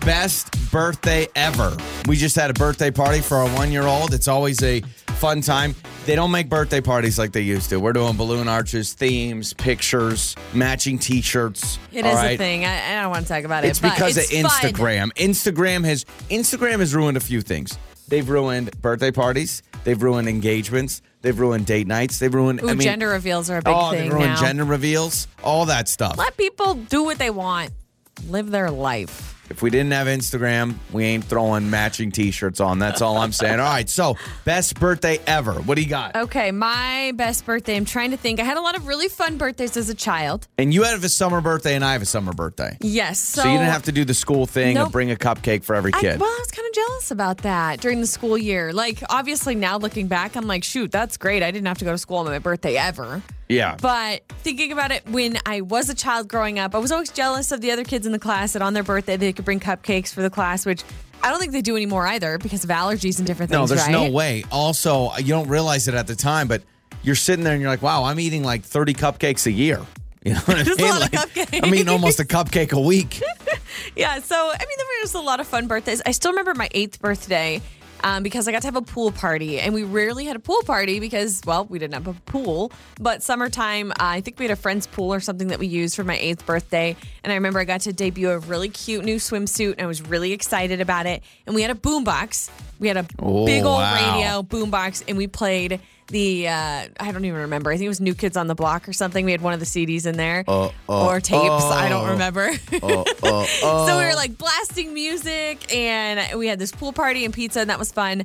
best 0.02 0.72
birthday 0.72 1.28
ever. 1.36 1.76
We 2.08 2.18
just 2.18 2.36
had 2.36 2.50
a 2.50 2.54
birthday 2.54 2.92
party 2.92 3.22
for 3.22 3.38
our 3.38 3.50
one 3.56 3.72
year 3.72 3.84
old. 3.84 4.14
It's 4.14 4.28
always 4.28 4.62
a 4.64 4.82
fun 5.20 5.42
time. 5.42 5.76
They 6.10 6.16
don't 6.16 6.32
make 6.32 6.50
birthday 6.50 6.82
parties 6.82 7.20
like 7.20 7.34
they 7.34 7.42
used 7.42 7.70
to. 7.70 7.80
We're 7.80 7.94
doing 7.94 8.18
balloon 8.18 8.48
arches, 8.48 8.94
themes, 8.94 9.54
pictures, 9.54 10.36
matching 10.56 10.98
t 10.98 11.22
shirts. 11.22 11.78
It 11.92 12.04
is 12.04 12.18
a 12.18 12.36
thing. 12.36 12.66
I, 12.66 12.98
I 12.98 13.02
don't 13.04 13.12
want 13.12 13.28
to 13.28 13.32
talk 13.32 13.44
about 13.44 13.64
It's 13.64 13.78
it. 13.78 13.84
but 13.84 13.94
because 13.94 14.18
it's 14.18 14.34
of 14.34 14.52
fun. 14.52 14.72
Instagram. 14.72 15.14
Instagram 15.14 15.86
has 15.86 16.06
Instagram 16.32 16.80
has 16.80 16.96
ruined 16.96 17.16
a 17.16 17.20
few 17.20 17.42
things. 17.42 17.78
They've 18.08 18.28
ruined 18.28 18.82
birthday 18.82 19.12
parties. 19.12 19.62
They've 19.84 20.02
ruined 20.02 20.28
engagements. 20.28 21.04
They've 21.22 21.40
ruined 21.40 21.68
date 21.68 21.86
nights. 21.86 22.18
They've 22.18 22.34
ruined. 22.34 22.64
Ooh, 22.64 22.70
I 22.70 22.74
mean, 22.74 22.82
gender 22.82 23.10
reveals 23.10 23.52
are 23.52 23.60
a 23.60 23.62
big 23.62 23.72
oh, 23.78 23.92
thing 23.92 24.06
they've 24.06 24.12
ruined 24.12 24.34
now. 24.34 24.42
gender 24.42 24.64
reveals. 24.64 25.28
All 25.44 25.68
that 25.68 25.88
stuff. 25.88 26.18
Let 26.18 26.36
people 26.38 26.74
do 26.74 27.04
what 27.04 27.20
they 27.20 27.30
want. 27.30 27.70
Live 28.28 28.50
their 28.50 28.72
life. 28.72 29.39
If 29.50 29.64
we 29.64 29.70
didn't 29.72 29.92
have 29.92 30.06
Instagram, 30.08 30.76
we 30.92 31.06
ain't 31.06 31.24
throwing 31.24 31.70
matching 31.72 32.12
T-shirts 32.12 32.60
on. 32.60 32.78
That's 32.78 33.02
all 33.02 33.18
I'm 33.18 33.32
saying. 33.32 33.60
All 33.60 33.66
right, 33.66 33.90
so 33.90 34.16
best 34.46 34.80
birthday 34.80 35.20
ever. 35.26 35.54
What 35.54 35.76
do 35.76 35.82
you 35.82 35.90
got? 35.90 36.16
Okay, 36.16 36.52
my 36.52 37.14
best 37.16 37.46
birthday. 37.46 37.76
I'm 37.76 37.86
trying 37.86 38.12
to 38.12 38.18
think. 38.18 38.40
I 38.40 38.44
had 38.44 38.58
a 38.58 38.62
lot 38.62 38.78
of 38.78 38.86
really 38.88 39.08
fun 39.08 39.38
birthdays 39.38 39.76
as 39.76 39.90
a 39.90 39.96
child. 39.96 40.48
And 40.60 40.72
you 40.74 40.84
have 40.84 41.04
a 41.04 41.10
summer 41.10 41.42
birthday, 41.42 41.76
and 41.76 41.84
I 41.84 41.94
have 41.94 42.02
a 42.04 42.06
summer 42.06 42.32
birthday. 42.32 42.78
Yes. 42.82 43.20
So, 43.20 43.42
So, 43.42 43.48
you 43.48 43.58
didn't 43.58 43.72
have 43.72 43.84
to 43.84 43.92
do 43.92 44.06
the 44.06 44.14
school 44.14 44.46
thing 44.46 44.76
Nope. 44.76 44.92
bring 44.92 45.10
a 45.10 45.16
cupcake 45.16 45.64
for 45.64 45.76
every 45.76 45.94
I, 45.96 46.00
kid. 46.00 46.20
well, 46.20 46.30
I 46.30 46.38
was 46.40 46.52
kind 46.52 46.68
of 46.68 46.74
jealous 46.74 47.12
about 47.12 47.40
that 47.40 47.80
during 47.82 48.02
the 48.02 48.08
school 48.08 48.38
year. 48.38 48.72
Like, 48.72 49.02
obviously, 49.10 49.56
now 49.56 49.78
looking 49.78 50.08
back, 50.08 50.36
I'm 50.36 50.46
like, 50.46 50.64
shoot, 50.64 50.92
that's 50.92 51.18
great. 51.18 51.42
I 51.42 51.50
didn't 51.50 51.68
have 51.68 51.80
to 51.80 51.86
go 51.86 51.92
to 51.92 51.98
school 51.98 52.18
on 52.18 52.26
my 52.28 52.38
birthday 52.40 52.78
ever. 52.78 53.24
Yeah. 53.50 53.76
But 53.82 54.24
thinking 54.40 54.72
about 54.72 54.92
it, 54.92 55.06
when 55.10 55.38
I 55.46 55.62
was 55.62 55.90
a 55.90 55.96
child 55.96 56.28
growing 56.30 56.60
up, 56.60 56.74
I 56.76 56.78
was 56.78 56.92
always 56.92 57.10
jealous 57.12 57.52
of 57.52 57.62
the 57.62 57.72
other 57.72 57.84
kids 57.84 58.06
in 58.06 58.12
the 58.12 58.20
class 58.20 58.54
that 58.54 58.62
on 58.62 58.74
their 58.74 58.84
birthday 58.84 59.18
they 59.18 59.34
could 59.34 59.46
bring 59.46 59.60
cupcakes 59.60 60.14
for 60.14 60.22
the 60.22 60.30
class, 60.30 60.66
which 60.66 60.84
I 61.22 61.30
don't 61.30 61.40
think 61.40 61.52
they 61.52 61.62
do 61.62 61.76
anymore 61.76 62.08
either 62.08 62.38
because 62.38 62.64
of 62.64 62.70
allergies 62.70 63.18
and 63.18 63.28
different 63.28 63.50
things. 63.52 63.60
no, 63.60 63.68
there's 63.68 63.82
right? 63.88 63.92
no 63.92 64.10
way. 64.10 64.44
Also, 64.52 65.12
you 65.18 65.28
don't 65.28 65.50
realize 65.50 65.88
it 65.88 65.94
at 65.96 66.08
the 66.08 66.16
time, 66.16 66.48
but 66.48 66.62
you're 67.04 67.16
sitting 67.16 67.44
there 67.44 67.54
and 67.54 67.62
you're 67.62 67.72
like, 67.72 67.82
wow, 67.82 68.04
I'm 68.06 68.20
eating 68.20 68.44
like 68.44 68.64
30 68.64 68.94
cupcakes 68.94 69.46
a 69.46 69.52
year. 69.52 69.82
You 70.22 70.34
know 70.34 70.42
what 70.42 70.58
I 70.58 70.64
mean? 70.76 71.00
Like, 71.00 71.12
cupcakes. 71.12 71.60
I'm 71.64 71.74
eating 71.74 71.88
almost 71.88 72.20
a 72.20 72.26
cupcake 72.26 72.74
a 72.74 72.80
week. 72.80 73.22
Yeah, 73.96 74.20
so 74.20 74.36
I 74.36 74.58
mean, 74.58 74.78
there 74.78 74.86
was 75.02 75.14
a 75.14 75.20
lot 75.22 75.40
of 75.40 75.48
fun 75.48 75.68
birthdays. 75.68 76.02
I 76.06 76.12
still 76.12 76.32
remember 76.32 76.54
my 76.54 76.68
eighth 76.72 77.00
birthday 77.00 77.62
um, 78.04 78.24
because 78.24 78.48
I 78.48 78.52
got 78.52 78.62
to 78.62 78.68
have 78.68 78.76
a 78.76 78.82
pool 78.82 79.12
party, 79.12 79.60
and 79.60 79.74
we 79.74 79.84
rarely 79.84 80.26
had 80.26 80.36
a 80.36 80.40
pool 80.40 80.62
party 80.66 81.00
because, 81.00 81.42
well, 81.46 81.66
we 81.66 81.80
didn't 81.80 81.94
have 81.94 82.08
a 82.08 82.14
pool. 82.14 82.72
But 83.00 83.24
summertime, 83.24 83.92
uh, 83.92 83.96
I 84.00 84.22
think 84.22 84.40
we 84.40 84.46
had 84.46 84.52
a 84.52 84.56
friend's 84.56 84.88
pool 84.88 85.14
or 85.14 85.20
something 85.20 85.48
that 85.50 85.60
we 85.60 85.68
used 85.68 85.96
for 85.96 86.04
my 86.04 86.18
eighth 86.18 86.46
birthday. 86.46 86.96
And 87.24 87.32
I 87.32 87.36
remember 87.36 87.60
I 87.60 87.66
got 87.66 87.82
to 87.82 87.94
debut 87.94 88.30
a 88.30 88.40
really 88.40 88.70
cute 88.70 89.04
new 89.06 89.18
swimsuit, 89.18 89.74
and 89.74 89.82
I 89.82 89.86
was 89.88 90.02
really 90.02 90.32
excited 90.34 90.82
about 90.82 91.06
it. 91.06 91.24
And 91.46 91.56
we 91.56 91.62
had 91.62 91.72
a 91.72 91.76
boombox. 91.76 92.50
We 92.80 92.88
had 92.88 92.98
a 92.98 93.06
Oh, 93.20 93.46
big 93.46 93.64
old 93.64 93.80
wow. 93.82 94.16
radio 94.18 94.42
boombox, 94.44 95.04
and 95.08 95.18
we 95.18 95.28
played 95.28 95.80
the 96.10 96.48
uh, 96.48 96.88
I 97.00 97.12
don't 97.12 97.26
even 97.26 97.42
remember. 97.42 97.72
I 97.72 97.76
think 97.78 97.86
it 97.86 97.90
was 97.90 98.02
New 98.02 98.14
Kids 98.14 98.38
on 98.38 98.48
the 98.48 98.56
Block 98.56 98.88
or 98.88 98.94
something. 98.94 99.26
We 99.26 99.32
had 99.32 99.42
one 99.42 99.54
of 99.54 99.60
the 99.60 99.66
CDs 99.66 100.06
in 100.06 100.18
there 100.18 100.44
Uh, 100.48 100.68
uh, 100.68 101.08
or 101.08 101.20
tapes. 101.22 101.42
I 101.64 101.90
don't 101.90 102.08
oh. 102.08 102.12
remember. 102.12 102.52
Oh, 102.84 103.06
oh. 103.24 103.86
So 103.88 103.98
we 103.98 104.04
were 104.06 104.16
like 104.16 104.38
blasting 104.38 104.94
music 104.94 105.74
and 105.74 106.38
we 106.38 106.48
had 106.48 106.60
this 106.60 106.72
pool 106.72 106.94
party 106.94 107.26
and 107.26 107.34
pizza 107.34 107.62
and 107.62 107.70
that 107.70 107.80
was 107.80 107.92
fun. 107.92 108.24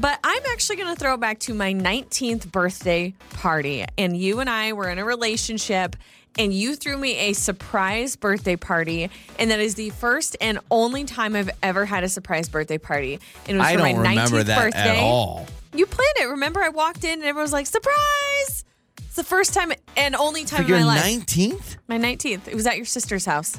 But 0.00 0.18
I'm 0.22 0.42
actually 0.52 0.76
going 0.76 0.94
to 0.94 0.98
throw 1.00 1.16
back 1.16 1.40
to 1.40 1.54
my 1.54 1.74
19th 1.74 2.52
birthday 2.52 3.14
party. 3.30 3.84
And 3.96 4.16
you 4.16 4.38
and 4.38 4.48
I 4.48 4.72
were 4.72 4.88
in 4.88 4.98
a 4.98 5.04
relationship 5.04 5.96
and 6.38 6.54
you 6.54 6.76
threw 6.76 6.96
me 6.96 7.16
a 7.16 7.32
surprise 7.32 8.16
birthday 8.16 8.56
party, 8.56 9.10
and 9.38 9.50
that 9.50 9.60
is 9.60 9.74
the 9.74 9.90
first 9.90 10.36
and 10.40 10.58
only 10.70 11.04
time 11.04 11.36
I've 11.36 11.50
ever 11.62 11.84
had 11.84 12.04
a 12.04 12.08
surprise 12.08 12.48
birthday 12.48 12.78
party. 12.78 13.20
And 13.46 13.56
it 13.56 13.58
was 13.58 13.66
I 13.66 13.74
for 13.74 13.80
my 13.80 13.92
19th 13.92 14.08
remember 14.08 14.42
that 14.44 14.58
birthday. 14.58 14.98
at 14.98 15.02
all. 15.02 15.46
You 15.74 15.86
planned 15.86 16.16
it. 16.20 16.24
Remember, 16.26 16.62
I 16.62 16.70
walked 16.70 17.04
in 17.04 17.10
and 17.12 17.22
everyone 17.22 17.42
was 17.42 17.52
like, 17.52 17.66
"Surprise!" 17.66 18.64
It's 18.98 19.16
the 19.16 19.24
first 19.24 19.52
time 19.52 19.72
and 19.96 20.14
only 20.14 20.44
time 20.44 20.64
in 20.64 20.70
my 20.70 20.84
life. 20.84 21.04
19th? 21.04 21.76
my 21.88 21.98
19th. 21.98 22.48
It 22.48 22.54
was 22.54 22.66
at 22.66 22.76
your 22.76 22.86
sister's 22.86 23.26
house. 23.26 23.58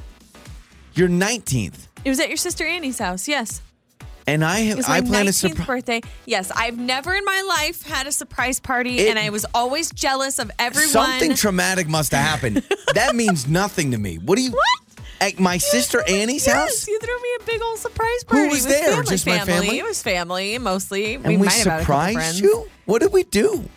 Your 0.94 1.08
19th. 1.08 1.88
It 2.04 2.10
was 2.10 2.20
at 2.20 2.30
your 2.30 2.38
sister 2.38 2.66
Annie's 2.66 3.00
house. 3.00 3.28
Yes. 3.28 3.62
And 4.30 4.46
I 4.46 4.60
have, 4.60 4.80
I 4.88 5.02
plan 5.02 5.28
a 5.28 5.32
19th 5.32 5.34
surprise. 5.34 5.68
birthday. 5.68 6.02
Yes, 6.26 6.52
I've 6.56 6.78
never 6.78 7.14
in 7.16 7.26
my 7.26 7.42
life 7.48 7.82
had 7.84 8.06
a 8.08 8.12
surprise 8.12 8.60
party, 8.60 9.00
It- 9.00 9.10
and 9.10 9.18
I 9.20 9.30
was 9.32 9.46
always 9.54 9.90
jealous 9.92 10.38
of 10.40 10.52
everyone. 10.60 10.90
Something 10.90 11.36
traumatic 11.36 11.88
must 11.88 12.12
have 12.12 12.24
happened. 12.26 12.64
that 12.94 13.16
means 13.16 13.48
nothing 13.48 13.92
to 13.92 13.98
me. 13.98 14.18
What 14.18 14.36
do 14.38 14.44
you? 14.44 14.52
What? 14.52 15.00
At 15.22 15.38
my 15.40 15.58
sister 15.58 16.02
Annie's 16.08 16.48
yes, 16.48 16.56
house? 16.56 16.88
you 16.88 16.98
threw 17.00 17.22
me 17.22 17.30
a 17.42 17.44
big 17.44 17.62
old 17.62 17.78
surprise 17.80 18.24
party. 18.24 18.48
was 18.48 18.66
It 18.66 18.70
was 18.70 18.80
there? 18.80 18.90
Family, 18.94 19.06
Just 19.10 19.26
my 19.28 19.40
family? 19.40 19.80
It 19.80 19.84
was 19.84 20.02
family 20.02 20.58
mostly. 20.60 21.16
and 21.16 21.26
we 21.28 21.38
might 21.38 21.52
have 21.52 21.58
had 21.58 21.68
a 21.68 21.70
couple 21.70 21.82
surprised 21.84 22.16
friends. 22.16 22.40
you? 22.42 22.70
What 22.86 23.02
did 23.02 23.12
we 23.12 23.24
do? 23.24 23.68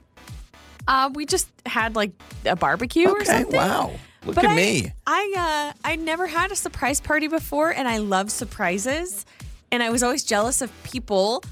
Uh, 0.86 1.10
we 1.14 1.26
just 1.26 1.48
had 1.66 1.96
like 1.96 2.12
a 2.44 2.54
barbecue 2.56 3.08
or 3.08 3.16
Okay, 3.16 3.24
something. 3.24 3.56
wow. 3.56 3.90
Look 4.24 4.36
But 4.36 4.44
at 4.44 4.50
I, 4.52 4.54
me. 4.56 4.92
I 5.04 5.72
uh, 5.74 5.88
I 5.88 5.96
never 5.96 6.28
had 6.28 6.52
a 6.52 6.56
surprise 6.56 7.00
party 7.00 7.26
before, 7.26 7.70
and 7.70 7.88
I 7.88 7.98
love 7.98 8.30
surprises. 8.30 9.26
And 9.72 9.82
I 9.82 9.88
was 9.88 10.02
always 10.02 10.22
jealous 10.22 10.60
of 10.60 10.70
people 10.84 11.42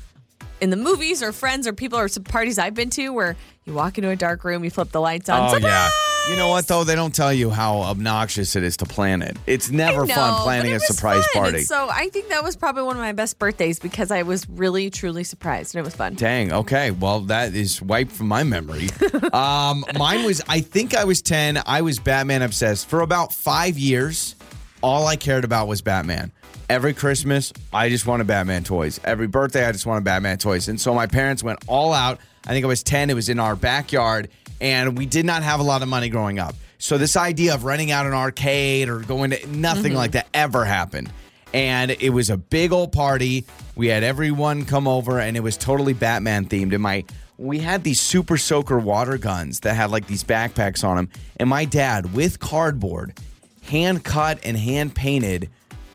in 0.60 0.68
the 0.68 0.76
movies 0.76 1.22
or 1.22 1.32
friends 1.32 1.66
or 1.66 1.72
people 1.72 1.98
or 1.98 2.06
some 2.06 2.22
parties 2.22 2.58
I've 2.58 2.74
been 2.74 2.90
to 2.90 3.08
where 3.08 3.34
you 3.64 3.72
walk 3.72 3.96
into 3.96 4.10
a 4.10 4.16
dark 4.16 4.44
room, 4.44 4.62
you 4.62 4.70
flip 4.70 4.92
the 4.92 5.00
lights 5.00 5.30
on. 5.30 5.54
Oh 5.54 5.56
yeah. 5.56 5.88
You 6.28 6.36
know 6.36 6.48
what 6.48 6.68
though? 6.68 6.84
They 6.84 6.94
don't 6.94 7.14
tell 7.14 7.32
you 7.32 7.48
how 7.48 7.78
obnoxious 7.78 8.56
it 8.56 8.62
is 8.62 8.76
to 8.76 8.84
plan 8.84 9.22
it. 9.22 9.38
It's 9.46 9.70
never 9.70 10.04
know, 10.04 10.14
fun 10.14 10.42
planning 10.42 10.74
a 10.74 10.80
surprise 10.80 11.24
fun. 11.28 11.42
party. 11.42 11.58
And 11.58 11.66
so 11.66 11.88
I 11.90 12.10
think 12.10 12.28
that 12.28 12.44
was 12.44 12.56
probably 12.56 12.82
one 12.82 12.96
of 12.96 13.00
my 13.00 13.12
best 13.12 13.38
birthdays 13.38 13.78
because 13.78 14.10
I 14.10 14.22
was 14.22 14.46
really 14.50 14.90
truly 14.90 15.24
surprised 15.24 15.74
and 15.74 15.80
it 15.80 15.84
was 15.84 15.96
fun. 15.96 16.14
Dang. 16.14 16.52
Okay. 16.52 16.90
Well, 16.90 17.20
that 17.20 17.54
is 17.54 17.80
wiped 17.80 18.12
from 18.12 18.28
my 18.28 18.44
memory. 18.44 18.88
um, 19.32 19.82
mine 19.98 20.26
was. 20.26 20.42
I 20.46 20.60
think 20.60 20.94
I 20.94 21.04
was 21.04 21.22
ten. 21.22 21.58
I 21.64 21.80
was 21.80 21.98
Batman 21.98 22.42
obsessed 22.42 22.86
for 22.86 23.00
about 23.00 23.32
five 23.32 23.78
years. 23.78 24.36
All 24.82 25.06
I 25.06 25.16
cared 25.16 25.44
about 25.44 25.68
was 25.68 25.80
Batman. 25.80 26.32
Every 26.70 26.94
Christmas, 26.94 27.52
I 27.72 27.88
just 27.88 28.06
wanted 28.06 28.28
Batman 28.28 28.62
toys. 28.62 29.00
Every 29.02 29.26
birthday, 29.26 29.66
I 29.66 29.72
just 29.72 29.86
wanted 29.86 30.04
Batman 30.04 30.38
toys. 30.38 30.68
And 30.68 30.80
so 30.80 30.94
my 30.94 31.08
parents 31.08 31.42
went 31.42 31.58
all 31.66 31.92
out. 31.92 32.20
I 32.46 32.50
think 32.50 32.64
I 32.64 32.68
was 32.68 32.84
10. 32.84 33.10
It 33.10 33.14
was 33.14 33.28
in 33.28 33.40
our 33.40 33.56
backyard, 33.56 34.28
and 34.60 34.96
we 34.96 35.04
did 35.04 35.26
not 35.26 35.42
have 35.42 35.58
a 35.58 35.64
lot 35.64 35.82
of 35.82 35.88
money 35.88 36.10
growing 36.10 36.38
up. 36.38 36.54
So 36.78 36.96
this 36.96 37.16
idea 37.16 37.54
of 37.54 37.64
renting 37.64 37.90
out 37.90 38.06
an 38.06 38.12
arcade 38.12 38.88
or 38.88 39.00
going 39.00 39.32
to 39.32 39.46
nothing 39.48 39.86
mm-hmm. 39.86 39.96
like 39.96 40.12
that 40.12 40.28
ever 40.32 40.64
happened. 40.64 41.12
And 41.52 41.90
it 41.90 42.10
was 42.10 42.30
a 42.30 42.36
big 42.36 42.70
old 42.70 42.92
party. 42.92 43.46
We 43.74 43.88
had 43.88 44.04
everyone 44.04 44.64
come 44.64 44.86
over, 44.86 45.18
and 45.18 45.36
it 45.36 45.40
was 45.40 45.56
totally 45.56 45.92
Batman 45.92 46.46
themed. 46.46 46.72
And 46.72 46.84
my 46.84 47.04
we 47.36 47.58
had 47.58 47.82
these 47.82 48.00
super 48.00 48.38
soaker 48.38 48.78
water 48.78 49.18
guns 49.18 49.58
that 49.60 49.74
had 49.74 49.90
like 49.90 50.06
these 50.06 50.22
backpacks 50.22 50.84
on 50.84 50.98
them. 50.98 51.08
And 51.36 51.50
my 51.50 51.64
dad, 51.64 52.14
with 52.14 52.38
cardboard, 52.38 53.18
hand 53.62 54.04
cut 54.04 54.38
and 54.44 54.56
hand 54.56 54.94
painted 54.94 55.50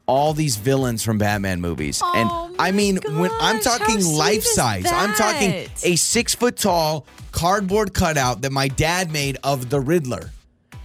all 0.08 0.34
these 0.34 0.56
villains 0.58 1.04
from 1.04 1.18
Batman 1.18 1.62
movies. 1.62 2.02
Oh 2.04 2.14
and 2.50 2.56
I 2.60 2.72
mean, 2.72 3.00
when 3.20 3.32
I'm 3.40 3.60
talking 3.60 4.04
life 4.06 4.44
size, 4.44 4.86
I'm 4.92 5.14
talking 5.16 5.68
a 5.84 5.96
six 5.96 6.36
foot 6.36 6.58
tall 6.58 7.06
cardboard 7.32 7.94
cutout 7.94 8.42
that 8.42 8.52
my 8.52 8.68
dad 8.68 9.12
made 9.12 9.38
of 9.44 9.70
the 9.70 9.80
Riddler. 9.80 10.32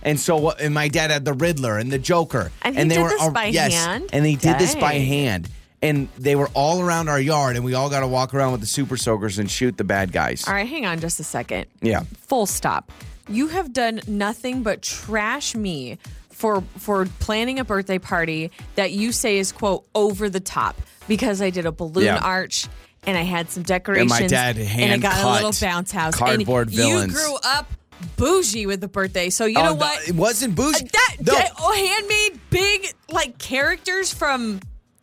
And 0.03 0.19
so, 0.19 0.37
what- 0.39 0.61
and 0.61 0.73
my 0.73 0.89
dad 0.89 1.11
had 1.11 1.25
the 1.27 1.35
Riddler 1.35 1.77
and 1.79 1.93
the 1.93 1.99
Joker, 1.99 2.51
And 2.63 2.75
he 2.77 2.85
they 2.85 2.95
did 2.97 3.03
were 3.03 3.09
this 3.11 3.29
by 3.29 3.45
yes, 3.47 3.75
hand? 3.75 4.09
and 4.13 4.25
they 4.25 4.35
did 4.35 4.59
this 4.59 4.75
by 4.75 4.95
hand, 4.95 5.49
and 5.83 6.09
they 6.17 6.35
were 6.37 6.49
all 6.55 6.81
around 6.81 7.11
our 7.11 7.21
yard, 7.21 7.57
and 7.57 7.65
we 7.67 7.75
all 7.75 7.91
got 7.91 8.01
to 8.01 8.09
walk 8.09 8.33
around 8.33 8.53
with 8.53 8.63
the 8.63 8.67
super 8.67 8.97
soakers 8.97 9.39
and 9.39 9.51
shoot 9.51 9.77
the 9.77 9.85
bad 9.85 10.11
guys. 10.11 10.49
All 10.49 10.55
right, 10.55 10.67
hang 10.67 10.87
on 10.87 11.01
just 11.01 11.21
a 11.21 11.25
second. 11.25 11.67
Yeah. 11.83 12.05
Full 12.29 12.47
stop. 12.47 12.91
You 13.29 13.49
have 13.49 13.75
done 13.75 14.01
nothing 14.09 14.63
but 14.63 14.81
trash 14.81 15.55
me 15.55 15.99
for 16.41 16.63
for 16.79 17.05
planning 17.19 17.59
a 17.59 17.65
birthday 17.65 17.99
party 17.99 18.51
that 18.75 18.93
you 18.93 19.13
say 19.13 19.37
is 19.37 19.53
quote 19.53 19.85
over 19.95 20.31
the 20.31 20.41
top 20.41 20.75
because 21.07 21.43
I 21.43 21.51
did 21.51 21.67
a 21.67 21.73
balloon 21.73 22.07
Yeah. 22.07 22.17
arch 22.17 22.67
and 23.07 23.19
I 23.19 23.23
had 23.23 23.51
some 23.51 23.63
decorations 23.63 24.31
dad 24.31 24.57
and 24.57 24.67
I 24.67 24.71
hand 24.71 25.03
got 25.03 25.23
a 25.23 25.31
little 25.45 25.53
bounce 25.61 25.93
house 25.93 26.17
cardboard 26.17 26.69
and 26.69 26.77
villains. 26.77 27.13
You 27.13 27.19
grew 27.19 27.37
up 27.45 27.71
bougie 28.17 28.65
with 28.65 28.81
the 28.81 28.89
birthday, 28.89 29.29
so 29.29 29.45
you 29.45 29.59
Oh, 29.59 29.65
know 29.65 29.75
what? 29.75 30.09
It 30.09 30.15
wasn't 30.15 30.55
bougie. 30.55 30.87
Uh, 30.87 30.89
that, 30.93 31.17
No. 31.21 31.35
that 31.35 31.53
oh, 31.59 31.73
handmade 31.75 32.41
big 32.49 32.87
like 33.11 33.37
characters 33.37 34.11
from 34.11 34.61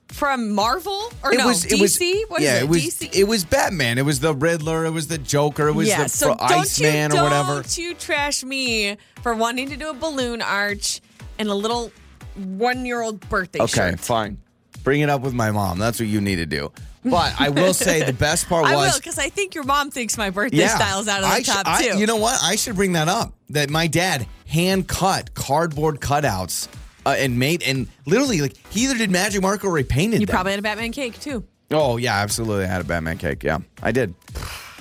from 0.07 0.51
Marvel 0.55 1.11
or 1.21 1.33
no 1.33 1.47
was, 1.47 1.65
DC? 1.65 2.23
What 2.29 2.41
is 2.41 2.45
yeah, 2.47 2.57
it? 2.57 2.63
it 2.63 2.69
was. 2.69 2.81
DC. 2.81 3.13
It 3.13 3.25
was 3.25 3.45
Batman. 3.45 3.99
It 3.99 4.05
was 4.05 4.21
the 4.21 4.33
Riddler. 4.33 4.85
It 4.85 4.91
was 4.91 5.07
the 5.07 5.19
Joker. 5.19 5.67
It 5.67 5.73
was 5.73 5.87
yeah, 5.89 6.03
the 6.03 6.09
so 6.09 6.35
Iceman 6.39 7.11
or 7.15 7.21
whatever. 7.21 7.53
Don't 7.55 7.77
you 7.77 7.93
trash 7.93 8.43
me 8.43 8.97
for 9.21 9.35
wanting 9.35 9.69
to 9.69 9.75
do 9.77 9.89
a 9.91 9.93
balloon 9.93 10.41
arch 10.41 11.01
and 11.39 11.49
a 11.49 11.53
little 11.55 11.91
one-year-old 12.35 13.27
birthday 13.29 13.59
Okay, 13.61 13.91
shirt. 13.91 13.99
fine. 13.99 14.37
Bring 14.83 15.01
it 15.01 15.09
up 15.09 15.21
with 15.21 15.33
my 15.33 15.51
mom. 15.51 15.79
That's 15.79 15.99
what 15.99 16.07
you 16.07 16.21
need 16.21 16.37
to 16.37 16.45
do. 16.45 16.71
But 17.03 17.33
I 17.39 17.49
will 17.49 17.73
say 17.73 18.03
the 18.03 18.13
best 18.27 18.47
part 18.49 18.65
I 18.65 18.75
was 18.75 18.93
will 18.93 18.99
because 18.99 19.17
I 19.17 19.29
think 19.29 19.55
your 19.55 19.63
mom 19.63 19.91
thinks 19.91 20.17
my 20.17 20.29
birthday 20.29 20.57
yeah, 20.57 20.75
style's 20.75 21.07
out 21.07 21.23
of 21.23 21.29
the 21.29 21.35
I 21.35 21.41
sh- 21.41 21.45
top 21.47 21.63
I- 21.67 21.83
too. 21.89 21.97
You 21.99 22.05
know 22.05 22.17
what? 22.17 22.37
I 22.43 22.55
should 22.55 22.75
bring 22.75 22.93
that 22.93 23.07
up. 23.07 23.33
That 23.49 23.69
my 23.69 23.87
dad 23.87 24.27
hand 24.47 24.87
cut 24.87 25.33
cardboard 25.33 25.99
cutouts 26.01 26.67
uh, 27.05 27.15
and 27.17 27.39
made 27.39 27.63
and 27.63 27.87
literally 28.05 28.41
like 28.41 28.55
he 28.69 28.83
either 28.85 28.97
did 28.97 29.09
magic 29.09 29.41
mark 29.41 29.63
or 29.63 29.77
he 29.77 29.83
painted 29.83 30.19
you 30.19 30.25
them. 30.25 30.33
probably 30.33 30.51
had 30.51 30.59
a 30.59 30.63
Batman 30.63 30.91
cake 30.91 31.19
too. 31.19 31.45
Oh 31.71 31.95
yeah, 31.97 32.15
absolutely. 32.17 32.65
I 32.65 32.67
had 32.67 32.81
a 32.81 32.85
Batman 32.85 33.17
cake. 33.17 33.43
Yeah, 33.43 33.59
I 33.81 33.91
did. 33.93 34.13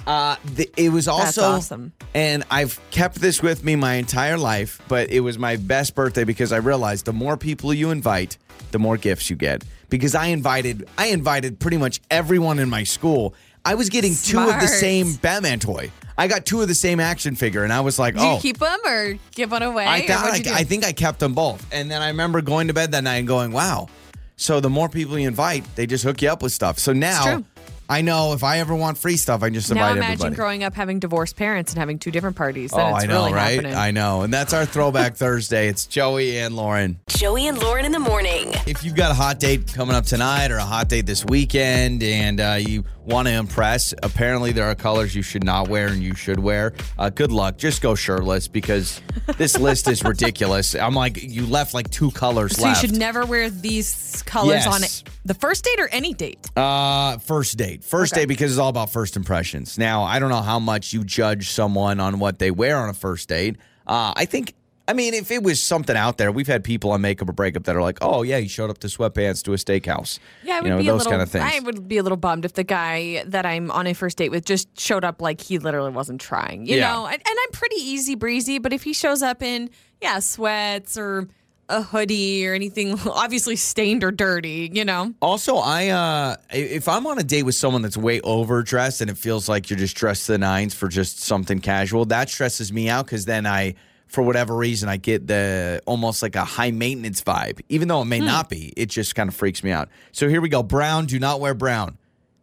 Uh, 0.07 0.37
the, 0.55 0.71
it 0.77 0.90
was 0.90 1.09
also 1.09 1.42
awesome. 1.42 1.92
and 2.14 2.45
I've 2.51 2.81
kept 2.90 3.16
this 3.16 3.42
with 3.42 3.64
me 3.64 3.75
my 3.77 3.95
entire 3.95 4.38
life. 4.38 4.81
But 4.88 5.11
it 5.11 5.21
was 5.21 5.38
my 5.38 5.57
best 5.57 5.95
birthday 5.95 6.25
because 6.25 6.53
I 6.53 6.59
realized 6.59 7.07
the 7.07 7.12
more 7.12 7.37
people 7.37 7.75
you 7.75 7.90
invite, 7.90 8.38
the 8.71 8.79
more 8.79 8.97
gifts 8.97 9.31
you 9.31 9.37
get. 9.37 9.64
Because 9.88 10.14
I 10.14 10.27
invited, 10.27 10.88
I 10.99 11.07
invited 11.07 11.59
pretty 11.59 11.77
much 11.77 12.01
everyone 12.11 12.59
in 12.59 12.71
my 12.71 12.85
school. 12.85 13.35
I 13.64 13.75
was 13.75 13.88
getting 13.88 14.14
two 14.14 14.38
of 14.38 14.47
the 14.47 14.66
Smart. 14.66 14.81
same 14.81 15.14
Batman 15.14 15.59
toy. 15.59 15.90
I 16.19 16.29
got 16.29 16.47
two 16.47 16.62
of 16.62 16.69
the 16.69 16.75
same 16.75 16.99
action 16.99 17.35
figure, 17.35 17.62
and 17.62 17.73
I 17.73 17.81
was 17.81 17.99
like, 17.99 18.14
Did 18.14 18.23
oh. 18.23 18.35
you 18.37 18.40
keep 18.40 18.59
them 18.59 18.79
or 18.87 19.19
give 19.35 19.51
one 19.51 19.62
away? 19.62 19.85
I 19.87 20.07
thought 20.07 20.25
I. 20.25 20.61
I 20.61 20.64
think 20.64 20.85
I 20.85 20.92
kept 20.92 21.19
them 21.19 21.35
both. 21.35 21.66
And 21.73 21.90
then 21.90 22.01
I 22.01 22.09
remember 22.09 22.40
going 22.40 22.69
to 22.69 22.75
bed 22.75 22.92
that 22.92 23.05
night 23.05 23.16
and 23.16 23.29
going, 23.29 23.53
wow. 23.53 23.88
So 24.37 24.61
the 24.61 24.71
more 24.71 24.88
people 24.88 25.19
you 25.19 25.27
invite, 25.29 25.64
they 25.77 25.87
just 25.87 26.05
hook 26.05 26.23
you 26.23 26.29
up 26.29 26.42
with 26.42 26.53
stuff. 26.53 26.79
So 26.79 26.92
now. 26.92 27.42
I 27.88 28.01
know 28.03 28.33
if 28.33 28.42
I 28.42 28.59
ever 28.59 28.75
want 28.75 28.99
free 28.99 29.16
stuff, 29.16 29.42
I 29.42 29.51
just 29.51 29.72
now 29.72 29.81
invite 29.83 29.96
imagine 29.99 30.12
everybody. 30.14 30.35
growing 30.37 30.64
up 30.64 30.75
having 30.75 30.99
divorced 30.99 31.37
parents 31.37 31.72
and 31.72 31.79
having 31.79 31.99
two 31.99 32.11
different 32.11 32.37
parties. 32.37 32.70
Then 32.72 32.81
oh, 32.92 32.96
it's 32.96 33.05
I 33.05 33.07
know, 33.07 33.20
really 33.20 33.33
right? 33.35 33.55
happening. 33.57 33.75
I 33.75 33.90
know. 33.92 34.22
And 34.22 34.33
that's 34.35 34.53
our 34.53 34.64
throwback 34.66 35.14
Thursday. 35.16 35.68
It's 35.68 35.87
Joey 35.87 36.38
and 36.38 36.57
Lauren. 36.57 36.99
Joey 37.09 37.46
and 37.46 37.59
Lauren 37.59 37.85
in 37.85 37.92
the 37.92 37.99
morning. 38.01 38.53
If 38.66 38.83
you've 38.85 38.96
got 38.96 39.11
a 39.11 39.14
hot 39.14 39.38
date 39.38 39.72
coming 39.72 39.94
up 39.94 40.05
tonight 40.05 40.51
or 40.51 40.57
a 40.57 40.64
hot 40.64 40.88
date 40.88 41.07
this 41.07 41.25
weekend 41.25 42.03
and 42.03 42.40
uh, 42.40 42.57
you 42.59 42.85
want 43.05 43.29
to 43.29 43.35
impress, 43.35 43.94
apparently 44.03 44.51
there 44.53 44.64
are 44.66 44.75
colors 44.75 45.14
you 45.14 45.22
should 45.22 45.44
not 45.44 45.68
wear 45.68 45.87
and 45.88 46.03
you 46.03 46.14
should 46.14 46.40
wear. 46.40 46.72
Uh, 46.99 47.09
good 47.11 47.31
luck. 47.31 47.57
Just 47.57 47.83
go 47.83 47.94
shirtless 47.94 48.49
because 48.49 49.01
this 49.37 49.57
list 49.61 49.87
is 49.88 50.03
ridiculous. 50.03 50.75
I'm 50.75 50.94
like, 50.94 51.22
you 51.22 51.46
left 51.46 51.72
like 51.72 51.88
two 51.90 52.11
colors 52.11 52.57
So 52.57 52.64
left. 52.64 52.83
you 52.83 52.88
should 52.88 52.99
never 52.99 53.25
wear 53.25 53.49
these 53.49 54.22
colors 54.27 54.66
on 54.66 54.81
Yes. 54.81 55.03
it. 55.03 55.11
The 55.25 55.35
first 55.35 55.64
date 55.64 55.81
or 55.81 55.88
any 55.88 56.14
date? 56.14 56.38
Uh, 56.57 57.18
first 57.18 57.57
date. 57.59 57.75
First 57.84 58.12
Okay. 58.12 58.22
date 58.22 58.26
because 58.28 58.52
it's 58.52 58.58
all 58.58 58.68
about 58.68 58.90
first 58.90 59.16
impressions. 59.16 59.78
Now, 59.78 60.02
I 60.02 60.18
don't 60.18 60.30
know 60.30 60.42
how 60.42 60.58
much 60.58 60.92
you 60.92 61.04
judge 61.04 61.50
someone 61.50 62.00
on 62.00 62.18
what 62.18 62.38
they 62.38 62.50
wear 62.50 62.76
on 62.78 62.88
a 62.88 62.94
first 62.94 63.28
date. 63.28 63.56
Uh, 63.86 64.12
I 64.16 64.24
think, 64.24 64.54
I 64.88 64.92
mean, 64.92 65.14
if 65.14 65.30
it 65.30 65.42
was 65.42 65.62
something 65.62 65.96
out 65.96 66.16
there, 66.18 66.30
we've 66.30 66.46
had 66.46 66.62
people 66.64 66.92
on 66.92 67.00
makeup 67.00 67.28
or 67.28 67.32
breakup 67.32 67.64
that 67.64 67.74
are 67.76 67.82
like, 67.82 67.98
oh, 68.02 68.22
yeah, 68.22 68.38
he 68.38 68.46
showed 68.48 68.70
up 68.70 68.78
to 68.78 68.86
sweatpants 68.88 69.42
to 69.44 69.52
a 69.52 69.56
steakhouse. 69.56 70.18
Yeah, 70.44 70.56
I 70.56 70.60
would 70.60 70.66
you 70.66 70.70
know, 70.72 70.78
be 70.78 70.86
those 70.86 70.92
a 70.92 70.96
little. 70.98 71.10
kind 71.12 71.22
of 71.22 71.30
things. 71.30 71.44
I 71.46 71.60
would 71.60 71.88
be 71.88 71.98
a 71.98 72.02
little 72.02 72.16
bummed 72.16 72.44
if 72.44 72.52
the 72.54 72.64
guy 72.64 73.22
that 73.26 73.44
I'm 73.46 73.70
on 73.70 73.86
a 73.86 73.94
first 73.94 74.16
date 74.18 74.30
with 74.30 74.44
just 74.44 74.68
showed 74.78 75.04
up 75.04 75.20
like 75.20 75.40
he 75.40 75.58
literally 75.58 75.90
wasn't 75.90 76.20
trying. 76.20 76.66
You 76.66 76.76
Yeah. 76.76 76.92
know, 76.92 77.06
and, 77.06 77.14
and 77.14 77.24
I'm 77.44 77.50
pretty 77.52 77.76
easy 77.76 78.14
breezy, 78.14 78.58
but 78.58 78.72
if 78.72 78.82
he 78.84 78.92
shows 78.92 79.22
up 79.22 79.42
in 79.42 79.70
yeah 80.00 80.18
sweats 80.18 80.96
or 80.98 81.26
a 81.68 81.83
hoodie 81.83 82.46
or 82.46 82.55
anything 82.55 82.98
obviously 83.07 83.57
stained 83.57 84.05
or 84.05 84.11
dirty, 84.12 84.70
you 84.72 84.85
know, 84.85 85.14
Also, 85.20 85.57
I 85.57 85.88
uh 85.88 86.37
if 86.50 86.88
I'm 86.88 87.07
on 87.07 87.18
a 87.18 87.24
date 87.24 87.42
with 87.42 87.55
someone 87.55 87.83
that's 87.83 87.96
way 87.96 88.20
overdressed 88.20 89.00
and 89.00 89.11
it 89.11 89.18
feels 89.18 89.48
like 89.48 89.68
you're 89.70 89.79
just 89.79 89.96
dressed 89.96 90.26
to 90.26 90.33
the 90.33 90.38
nines 90.38 90.74
for 90.74 90.88
just 90.88 91.20
something 91.20 91.59
casual, 91.59 92.05
that 92.07 92.29
stresses 92.31 92.72
me 92.72 92.88
out 92.88 93.07
because 93.07 93.24
then 93.24 93.46
I, 93.46 93.74
for 94.07 94.22
whatever 94.22 94.55
reason, 94.57 94.88
I 94.88 94.96
get 94.98 95.26
the 95.26 95.83
almost 95.87 96.22
like 96.22 96.37
a 96.37 96.44
high 96.44 96.70
maintenance 96.70 97.20
vibe, 97.22 97.61
even 97.68 97.88
though 97.88 98.02
it 98.02 98.07
may 98.07 98.20
not 98.20 98.48
be. 98.48 98.72
It 98.76 98.87
just 98.87 99.14
kind 99.16 99.29
of 99.29 99.35
freaks 99.35 99.64
me 99.64 99.72
out. 99.72 99.88
So 100.12 100.29
here 100.29 100.40
we 100.40 100.48
go. 100.48 100.62
Brown, 100.62 101.07
do 101.07 101.18
not 101.18 101.40
wear 101.40 101.55
brown. 101.55 101.98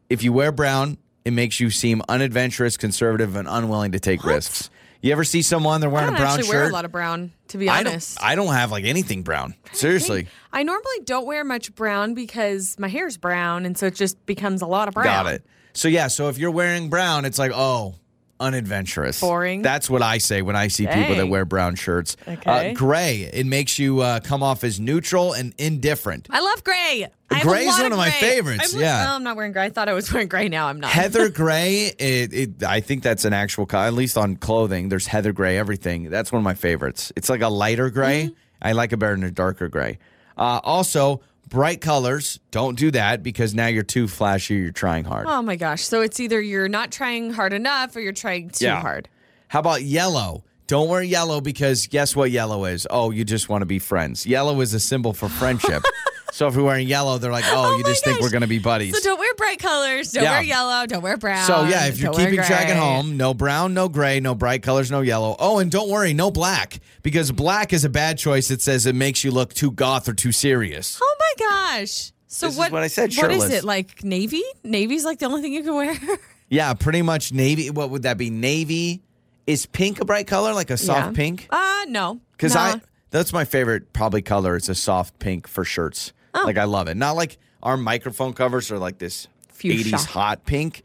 If 0.09 0.23
you 0.23 0.33
wear 0.33 0.51
brown, 0.51 0.97
it 1.23 1.31
makes 1.31 1.62
you 1.62 1.69
seem 1.69 2.01
unadventurous, 2.09 2.75
conservative, 2.75 3.38
and 3.38 3.47
unwilling 3.47 3.93
to 3.93 3.99
take 3.99 4.25
risks. 4.25 4.69
You 5.03 5.11
ever 5.11 5.25
see 5.25 5.41
someone 5.41 5.81
they're 5.81 5.89
I 5.89 5.93
wearing 5.93 6.07
don't 6.07 6.15
a 6.15 6.19
brown 6.19 6.31
actually 6.39 6.47
shirt? 6.47 6.55
wear 6.55 6.69
a 6.69 6.71
lot 6.71 6.85
of 6.85 6.91
brown, 6.93 7.33
to 7.49 7.57
be 7.57 7.67
I 7.67 7.79
honest. 7.81 8.17
don't. 8.17 8.25
I 8.25 8.35
don't 8.35 8.53
have 8.53 8.71
like 8.71 8.85
anything 8.85 9.21
brown. 9.21 9.53
Seriously. 9.73 10.27
I 10.53 10.63
normally 10.63 10.99
don't 11.03 11.25
wear 11.25 11.43
much 11.43 11.75
brown 11.75 12.13
because 12.13 12.79
my 12.79 12.87
hair's 12.87 13.17
brown, 13.17 13.65
and 13.65 13.77
so 13.77 13.87
it 13.87 13.95
just 13.95 14.25
becomes 14.25 14.61
a 14.61 14.65
lot 14.65 14.87
of 14.87 14.93
brown. 14.93 15.05
Got 15.05 15.27
it. 15.27 15.45
So 15.73 15.89
yeah, 15.89 16.07
so 16.07 16.29
if 16.29 16.37
you're 16.37 16.51
wearing 16.51 16.89
brown, 16.89 17.25
it's 17.25 17.37
like, 17.37 17.51
oh, 17.53 17.95
unadventurous. 18.39 19.21
Boring. 19.21 19.61
That's 19.61 19.89
what 19.89 20.01
I 20.01 20.17
say 20.17 20.41
when 20.41 20.55
I 20.55 20.67
see 20.67 20.86
people 20.88 21.15
that 21.15 21.27
wear 21.27 21.45
brown 21.45 21.75
shirts. 21.75 22.17
Okay. 22.27 22.71
Uh, 22.71 22.73
gray, 22.73 23.29
it 23.34 23.45
makes 23.45 23.79
you 23.79 24.01
uh, 24.01 24.19
come 24.19 24.43
off 24.43 24.63
as 24.63 24.79
neutral 24.79 25.34
and 25.34 25.53
indifferent. 25.57 26.27
I 26.29 26.41
love 26.41 26.63
gray. 26.63 27.07
I 27.31 27.41
Gray's 27.41 27.79
one 27.79 27.91
of 27.91 27.97
my 27.97 28.11
favorites, 28.11 28.75
I'm, 28.75 28.79
yeah. 28.79 29.07
Oh, 29.09 29.15
I'm 29.15 29.23
not 29.23 29.36
wearing 29.36 29.53
gray. 29.53 29.65
I 29.65 29.69
thought 29.69 29.89
I 29.89 29.93
was 29.93 30.11
wearing 30.13 30.27
gray. 30.27 30.49
Now 30.49 30.67
I'm 30.67 30.79
not. 30.79 30.91
Heather 30.91 31.29
gray, 31.43 31.91
it, 31.97 32.34
it, 32.34 32.63
I 32.63 32.79
think 32.79 33.01
that's 33.03 33.25
an 33.25 33.34
actual 33.34 33.65
color, 33.65 33.88
at 33.88 33.93
least 33.93 34.17
on 34.17 34.36
clothing. 34.36 34.89
There's 34.89 35.07
heather 35.07 35.31
gray, 35.31 35.57
everything. 35.57 36.09
That's 36.09 36.31
one 36.31 36.39
of 36.39 36.43
my 36.43 36.53
favorites. 36.53 37.11
It's 37.15 37.29
like 37.29 37.41
a 37.41 37.49
lighter 37.49 37.89
gray. 37.89 38.25
Mm-hmm. 38.25 38.34
I 38.61 38.71
like 38.73 38.93
it 38.93 38.97
better 38.97 39.15
than 39.15 39.23
a 39.23 39.31
darker 39.31 39.67
gray. 39.67 39.99
Uh, 40.38 40.59
also, 40.63 41.21
bright 41.47 41.81
colors, 41.81 42.39
don't 42.51 42.77
do 42.77 42.91
that 42.91 43.21
because 43.23 43.53
now 43.53 43.67
you're 43.67 43.83
too 43.83 44.07
flashy, 44.07 44.55
you're 44.55 44.71
trying 44.71 45.03
hard. 45.05 45.25
oh 45.27 45.41
my 45.41 45.55
gosh. 45.55 45.83
So 45.83 46.01
it's 46.01 46.19
either 46.19 46.41
you're 46.41 46.69
not 46.69 46.91
trying 46.91 47.31
hard 47.33 47.53
enough 47.53 47.95
or 47.95 47.99
you're 47.99 48.11
trying 48.13 48.49
too 48.49 48.65
Yeah. 48.65 48.79
hard. 48.81 49.09
How 49.49 49.59
about 49.59 49.83
yellow? 49.83 50.43
Don't 50.65 50.87
wear 50.89 51.03
yellow 51.03 51.41
because 51.41 51.87
guess 51.87 52.15
what 52.15 52.31
yellow 52.31 52.65
is? 52.65 52.87
Oh, 52.89 53.11
you 53.11 53.23
just 53.25 53.49
want 53.49 53.61
to 53.61 53.65
be 53.65 53.79
friends. 53.79 54.25
Yellow 54.25 54.61
is 54.61 54.73
a 54.73 54.79
symbol 54.79 55.13
for 55.13 55.27
friendship. 55.29 55.83
so 56.34 56.47
if 56.47 56.55
you're 56.55 56.63
wearing 56.63 56.88
yellow, 56.88 57.17
they're 57.19 57.31
like, 57.31 57.45
oh, 57.47 57.67
Oh 57.73 57.77
you 57.77 57.84
my 57.84 57.89
just 57.89 58.03
think 58.03 58.19
we're 58.19 58.29
going 58.31 58.41
to 58.41 58.47
be 58.47 58.59
buddies. 58.59 58.95
So 58.97 59.01
don't 59.03 59.19
wear 59.19 59.34
bright 59.36 59.59
colors. 59.59 60.11
Don't 60.11 60.23
Yeah. 60.23 60.31
wear 60.31 60.43
yellow. 60.43 60.86
Don't 60.88 61.01
wear 61.03 61.15
brown. 61.17 61.45
So 61.45 61.65
yeah, 61.65 61.86
if 61.86 61.99
you're 61.99 62.11
keeping 62.13 62.36
track 62.38 62.67
at 62.69 62.75
home, 62.77 63.17
no 63.17 63.34
brown, 63.34 63.73
no 63.73 63.88
gray, 63.88 64.19
no 64.19 64.34
bright 64.36 64.63
colors, 64.63 64.89
no 64.89 65.01
yellow. 65.01 65.36
Oh, 65.39 65.59
and 65.59 65.69
don't 65.71 65.89
worry, 65.89 66.13
no 66.13 66.31
black 66.31 66.79
because 67.03 67.31
black 67.31 67.71
is 67.71 67.86
a 67.86 67.89
bad 67.89 68.17
choice. 68.17 68.49
It 68.51 68.61
says 68.61 68.86
it 68.86 68.95
makes 68.95 69.23
you 69.23 69.31
look 69.31 69.53
too 69.53 69.71
goth 69.71 70.09
or 70.09 70.13
too 70.13 70.31
serious. 70.31 70.99
Oh 71.01 71.15
my 71.19 71.45
gosh. 71.47 72.11
So 72.27 72.47
This 72.47 72.53
is 72.53 72.57
what? 72.57 72.71
what 72.71 72.81
I 72.84 72.88
said, 72.88 73.13
What 73.15 73.31
is 73.31 73.51
it 73.51 73.63
like? 73.63 74.03
Navy? 74.03 74.41
Navy's 74.63 75.05
like 75.05 75.19
the 75.19 75.27
only 75.27 75.41
thing 75.43 75.53
you 75.53 75.63
can 75.63 75.75
wear. 75.75 75.95
Yeah, 76.49 76.73
pretty 76.75 77.01
much 77.01 77.31
navy. 77.31 77.71
What 77.71 77.89
would 77.89 78.03
that 78.03 78.17
be? 78.17 78.29
Navy. 78.29 79.01
Is 79.47 79.65
pink 79.65 79.99
a 79.99 80.05
bright 80.05 80.27
color, 80.27 80.53
like 80.53 80.69
a 80.69 80.77
soft 80.77 81.07
Yeah. 81.07 81.11
pink? 81.13 81.47
Uh 81.49 81.86
no. 81.88 82.19
Because 82.34 82.53
No. 82.53 82.61
I 82.61 82.81
that's 83.09 83.34
my 83.34 83.43
favorite 83.45 83.91
probably 83.93 84.21
color. 84.21 84.55
It's 84.55 84.69
a 84.69 84.75
soft 84.75 85.17
pink 85.19 85.47
for 85.47 85.63
shirts. 85.65 86.13
Oh. 86.34 86.43
Like 86.45 86.57
I 86.57 86.63
love 86.65 86.88
it. 86.88 86.97
Not 86.97 87.11
like 87.15 87.38
our 87.61 87.77
microphone 87.77 88.34
covers 88.34 88.71
are 88.71 88.79
like 88.79 88.97
this 88.97 89.27
Fuchsia. 89.49 89.95
80s 89.95 90.05
hot 90.07 90.45
pink. 90.45 90.84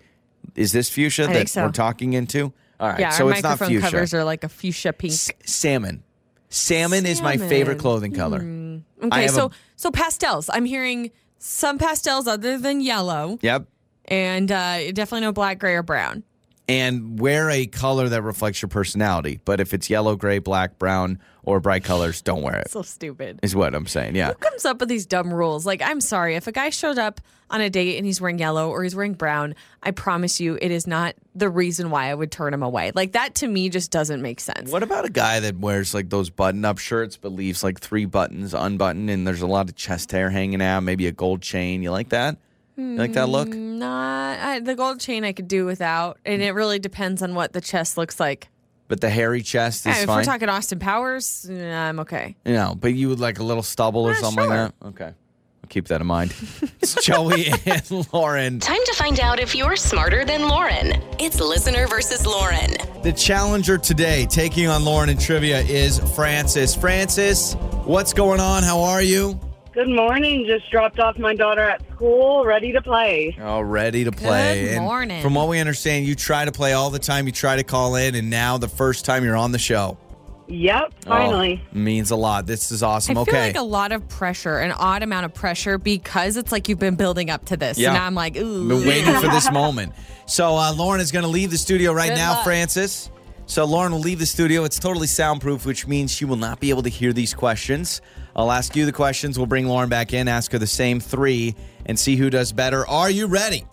Is 0.54 0.72
this 0.72 0.88
fuchsia 0.90 1.26
that 1.26 1.48
so. 1.48 1.64
we're 1.66 1.72
talking 1.72 2.12
into? 2.14 2.52
All 2.80 2.88
right, 2.90 3.00
yeah, 3.00 3.10
so 3.10 3.26
our 3.26 3.32
it's 3.32 3.42
not 3.42 3.50
microphone 3.60 3.68
fuchsia. 3.80 3.90
covers 3.90 4.14
are 4.14 4.24
like 4.24 4.44
a 4.44 4.48
fuchsia 4.48 4.92
pink. 4.92 5.12
S- 5.12 5.30
salmon. 5.44 6.02
Salmon 6.48 7.06
is 7.06 7.20
my 7.20 7.36
favorite 7.36 7.78
clothing 7.78 8.12
color. 8.12 8.38
I 8.40 9.06
Okay, 9.06 9.28
so 9.28 9.46
a- 9.46 9.50
so 9.76 9.90
pastels. 9.90 10.48
I'm 10.52 10.64
hearing 10.64 11.10
some 11.38 11.78
pastels 11.78 12.26
other 12.26 12.56
than 12.58 12.80
yellow, 12.80 13.38
Yep. 13.42 13.66
and 14.06 14.50
uh, 14.50 14.92
definitely 14.92 15.20
no 15.22 15.32
black, 15.32 15.58
gray, 15.58 15.74
or 15.74 15.82
brown. 15.82 16.22
And 16.68 17.18
wear 17.18 17.48
a 17.50 17.66
color 17.66 18.08
that 18.08 18.22
reflects 18.22 18.60
your 18.62 18.68
personality. 18.68 19.40
But 19.44 19.60
if 19.60 19.72
it's 19.74 19.88
yellow, 19.88 20.16
gray, 20.16 20.38
black, 20.38 20.78
brown, 20.78 21.18
or 21.48 21.60
bright 21.60 21.82
colors, 21.82 22.20
don't 22.20 22.42
wear 22.42 22.56
it. 22.58 22.70
So 22.70 22.82
stupid. 22.82 23.40
Is 23.42 23.56
what 23.56 23.74
I'm 23.74 23.86
saying. 23.86 24.14
Yeah. 24.14 24.28
Who 24.28 24.34
comes 24.34 24.64
up 24.64 24.80
with 24.80 24.88
these 24.88 25.06
dumb 25.06 25.32
rules? 25.32 25.64
Like, 25.64 25.80
I'm 25.82 26.00
sorry, 26.00 26.36
if 26.36 26.46
a 26.46 26.52
guy 26.52 26.70
showed 26.70 26.98
up 26.98 27.20
on 27.50 27.62
a 27.62 27.70
date 27.70 27.96
and 27.96 28.04
he's 28.04 28.20
wearing 28.20 28.38
yellow 28.38 28.68
or 28.68 28.82
he's 28.82 28.94
wearing 28.94 29.14
brown, 29.14 29.54
I 29.82 29.92
promise 29.92 30.40
you, 30.40 30.58
it 30.60 30.70
is 30.70 30.86
not 30.86 31.14
the 31.34 31.48
reason 31.48 31.90
why 31.90 32.10
I 32.10 32.14
would 32.14 32.30
turn 32.30 32.52
him 32.52 32.62
away. 32.62 32.92
Like 32.94 33.12
that 33.12 33.36
to 33.36 33.48
me 33.48 33.70
just 33.70 33.90
doesn't 33.90 34.20
make 34.20 34.40
sense. 34.40 34.70
What 34.70 34.82
about 34.82 35.06
a 35.06 35.10
guy 35.10 35.40
that 35.40 35.58
wears 35.58 35.94
like 35.94 36.10
those 36.10 36.28
button 36.28 36.64
up 36.66 36.76
shirts 36.76 37.16
but 37.16 37.32
leaves 37.32 37.64
like 37.64 37.80
three 37.80 38.04
buttons 38.04 38.52
unbuttoned 38.52 39.08
and 39.08 39.26
there's 39.26 39.40
a 39.40 39.46
lot 39.46 39.70
of 39.70 39.76
chest 39.76 40.12
hair 40.12 40.28
hanging 40.28 40.60
out, 40.60 40.80
maybe 40.80 41.06
a 41.06 41.12
gold 41.12 41.40
chain? 41.40 41.82
You 41.82 41.90
like 41.90 42.10
that? 42.10 42.36
You 42.76 42.96
like 42.96 43.14
that 43.14 43.28
look? 43.28 43.48
Mm, 43.48 43.78
not 43.78 44.38
I, 44.38 44.60
the 44.60 44.76
gold 44.76 45.00
chain 45.00 45.24
I 45.24 45.32
could 45.32 45.48
do 45.48 45.64
without, 45.66 46.18
and 46.24 46.40
it 46.40 46.52
really 46.52 46.78
depends 46.78 47.22
on 47.22 47.34
what 47.34 47.52
the 47.52 47.60
chest 47.60 47.96
looks 47.96 48.20
like. 48.20 48.50
But 48.88 49.00
the 49.02 49.10
hairy 49.10 49.42
chest 49.42 49.80
is 49.86 49.94
Yeah, 49.94 50.00
if 50.02 50.06
fine. 50.06 50.16
we're 50.16 50.24
talking 50.24 50.48
Austin 50.48 50.78
Powers, 50.78 51.46
yeah, 51.50 51.88
I'm 51.88 52.00
okay. 52.00 52.34
you 52.44 52.54
know, 52.54 52.74
but 52.74 52.94
you 52.94 53.08
would 53.10 53.20
like 53.20 53.38
a 53.38 53.44
little 53.44 53.62
stubble 53.62 54.04
or 54.08 54.12
Yeah, 54.14 54.20
something 54.20 54.44
sure. 54.44 54.56
like 54.56 54.72
that? 54.80 54.86
Okay. 54.88 55.04
I'll 55.62 55.68
keep 55.68 55.88
that 55.88 56.00
in 56.00 56.06
mind. 56.06 56.34
it's 56.80 56.94
Joey 57.04 57.48
and 57.66 58.12
Lauren. 58.14 58.60
Time 58.60 58.80
to 58.86 58.94
find 58.94 59.20
out 59.20 59.38
if 59.40 59.54
you're 59.54 59.76
smarter 59.76 60.24
than 60.24 60.48
Lauren. 60.48 61.02
It's 61.18 61.38
listener 61.38 61.86
versus 61.86 62.26
Lauren. 62.26 62.70
The 63.02 63.12
challenger 63.12 63.76
today 63.76 64.24
taking 64.26 64.68
on 64.68 64.84
Lauren 64.84 65.10
in 65.10 65.18
trivia 65.18 65.60
is 65.60 65.98
Francis. 66.14 66.74
Francis, 66.74 67.54
what's 67.84 68.14
going 68.14 68.40
on? 68.40 68.62
How 68.62 68.80
are 68.80 69.02
you? 69.02 69.38
Good 69.72 69.88
morning. 69.88 70.46
Just 70.46 70.70
dropped 70.70 70.98
off 70.98 71.18
my 71.18 71.34
daughter 71.34 71.60
at 71.60 71.82
school, 71.92 72.44
ready 72.44 72.72
to 72.72 72.80
play. 72.82 73.36
Oh, 73.40 73.60
ready 73.60 74.04
to 74.04 74.10
play. 74.12 74.62
Good 74.64 74.74
And 74.74 74.84
morning. 74.84 75.22
From 75.22 75.34
what 75.34 75.48
we 75.48 75.60
understand, 75.60 76.06
you 76.06 76.14
try 76.14 76.44
to 76.44 76.52
play 76.52 76.72
all 76.72 76.90
the 76.90 76.98
time. 76.98 77.26
You 77.26 77.32
try 77.32 77.56
to 77.56 77.62
call 77.62 77.94
in, 77.96 78.14
and 78.14 78.30
now 78.30 78.58
the 78.58 78.68
first 78.68 79.04
time 79.04 79.24
you're 79.24 79.36
on 79.36 79.52
the 79.52 79.58
show. 79.58 79.98
Yep, 80.48 81.04
finally. 81.04 81.62
Oh, 81.62 81.78
means 81.78 82.10
a 82.10 82.16
lot. 82.16 82.46
This 82.46 82.72
is 82.72 82.82
awesome. 82.82 83.18
I 83.18 83.20
okay. 83.20 83.30
feel 83.30 83.40
like 83.40 83.56
a 83.56 83.62
lot 83.62 83.92
of 83.92 84.08
pressure, 84.08 84.56
an 84.58 84.72
odd 84.72 85.02
amount 85.02 85.26
of 85.26 85.34
pressure, 85.34 85.76
because 85.76 86.38
it's 86.38 86.50
like 86.50 86.70
you've 86.70 86.78
been 86.78 86.96
building 86.96 87.28
up 87.28 87.44
to 87.46 87.56
this. 87.58 87.76
Yeah. 87.76 87.90
And 87.90 87.98
now 87.98 88.06
I'm 88.06 88.14
like, 88.14 88.36
ooh. 88.38 88.66
Been 88.66 88.86
waiting 88.86 89.14
for 89.14 89.28
this 89.28 89.52
moment. 89.52 89.92
So 90.26 90.56
uh, 90.56 90.72
Lauren 90.74 91.02
is 91.02 91.12
going 91.12 91.24
to 91.24 91.30
leave 91.30 91.50
the 91.50 91.58
studio 91.58 91.92
right 91.92 92.08
Good 92.08 92.16
now, 92.16 92.32
luck. 92.32 92.44
Francis. 92.44 93.10
So 93.44 93.64
Lauren 93.64 93.92
will 93.92 94.00
leave 94.00 94.18
the 94.18 94.26
studio. 94.26 94.64
It's 94.64 94.78
totally 94.78 95.06
soundproof, 95.06 95.66
which 95.66 95.86
means 95.86 96.10
she 96.10 96.24
will 96.24 96.36
not 96.36 96.60
be 96.60 96.70
able 96.70 96.82
to 96.82 96.90
hear 96.90 97.12
these 97.12 97.34
questions. 97.34 98.00
I'll 98.38 98.52
ask 98.52 98.76
you 98.76 98.86
the 98.86 98.92
questions. 98.92 99.36
We'll 99.36 99.48
bring 99.48 99.66
Lauren 99.66 99.88
back 99.88 100.14
in, 100.14 100.28
ask 100.28 100.52
her 100.52 100.58
the 100.58 100.66
same 100.66 101.00
three, 101.00 101.56
and 101.86 101.98
see 101.98 102.14
who 102.14 102.30
does 102.30 102.52
better. 102.52 102.86
Are 102.86 103.10
you 103.10 103.26
ready? 103.26 103.66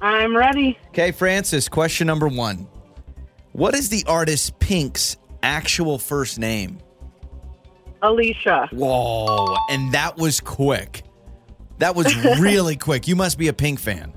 I'm 0.00 0.36
ready. 0.36 0.78
Okay, 0.90 1.10
Francis. 1.10 1.68
Question 1.68 2.06
number 2.06 2.28
one: 2.28 2.68
What 3.52 3.74
is 3.74 3.88
the 3.88 4.04
artist 4.06 4.56
Pink's 4.60 5.16
actual 5.42 5.98
first 5.98 6.38
name? 6.38 6.78
Alicia. 8.00 8.68
Whoa! 8.70 9.56
And 9.70 9.90
that 9.92 10.16
was 10.16 10.38
quick. 10.38 11.02
That 11.78 11.96
was 11.96 12.14
really 12.40 12.76
quick. 12.76 13.08
You 13.08 13.16
must 13.16 13.38
be 13.38 13.48
a 13.48 13.52
Pink 13.52 13.80
fan. 13.80 14.12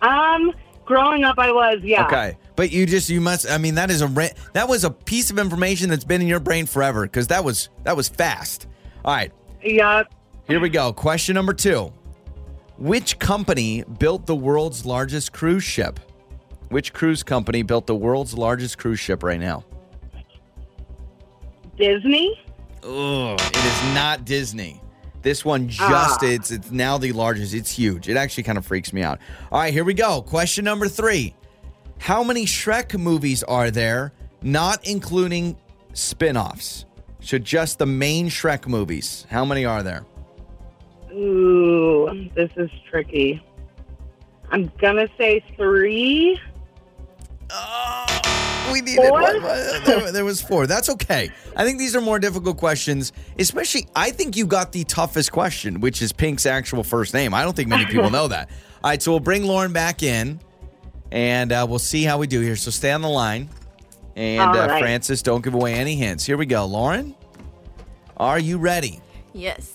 Um, 0.00 0.54
growing 0.86 1.24
up, 1.24 1.38
I 1.38 1.52
was, 1.52 1.80
yeah. 1.82 2.06
Okay, 2.06 2.38
but 2.56 2.72
you 2.72 2.86
just 2.86 3.08
you 3.08 3.20
must. 3.20 3.48
I 3.50 3.58
mean, 3.58 3.74
that 3.76 3.90
is 3.90 4.00
a 4.00 4.08
ra- 4.08 4.28
that 4.54 4.68
was 4.68 4.82
a 4.84 4.90
piece 4.90 5.30
of 5.30 5.38
information 5.38 5.88
that's 5.90 6.04
been 6.04 6.20
in 6.22 6.26
your 6.26 6.40
brain 6.40 6.66
forever 6.66 7.02
because 7.02 7.28
that 7.28 7.44
was 7.44 7.68
that 7.84 7.96
was 7.96 8.08
fast. 8.08 8.66
All 9.04 9.14
right, 9.14 9.30
Yeah. 9.62 10.02
here 10.48 10.58
we 10.58 10.68
go. 10.70 10.92
Question 10.92 11.34
number 11.34 11.52
two: 11.52 11.92
Which 12.78 13.18
company 13.18 13.84
built 13.98 14.26
the 14.26 14.34
world's 14.34 14.84
largest 14.84 15.32
cruise 15.32 15.62
ship? 15.64 16.00
Which 16.70 16.92
cruise 16.92 17.22
company 17.22 17.62
built 17.62 17.86
the 17.86 17.94
world's 17.94 18.34
largest 18.34 18.78
cruise 18.78 18.98
ship 18.98 19.22
right 19.22 19.38
now? 19.38 19.64
Disney. 21.78 22.40
Oh, 22.82 23.34
it 23.34 23.56
is 23.56 23.94
not 23.94 24.24
Disney. 24.24 24.80
This 25.22 25.44
one 25.44 25.68
just 25.68 25.82
Ah. 25.82 26.18
it's 26.22 26.50
it's 26.50 26.70
now 26.70 26.98
the 26.98 27.12
largest. 27.12 27.52
It's 27.52 27.70
huge. 27.70 28.08
It 28.08 28.16
actually 28.16 28.44
kind 28.44 28.56
of 28.58 28.64
freaks 28.64 28.92
me 28.92 29.02
out. 29.02 29.18
All 29.52 29.58
right, 29.60 29.72
here 29.72 29.84
we 29.84 29.92
go. 29.94 30.22
Question 30.22 30.64
number 30.64 30.88
3. 30.88 31.34
How 31.98 32.22
many 32.22 32.44
Shrek 32.46 32.98
movies 32.98 33.42
are 33.44 33.70
there 33.70 34.12
not 34.42 34.86
including 34.86 35.56
spin-offs? 35.92 36.84
So 37.20 37.38
just 37.38 37.78
the 37.78 37.86
main 37.86 38.28
Shrek 38.28 38.66
movies. 38.68 39.26
How 39.30 39.44
many 39.44 39.64
are 39.64 39.82
there? 39.82 40.04
Ooh, 41.12 42.28
this 42.34 42.50
is 42.56 42.70
tricky. 42.90 43.42
I'm 44.50 44.70
gonna 44.78 45.08
say 45.18 45.42
three. 45.56 46.38
Oh, 47.50 48.06
We 48.72 48.80
needed 48.80 49.06
Four? 49.08 49.22
one. 49.22 49.42
There, 49.84 50.12
there 50.12 50.24
was 50.24 50.40
four. 50.42 50.66
That's 50.66 50.88
okay. 50.90 51.30
I 51.56 51.64
think 51.64 51.78
these 51.78 51.96
are 51.96 52.00
more 52.00 52.18
difficult 52.18 52.56
questions, 52.58 53.12
especially 53.38 53.86
I 53.96 54.10
think 54.10 54.36
you 54.36 54.46
got 54.46 54.72
the 54.72 54.84
toughest 54.84 55.32
question, 55.32 55.80
which 55.80 56.02
is 56.02 56.12
Pink's 56.12 56.44
actual 56.46 56.84
first 56.84 57.14
name. 57.14 57.34
I 57.34 57.42
don't 57.42 57.56
think 57.56 57.68
many 57.68 57.86
people 57.86 58.10
know 58.18 58.28
that. 58.28 58.50
All 58.84 58.90
right, 58.90 59.00
so 59.02 59.10
we'll 59.12 59.20
bring 59.20 59.44
Lauren 59.44 59.72
back 59.72 60.02
in 60.02 60.38
and 61.12 61.52
uh, 61.52 61.66
we'll 61.68 61.78
see 61.78 62.04
how 62.04 62.18
we 62.18 62.26
do 62.26 62.40
here. 62.40 62.56
So 62.56 62.70
stay 62.70 62.92
on 62.92 63.02
the 63.02 63.08
line. 63.08 63.48
And 64.16 64.40
All 64.40 64.56
uh. 64.56 64.78
Francis, 64.78 65.20
don't 65.22 65.44
give 65.44 65.54
away 65.54 65.74
any 65.74 65.94
hints. 65.96 66.24
Here 66.24 66.36
we 66.38 66.46
go. 66.46 66.64
Lauren, 66.64 67.14
are 68.16 68.38
you 68.38 68.56
ready? 68.58 69.00
Yes. 69.34 69.74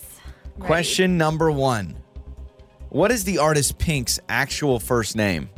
Ready? 0.58 0.66
Question 0.66 1.18
number 1.18 1.52
one 1.52 1.96
What 2.90 3.12
is 3.12 3.24
the 3.24 3.38
artist 3.38 3.78
Pink's 3.78 4.20
actual 4.30 4.80
first 4.80 5.16
name? 5.16 5.50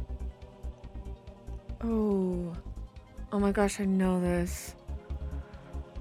Oh. 1.83 2.53
Oh 3.31 3.39
my 3.39 3.51
gosh, 3.51 3.79
I 3.79 3.85
know 3.85 4.19
this. 4.21 4.75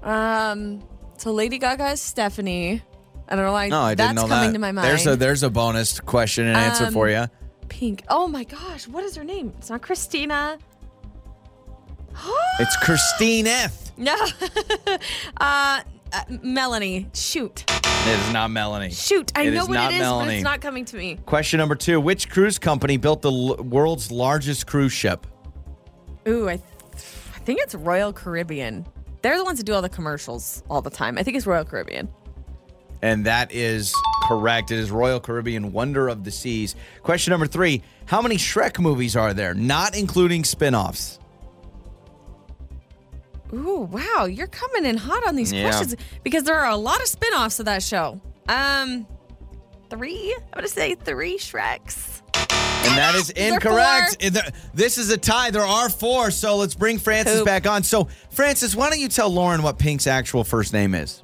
Um, 0.03 0.83
so 1.17 1.31
Lady 1.31 1.57
Gaga 1.57 1.91
is 1.91 2.01
Stephanie. 2.01 2.81
I 3.27 3.35
don't 3.35 3.45
know 3.45 3.53
why 3.53 3.69
No, 3.69 3.81
I 3.81 3.95
that's 3.95 4.09
didn't 4.09 4.15
know 4.17 4.27
coming 4.33 4.49
that. 4.49 4.53
to 4.53 4.59
my 4.59 4.71
mind. 4.71 4.87
There's 4.87 5.07
a 5.07 5.15
there's 5.15 5.43
a 5.43 5.49
bonus 5.49 5.99
question 5.99 6.45
and 6.47 6.57
answer 6.57 6.85
Um, 6.87 6.93
for 6.93 7.09
you. 7.09 7.25
Pink. 7.73 8.03
Oh 8.07 8.27
my 8.27 8.43
gosh, 8.43 8.87
what 8.87 9.03
is 9.03 9.15
her 9.15 9.23
name? 9.23 9.51
It's 9.57 9.71
not 9.71 9.81
Christina. 9.81 10.59
it's 12.59 12.75
Christine 12.77 13.47
Eth. 13.47 13.91
No. 13.97 14.13
uh, 15.37 15.81
uh, 15.81 15.81
Melanie. 16.43 17.09
Shoot. 17.15 17.63
It 18.05 18.19
is 18.19 18.31
not 18.31 18.51
Melanie. 18.51 18.91
Shoot. 18.91 19.31
I 19.35 19.43
It 19.47 19.51
know 19.55 19.63
is 19.63 19.69
what 19.69 19.73
not 19.73 19.91
it 19.91 19.95
is, 19.95 20.01
but 20.01 20.05
Melanie. 20.05 20.35
it's 20.35 20.43
not 20.43 20.61
coming 20.61 20.85
to 20.85 20.95
me. 20.97 21.17
Question 21.25 21.57
number 21.57 21.73
two 21.73 21.99
Which 21.99 22.29
cruise 22.29 22.59
company 22.59 22.97
built 22.97 23.23
the 23.23 23.31
l- 23.31 23.55
world's 23.57 24.11
largest 24.11 24.67
cruise 24.67 24.93
ship? 24.93 25.25
Ooh, 26.27 26.47
I, 26.47 26.57
th- 26.57 26.67
I 27.35 27.39
think 27.39 27.59
it's 27.59 27.73
Royal 27.73 28.13
Caribbean. 28.13 28.85
They're 29.23 29.37
the 29.37 29.43
ones 29.45 29.57
that 29.57 29.63
do 29.63 29.73
all 29.73 29.81
the 29.81 29.89
commercials 29.89 30.61
all 30.69 30.81
the 30.83 30.91
time. 30.91 31.17
I 31.17 31.23
think 31.23 31.37
it's 31.37 31.47
Royal 31.47 31.65
Caribbean. 31.65 32.07
And 33.03 33.25
that 33.25 33.51
is 33.51 33.93
correct. 34.23 34.71
It 34.71 34.79
is 34.79 34.89
Royal 34.89 35.19
Caribbean 35.19 35.73
Wonder 35.73 36.07
of 36.07 36.23
the 36.23 36.31
Seas. 36.31 36.73
Question 37.03 37.31
number 37.31 37.47
three 37.47 37.83
How 38.05 38.21
many 38.21 38.37
Shrek 38.37 38.79
movies 38.79 39.17
are 39.17 39.33
there, 39.33 39.53
not 39.53 39.93
including 39.95 40.45
spin 40.45 40.73
offs? 40.73 41.19
Ooh, 43.53 43.87
wow, 43.91 44.23
you're 44.25 44.47
coming 44.47 44.85
in 44.85 44.97
hot 44.97 45.27
on 45.27 45.35
these 45.35 45.51
Yeah. 45.51 45.63
questions 45.63 45.95
because 46.23 46.43
there 46.43 46.57
are 46.57 46.71
a 46.71 46.75
lot 46.77 47.01
of 47.01 47.07
spin-offs 47.07 47.59
of 47.59 47.65
that 47.65 47.83
show. 47.83 48.19
Um, 48.49 49.05
three. 49.91 50.33
I'm 50.35 50.55
gonna 50.55 50.67
say 50.67 50.95
three 50.95 51.37
Shreks. 51.37 52.21
And 52.85 52.97
that 52.97 53.15
is 53.15 53.27
There 53.27 53.51
are 53.51 53.53
incorrect. 53.55 54.17
There- 54.33 54.49
This 54.73 54.97
is 54.97 55.09
a 55.11 55.17
tie. 55.17 55.51
There 55.51 55.65
are 55.65 55.89
four. 55.89 56.31
So 56.31 56.55
let's 56.57 56.73
bring 56.73 56.97
Francis 56.97 57.37
Poop. 57.39 57.45
back 57.45 57.67
on. 57.67 57.83
So, 57.83 58.07
Francis, 58.31 58.75
why 58.75 58.89
don't 58.89 58.99
you 58.99 59.07
tell 59.07 59.29
Lauren 59.29 59.61
what 59.61 59.77
Pink's 59.77 60.07
actual 60.07 60.43
first 60.43 60.73
name 60.73 60.95
is? 60.95 61.21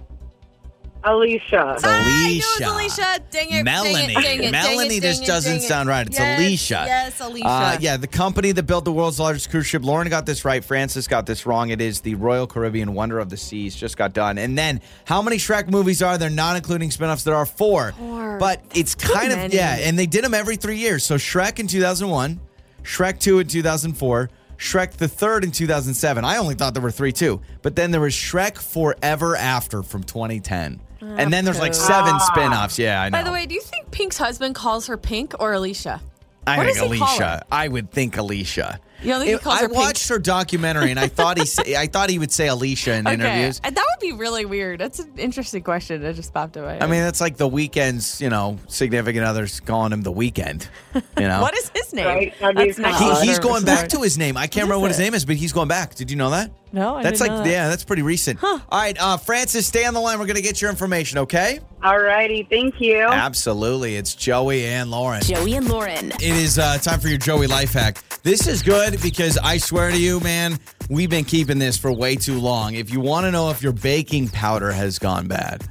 Alicia. 1.03 1.73
It's 1.75 1.83
Ah, 1.85 1.87
I 1.87 2.01
knew 2.03 2.09
it 2.09 2.43
Alicia. 2.59 2.65
was 2.65 2.97
Alicia. 2.99 3.19
Dang 3.31 3.51
it. 3.51 3.63
Melanie. 3.63 3.93
Dang 3.93 4.09
it, 4.09 4.13
dang 4.13 4.39
it, 4.39 4.41
dang 4.41 4.51
Melanie 4.51 4.95
it, 4.97 5.01
just 5.03 5.19
dang 5.21 5.27
doesn't 5.27 5.51
dang 5.59 5.61
sound 5.61 5.89
right. 5.89 6.05
It's 6.07 6.19
Yes, 6.19 6.39
Alicia. 6.39 6.83
Yes, 6.87 7.19
Alicia. 7.21 7.47
Uh, 7.47 7.77
yeah, 7.79 7.95
the 7.97 8.07
company 8.07 8.51
that 8.51 8.63
built 8.63 8.83
the 8.85 8.91
world's 8.91 9.19
largest 9.19 9.49
cruise 9.49 9.65
ship. 9.65 9.83
Lauren 9.85 10.09
got 10.09 10.25
this 10.25 10.43
right. 10.43 10.63
Francis 10.63 11.07
got 11.07 11.25
this 11.25 11.45
wrong. 11.45 11.69
It 11.69 11.79
is 11.79 12.01
the 12.01 12.15
Royal 12.15 12.47
Caribbean 12.47 12.93
Wonder 12.93 13.19
of 13.19 13.29
the 13.29 13.37
Seas. 13.37 13.75
Just 13.75 13.95
got 13.95 14.11
done. 14.13 14.37
And 14.37 14.57
then, 14.57 14.81
how 15.05 15.21
many 15.21 15.37
Shrek 15.37 15.69
movies 15.69 16.01
are 16.03 16.17
there, 16.17 16.29
not 16.29 16.57
including 16.57 16.89
spinoffs? 16.89 17.23
There 17.23 17.35
are 17.35 17.45
four. 17.45 17.93
Four. 17.93 18.37
But 18.37 18.61
it's 18.75 18.93
Too 18.95 19.13
kind 19.13 19.31
of, 19.31 19.37
many. 19.37 19.55
yeah, 19.55 19.77
and 19.79 19.97
they 19.97 20.05
did 20.05 20.23
them 20.25 20.33
every 20.33 20.57
three 20.57 20.77
years. 20.77 21.05
So 21.05 21.15
Shrek 21.15 21.59
in 21.59 21.67
2001, 21.67 22.39
Shrek 22.83 23.19
2 23.19 23.39
in 23.39 23.47
2004, 23.47 24.29
Shrek 24.57 24.91
the 24.97 25.07
third 25.07 25.45
in 25.45 25.51
2007. 25.51 26.25
I 26.25 26.35
only 26.37 26.55
thought 26.55 26.73
there 26.73 26.83
were 26.83 26.91
three, 26.91 27.13
too. 27.13 27.39
But 27.61 27.77
then 27.77 27.91
there 27.91 28.01
was 28.01 28.13
Shrek 28.13 28.57
Forever 28.57 29.37
After 29.37 29.81
from 29.81 30.03
2010. 30.03 30.81
And 31.01 31.31
then 31.31 31.45
there's 31.45 31.59
like 31.59 31.73
seven 31.73 32.19
spin-offs. 32.19 32.77
Yeah, 32.79 33.01
I 33.01 33.09
know. 33.09 33.17
By 33.17 33.23
the 33.23 33.31
way, 33.31 33.45
do 33.45 33.55
you 33.55 33.61
think 33.61 33.91
Pink's 33.91 34.17
husband 34.17 34.55
calls 34.55 34.87
her 34.87 34.97
Pink 34.97 35.33
or 35.39 35.53
Alicia? 35.53 36.01
I 36.47 36.57
What 36.57 36.65
think 36.65 36.77
does 36.77 36.91
he 36.91 36.97
call 36.99 37.07
Alicia. 37.07 37.45
I 37.51 37.67
would 37.67 37.91
think 37.91 38.17
Alicia. 38.17 38.79
You 39.01 39.09
don't 39.09 39.19
think 39.21 39.31
he 39.31 39.37
calls 39.37 39.57
I 39.59 39.61
her 39.61 39.67
Pink? 39.69 39.77
watched 39.79 40.09
her 40.09 40.19
documentary 40.19 40.91
and 40.91 40.99
I 40.99 41.07
thought 41.07 41.37
he 41.37 41.45
say, 41.45 41.75
I 41.75 41.87
thought 41.87 42.09
he 42.09 42.19
would 42.19 42.31
say 42.31 42.47
Alicia 42.47 42.95
in 42.95 43.07
interviews. 43.07 43.61
Uh, 43.63 43.69
That 43.69 43.85
would 43.89 43.99
be 44.01 44.13
really 44.13 44.45
weird. 44.45 44.79
That's 44.79 44.99
an 44.99 45.11
interesting 45.17 45.63
question 45.63 46.01
that 46.01 46.15
just 46.15 46.33
popped 46.33 46.57
in 46.57 46.63
my 46.63 46.73
head. 46.73 46.83
I 46.83 46.87
mean, 46.87 47.01
that's 47.01 47.21
like 47.21 47.37
the 47.37 47.49
Weeknd's, 47.49 48.19
you 48.21 48.29
know, 48.29 48.57
significant 48.67 49.25
others 49.25 49.59
calling 49.59 49.93
him 49.93 50.01
the 50.01 50.11
Weeknd. 50.13 50.67
You 50.95 51.01
know, 51.27 51.41
what 51.41 51.57
is 51.57 51.69
his 51.73 51.93
name? 51.93 52.05
Right, 52.05 52.33
that'd 52.39 52.55
be 52.57 52.65
That's 52.65 52.77
not 52.79 53.21
he, 53.21 53.27
he's 53.27 53.39
going 53.39 53.63
back 53.65 53.89
to 53.89 54.01
his 54.01 54.17
name. 54.17 54.35
I 54.37 54.47
can't 54.47 54.67
What 54.67 54.75
remember 54.75 54.81
what 54.81 54.91
his 54.91 54.99
name 54.99 55.13
is, 55.13 55.25
but 55.25 55.35
he's 55.35 55.53
going 55.53 55.67
back. 55.67 55.95
Did 55.95 56.11
you 56.11 56.17
know 56.17 56.29
that? 56.31 56.51
No, 56.71 56.97
I 56.97 57.01
That's 57.03 57.17
didn't 57.19 57.31
like 57.31 57.39
know 57.39 57.43
that. 57.45 57.49
yeah, 57.51 57.67
that's 57.67 57.83
pretty 57.83 58.03
recent. 58.03 58.43
All 58.43 58.61
right, 58.71 58.95
uh, 58.99 59.17
Francis, 59.17 59.65
stay 59.65 59.85
on 59.85 59.95
the 59.95 59.99
line. 59.99 60.19
We're 60.19 60.27
gonna 60.27 60.39
get 60.41 60.61
your 60.61 60.69
information, 60.69 61.17
okay? 61.19 61.61
All 61.83 61.97
righty. 61.99 62.43
Thank 62.47 62.79
you. 62.79 62.99
Absolutely. 63.07 63.95
It's 63.95 64.13
Joey 64.13 64.65
and 64.65 64.91
Lauren. 64.91 65.21
Joey 65.23 65.55
and 65.55 65.67
Lauren. 65.67 66.11
It 66.11 66.21
is 66.21 66.59
uh, 66.59 66.77
time 66.77 66.99
for 66.99 67.07
your 67.07 67.17
Joey 67.17 67.47
life 67.47 67.73
hack. 67.73 67.97
This 68.21 68.45
is 68.47 68.61
good 68.61 68.88
because 68.97 69.37
I 69.37 69.57
swear 69.57 69.91
to 69.91 69.99
you, 69.99 70.19
man, 70.19 70.59
we've 70.89 71.09
been 71.09 71.25
keeping 71.25 71.59
this 71.59 71.77
for 71.77 71.91
way 71.91 72.15
too 72.15 72.39
long. 72.39 72.75
If 72.75 72.91
you 72.91 72.99
want 72.99 73.25
to 73.25 73.31
know 73.31 73.49
if 73.49 73.61
your 73.61 73.71
baking 73.71 74.29
powder 74.29 74.71
has 74.71 74.97
gone 74.97 75.27
bad, 75.27 75.67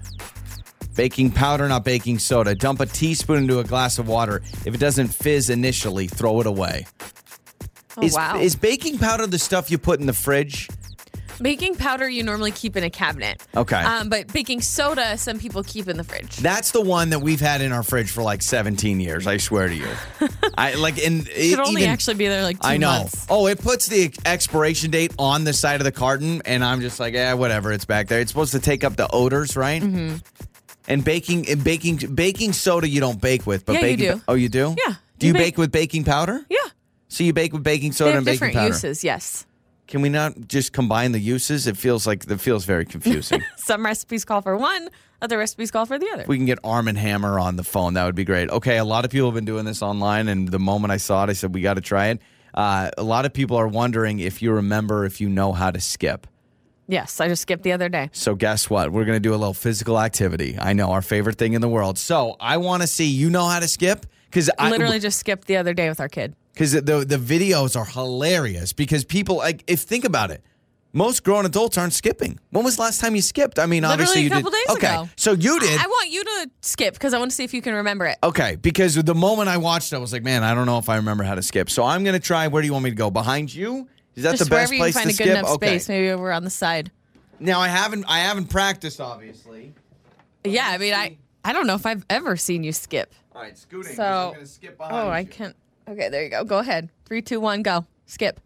baking 0.95 1.33
powder, 1.33 1.69
not 1.69 1.85
baking 1.85 2.19
soda, 2.19 2.55
dump 2.55 2.81
a 2.81 2.87
teaspoon 2.87 3.39
into 3.39 3.59
a 3.59 3.65
glass 3.65 3.99
of 3.99 4.09
water. 4.09 4.43
If 4.65 4.75
it 4.75 4.79
doesn't 4.79 5.09
fizz 5.09 5.51
initially, 5.51 6.07
throw 6.07 6.41
it 6.41 6.47
away. 6.47 6.87
Oh, 7.97 8.03
is, 8.03 8.15
wow. 8.15 8.39
is 8.39 8.55
baking 8.55 8.99
powder 8.99 9.27
the 9.27 9.39
stuff 9.39 9.71
you 9.71 9.79
put 9.79 10.01
in 10.01 10.07
the 10.07 10.13
fridge? 10.13 10.69
Baking 11.41 11.77
powder 11.77 12.09
you 12.09 12.23
normally 12.25 12.51
keep 12.51 12.77
in 12.77 12.85
a 12.85 12.91
cabinet. 12.91 13.43
Okay. 13.57 13.77
Um, 13.81 14.09
but 14.09 14.33
baking 14.33 14.61
soda, 14.61 15.17
some 15.19 15.39
people 15.39 15.63
keep 15.63 15.89
in 15.89 15.97
the 15.97 16.05
fridge. 16.05 16.37
That's 16.37 16.73
the 16.73 16.81
one 16.81 17.11
that 17.11 17.21
we've 17.21 17.41
had 17.41 17.61
in 17.61 17.73
our 17.73 17.83
fridge 17.83 18.11
for 18.11 18.23
like 18.23 18.43
17 18.43 19.01
years. 19.01 19.27
I 19.27 19.37
swear 19.37 19.69
to 19.69 19.75
you. 19.75 19.89
I 20.59 20.75
like 20.75 20.99
in 20.99 21.27
it 21.31 21.51
Should 21.51 21.61
only 21.61 21.83
even- 21.83 21.93
actually 21.93 22.15
be 22.17 22.27
there 22.29 22.43
like 22.43 22.61
two 22.61 22.67
I 22.69 22.77
know. 22.77 22.89
months. 22.91 23.27
Oh, 23.31 23.47
it 23.47 23.61
puts 23.61 23.87
the 23.87 24.13
expiration 24.27 24.91
date 24.91 25.13
on 25.19 25.45
the 25.45 25.53
side 25.53 25.81
of 25.81 25.85
the 25.85 25.93
carton, 25.93 26.43
and 26.45 26.65
I'm 26.65 26.81
just 26.81 26.99
like, 26.99 27.15
yeah, 27.15 27.35
whatever. 27.35 27.73
It's 27.73 27.85
back 27.85 28.09
there. 28.09 28.21
It's 28.21 28.31
supposed 28.31 28.53
to 28.53 28.61
take 28.61 28.83
up 28.85 28.97
the 28.97 29.09
odors, 29.13 29.57
right? 29.57 29.81
Mm-hmm. 29.83 30.17
And 30.89 31.05
baking, 31.05 31.49
and 31.51 31.63
baking, 31.63 31.99
baking 32.15 32.53
soda 32.55 32.89
you 32.89 32.99
don't 33.01 33.21
bake 33.21 33.47
with, 33.47 33.67
but 33.67 33.75
Yeah, 33.75 33.81
you 33.81 33.97
baking. 33.99 34.17
do. 34.17 34.23
Oh, 34.27 34.35
you 34.35 34.49
do? 34.49 34.75
Yeah, 34.87 34.95
Do 35.19 35.27
you 35.27 35.29
you 35.29 35.33
bake- 35.35 35.43
bake 35.55 35.59
with 35.59 35.71
baking 35.71 36.05
powder? 36.05 36.41
Yeah. 36.49 36.57
So 37.09 37.25
you 37.25 37.33
bake 37.33 37.53
with 37.53 37.63
baking 37.63 37.93
soda 37.93 38.17
and 38.17 38.25
baking 38.25 38.39
powder. 38.41 38.53
different 38.53 38.69
uses, 38.75 39.05
yes. 39.05 39.45
Can 39.89 40.03
we 40.03 40.11
not 40.11 40.47
just 40.49 40.73
combine 40.73 41.13
the 41.13 41.19
uses? 41.19 41.67
It 41.67 41.77
feels 41.77 42.07
like 42.07 42.31
it 42.31 42.41
feels 42.41 42.65
very 42.67 42.85
confusing. 42.85 43.43
Some 43.57 43.85
recipes 43.85 44.25
call 44.25 44.43
for 44.43 44.57
one, 44.57 44.91
other 45.23 45.39
recipes 45.39 45.71
call 45.71 45.87
for 45.87 45.99
the 45.99 46.09
other. 46.13 46.25
we 46.29 46.37
can 46.37 46.45
get 46.47 46.59
Arm 46.63 46.89
and 46.89 46.99
Hammer 46.99 47.39
on 47.39 47.57
the 47.57 47.65
phone. 47.65 47.95
That 47.95 48.05
would 48.05 48.15
be 48.15 48.25
great. 48.25 48.51
Okay, 48.51 48.77
a 48.77 48.85
lot 48.85 49.05
of 49.07 49.11
people 49.11 49.29
have 49.29 49.35
been 49.35 49.47
doing 49.47 49.65
this 49.65 49.81
online, 49.83 50.29
and 50.29 50.49
the 50.49 50.59
moment 50.59 50.93
I 50.93 50.99
saw 50.99 51.25
it, 51.25 51.31
I 51.31 51.33
said 51.33 51.55
we 51.55 51.63
got 51.63 51.75
to 51.75 51.81
try 51.81 52.09
it. 52.09 52.21
Uh, 52.55 52.91
a 52.99 53.03
lot 53.03 53.25
of 53.25 53.33
people 53.33 53.57
are 53.57 53.67
wondering 53.69 54.19
if 54.21 54.43
you 54.43 54.53
remember 54.53 55.05
if 55.07 55.21
you 55.21 55.29
know 55.29 55.53
how 55.53 55.71
to 55.71 55.81
skip. 55.81 56.27
yes, 56.87 57.21
I 57.21 57.29
just 57.29 57.43
skipped 57.43 57.63
the 57.63 57.73
other 57.73 57.89
day. 57.89 58.11
So 58.13 58.35
guess 58.35 58.69
what? 58.69 58.93
We're 58.93 59.05
gonna 59.07 59.21
do 59.21 59.33
a 59.35 59.37
little 59.37 59.55
physical 59.55 59.99
activity. 60.01 60.57
I 60.61 60.73
know 60.75 60.91
our 60.93 61.03
favorite 61.03 61.37
thing 61.37 61.55
in 61.55 61.61
the 61.63 61.69
world. 61.69 61.99
So 61.99 62.37
I 62.41 62.57
want 62.59 62.83
to 62.83 62.87
see 62.89 63.07
you 63.07 63.31
know 63.31 63.47
how 63.47 63.61
to 63.61 63.69
skip 63.69 64.07
because 64.31 64.51
I 64.59 64.71
Literally 64.71 64.99
just 64.99 65.19
skipped 65.19 65.47
the 65.47 65.57
other 65.57 65.75
day 65.75 65.89
with 65.89 66.01
our 66.01 66.09
kid. 66.09 66.35
because 66.55 66.73
the 66.73 66.81
the 66.81 67.17
videos 67.19 67.77
are 67.77 67.85
hilarious 67.85 68.73
because 68.73 69.05
people 69.05 69.37
like 69.37 69.65
if 69.67 69.81
think 69.81 70.05
about 70.05 70.31
it. 70.31 70.43
Most 70.95 71.23
grown 71.23 71.45
adults 71.45 71.77
aren't 71.77 71.93
skipping. 71.93 72.41
When 72.51 72.65
was 72.65 72.77
the 72.77 72.83
last 72.83 72.99
time 72.99 73.15
you 73.15 73.21
skipped? 73.21 73.59
I 73.59 73.67
mean, 73.67 73.85
obviously 73.85 74.23
Literally 74.23 74.43
you 74.43 74.49
a 74.49 74.51
couple 74.51 74.51
did. 74.51 74.67
days 74.69 74.77
okay, 74.77 74.95
ago. 75.03 75.09
so 75.17 75.33
you 75.33 75.61
did. 75.61 75.79
I 75.79 75.87
want 75.87 76.11
you 76.11 76.25
to 76.25 76.51
skip 76.63 76.95
because 76.95 77.13
I 77.13 77.19
want 77.19 77.31
to 77.31 77.35
see 77.35 77.45
if 77.45 77.53
you 77.53 77.61
can 77.61 77.75
remember 77.75 78.07
it. 78.07 78.17
Okay, 78.25 78.57
because 78.57 78.95
the 78.95 79.15
moment 79.15 79.51
I 79.51 79.59
watched 79.59 79.93
it, 79.93 79.97
I 79.97 79.99
was 79.99 80.15
like, 80.15 80.23
man, 80.23 80.43
I 80.43 80.55
don't 80.55 80.65
know 80.65 80.79
if 80.79 80.89
I 80.89 80.97
remember 80.97 81.25
how 81.25 81.35
to 81.35 81.43
skip. 81.43 81.69
So 81.69 81.85
I'm 81.85 82.05
gonna 82.05 82.19
try. 82.19 82.49
Where 82.49 82.63
do 82.63 82.67
you 82.67 82.73
want 82.73 82.85
me 82.85 82.91
to 82.91 82.97
go? 82.97 83.11
Behind 83.11 83.55
you? 83.55 83.87
Is 84.15 84.23
that 84.23 84.33
Just 84.33 84.45
the 84.45 84.51
best 84.51 84.71
wherever 84.71 84.75
you 84.75 84.81
place 84.81 84.95
find 84.95 85.11
to 85.11 85.15
a 85.15 85.17
good 85.17 85.25
skip? 85.25 85.39
enough 85.39 85.51
okay. 85.57 85.67
space, 85.79 85.89
maybe 85.91 86.09
over 86.09 86.33
on 86.33 86.43
the 86.45 86.51
side. 86.51 86.91
Now 87.39 87.61
I 87.61 87.69
haven't 87.69 88.07
I 88.09 88.21
haven't 88.21 88.47
practiced, 88.47 88.99
obviously. 88.99 89.75
Yeah, 90.43 90.67
I 90.69 90.79
mean, 90.79 90.95
I 90.95 91.19
I 91.45 91.53
don't 91.53 91.67
know 91.67 91.75
if 91.75 91.85
I've 91.85 92.05
ever 92.09 92.37
seen 92.39 92.65
you 92.65 92.73
skip. 92.73 93.13
All 93.39 93.45
right, 93.45 93.57
scooting. 93.57 93.95
So, 93.95 94.03
I'm 94.03 94.33
gonna 94.33 94.47
skip 94.47 94.77
behind 94.77 94.97
oh, 94.97 95.09
I 95.11 95.21
you. 95.21 95.27
can't. 95.29 95.55
Okay, 95.89 96.09
there 96.09 96.25
you 96.25 96.29
go. 96.29 96.43
Go 96.43 96.59
ahead. 96.59 96.89
Three, 97.05 97.23
two, 97.23 97.39
one, 97.39 97.63
go. 97.63 97.87
Skip. 98.07 98.41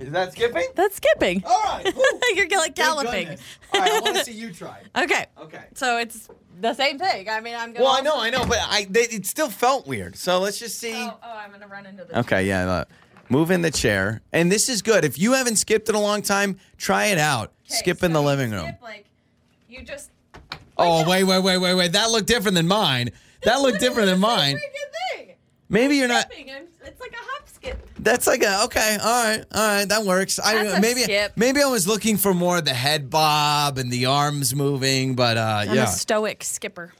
Is 0.00 0.10
that 0.10 0.32
skipping? 0.32 0.66
That's 0.74 0.96
skipping. 0.96 1.44
All 1.46 1.62
right. 1.62 1.86
You're 2.34 2.48
like 2.58 2.74
galloping. 2.74 3.28
All 3.28 3.80
right, 3.80 3.92
I 3.92 4.00
want 4.00 4.16
to 4.16 4.24
see 4.24 4.32
you 4.32 4.52
try. 4.52 4.80
Okay. 4.98 5.26
Okay. 5.40 5.62
So 5.74 5.98
it's 5.98 6.28
the 6.60 6.74
same 6.74 6.98
thing. 6.98 7.28
I 7.28 7.40
mean, 7.40 7.54
I'm 7.54 7.72
gonna. 7.72 7.84
Well, 7.84 7.94
I 7.94 8.00
know, 8.00 8.20
I 8.20 8.30
know, 8.30 8.44
but 8.44 8.58
I 8.60 8.88
they, 8.90 9.02
it 9.02 9.24
still 9.24 9.48
felt 9.48 9.86
weird. 9.86 10.16
So 10.16 10.40
let's 10.40 10.58
just 10.58 10.80
see. 10.80 10.92
Oh, 10.92 11.16
oh, 11.22 11.38
I'm 11.38 11.52
gonna 11.52 11.68
run 11.68 11.86
into 11.86 12.04
the. 12.04 12.18
Okay, 12.20 12.48
yeah. 12.48 12.78
look. 12.78 12.88
Move 13.28 13.52
in 13.52 13.62
the 13.62 13.70
chair, 13.70 14.20
and 14.32 14.50
this 14.50 14.68
is 14.68 14.82
good. 14.82 15.04
If 15.04 15.16
you 15.16 15.34
haven't 15.34 15.56
skipped 15.56 15.88
in 15.88 15.94
a 15.94 16.00
long 16.00 16.22
time, 16.22 16.58
try 16.76 17.06
it 17.06 17.18
out. 17.18 17.52
Okay, 17.66 17.76
skip 17.76 18.02
in 18.02 18.12
the 18.12 18.20
living 18.20 18.50
room. 18.50 18.64
skip, 18.64 18.82
like, 18.82 19.04
you 19.68 19.84
just. 19.84 20.10
Oh, 20.76 21.08
wait, 21.08 21.22
wait, 21.22 21.38
wait, 21.38 21.58
wait, 21.58 21.74
wait. 21.74 21.92
That 21.92 22.10
looked 22.10 22.26
different 22.26 22.56
than 22.56 22.66
mine. 22.66 23.10
That 23.44 23.62
looked 23.62 23.80
different 23.80 24.10
than 24.10 24.20
mine. 24.20 24.58
Maybe 25.70 25.96
you're 25.96 26.08
not. 26.08 26.26
I'm, 26.36 26.66
it's 26.84 27.00
like 27.00 27.12
a 27.12 27.16
hop 27.16 27.48
skip. 27.48 27.88
That's 28.00 28.26
like 28.26 28.42
a 28.42 28.64
okay, 28.64 28.98
all 29.00 29.24
right, 29.24 29.44
all 29.52 29.68
right, 29.68 29.88
that 29.88 30.04
works. 30.04 30.36
That's 30.36 30.78
a 30.78 30.80
maybe 30.80 31.02
skip. 31.02 31.32
maybe 31.36 31.62
I 31.62 31.66
was 31.66 31.86
looking 31.86 32.16
for 32.16 32.34
more 32.34 32.58
of 32.58 32.64
the 32.64 32.74
head 32.74 33.08
bob 33.08 33.78
and 33.78 33.90
the 33.90 34.06
arms 34.06 34.54
moving, 34.54 35.14
but 35.14 35.36
uh, 35.36 35.64
I'm 35.68 35.74
yeah, 35.74 35.84
a 35.84 35.86
stoic 35.86 36.42
skipper. 36.42 36.92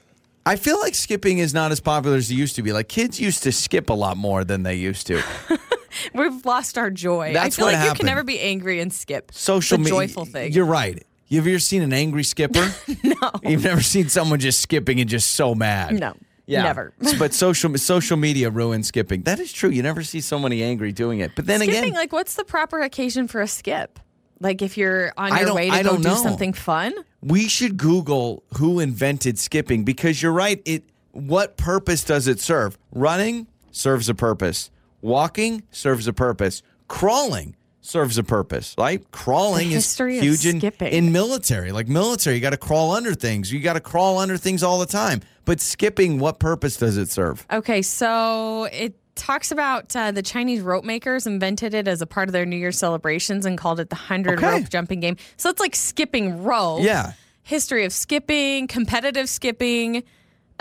I 0.45 0.55
feel 0.55 0.79
like 0.79 0.95
skipping 0.95 1.37
is 1.37 1.53
not 1.53 1.71
as 1.71 1.79
popular 1.79 2.17
as 2.17 2.31
it 2.31 2.35
used 2.35 2.55
to 2.55 2.63
be. 2.63 2.71
Like 2.73 2.87
kids 2.87 3.19
used 3.19 3.43
to 3.43 3.51
skip 3.51 3.89
a 3.89 3.93
lot 3.93 4.17
more 4.17 4.43
than 4.43 4.63
they 4.63 4.75
used 4.75 5.05
to. 5.07 5.21
We've 6.13 6.45
lost 6.45 6.77
our 6.77 6.89
joy. 6.89 7.33
That's 7.33 7.55
I 7.55 7.57
feel 7.57 7.65
what 7.65 7.73
like 7.75 7.89
you 7.89 7.93
can 7.95 8.05
never 8.05 8.23
be 8.23 8.39
angry 8.39 8.79
and 8.79 8.91
skip. 8.91 9.31
Social 9.33 9.77
media, 9.77 9.91
joyful 9.91 10.25
thing. 10.25 10.53
You're 10.53 10.65
right. 10.65 11.03
You've 11.27 11.47
ever 11.47 11.59
seen 11.59 11.81
an 11.81 11.93
angry 11.93 12.23
skipper? 12.23 12.73
no. 13.03 13.31
You've 13.43 13.63
never 13.63 13.81
seen 13.81 14.09
someone 14.09 14.39
just 14.39 14.59
skipping 14.61 14.99
and 14.99 15.09
just 15.09 15.31
so 15.31 15.55
mad. 15.55 15.97
No. 15.99 16.13
Yeah. 16.51 16.63
Never. 16.63 16.93
but 17.17 17.33
social 17.33 17.77
social 17.77 18.17
media 18.17 18.49
ruins 18.49 18.87
skipping. 18.87 19.21
That 19.23 19.39
is 19.39 19.53
true. 19.53 19.69
You 19.69 19.81
never 19.83 20.03
see 20.03 20.19
somebody 20.19 20.61
angry 20.63 20.91
doing 20.91 21.19
it. 21.19 21.31
But 21.35 21.45
then 21.45 21.61
Skipping, 21.61 21.79
again, 21.79 21.93
like, 21.93 22.11
what's 22.11 22.35
the 22.35 22.43
proper 22.43 22.81
occasion 22.81 23.27
for 23.29 23.41
a 23.41 23.47
skip? 23.47 23.99
Like, 24.41 24.61
if 24.61 24.77
you're 24.77 25.13
on 25.15 25.37
your 25.37 25.53
way 25.53 25.69
to 25.69 25.75
I 25.75 25.83
go 25.83 25.89
don't 25.91 26.01
do 26.01 26.09
know. 26.09 26.15
something 26.15 26.51
fun? 26.53 26.93
we 27.21 27.47
should 27.47 27.77
Google 27.77 28.43
who 28.57 28.79
invented 28.79 29.37
skipping 29.39 29.83
because 29.85 30.21
you're 30.21 30.33
right. 30.33 30.61
It 30.65 30.83
what 31.11 31.55
purpose 31.55 32.03
does 32.03 32.27
it 32.27 32.39
serve? 32.41 32.77
Running 32.91 33.47
serves 33.71 34.09
a 34.09 34.15
purpose. 34.15 34.71
Walking 35.01 35.63
serves 35.71 36.05
a 36.07 36.13
purpose. 36.13 36.63
Crawling 36.89 37.55
serves 37.81 38.17
a 38.17 38.23
purpose, 38.23 38.75
right? 38.77 39.03
Crawling 39.11 39.69
The 39.69 39.75
is 39.75 39.85
history 39.85 40.17
of 40.17 40.23
huge 40.23 40.45
in, 40.45 40.59
skipping. 40.59 40.93
in 40.93 41.11
military. 41.11 41.71
Like 41.71 41.87
military, 41.87 42.35
you 42.35 42.41
got 42.41 42.51
to 42.51 42.57
crawl 42.57 42.91
under 42.91 43.13
things. 43.13 43.51
You 43.51 43.59
got 43.59 43.73
to 43.73 43.79
crawl 43.79 44.19
under 44.19 44.37
things 44.37 44.63
all 44.63 44.79
the 44.79 44.85
time. 44.85 45.21
But 45.45 45.59
skipping, 45.59 46.19
what 46.19 46.39
purpose 46.39 46.77
does 46.77 46.97
it 46.97 47.09
serve? 47.09 47.45
Okay, 47.51 47.81
so 47.81 48.65
it 48.71 48.95
talks 49.15 49.51
about 49.51 49.95
uh, 49.95 50.11
the 50.11 50.21
Chinese 50.21 50.61
rope 50.61 50.83
makers 50.85 51.25
invented 51.27 51.73
it 51.73 51.87
as 51.87 52.01
a 52.01 52.05
part 52.07 52.29
of 52.29 52.33
their 52.33 52.45
New 52.45 52.55
Year 52.55 52.71
celebrations 52.71 53.45
and 53.45 53.57
called 53.57 53.79
it 53.79 53.89
the 53.89 53.95
100 53.95 54.37
Okay. 54.37 54.59
rope 54.59 54.69
jumping 54.69 54.99
game. 54.99 55.17
So 55.37 55.49
it's 55.49 55.59
like 55.59 55.75
skipping 55.75 56.43
rope. 56.43 56.81
Yeah. 56.83 57.13
History 57.43 57.85
of 57.85 57.91
skipping, 57.91 58.67
competitive 58.67 59.27
skipping. 59.27 60.03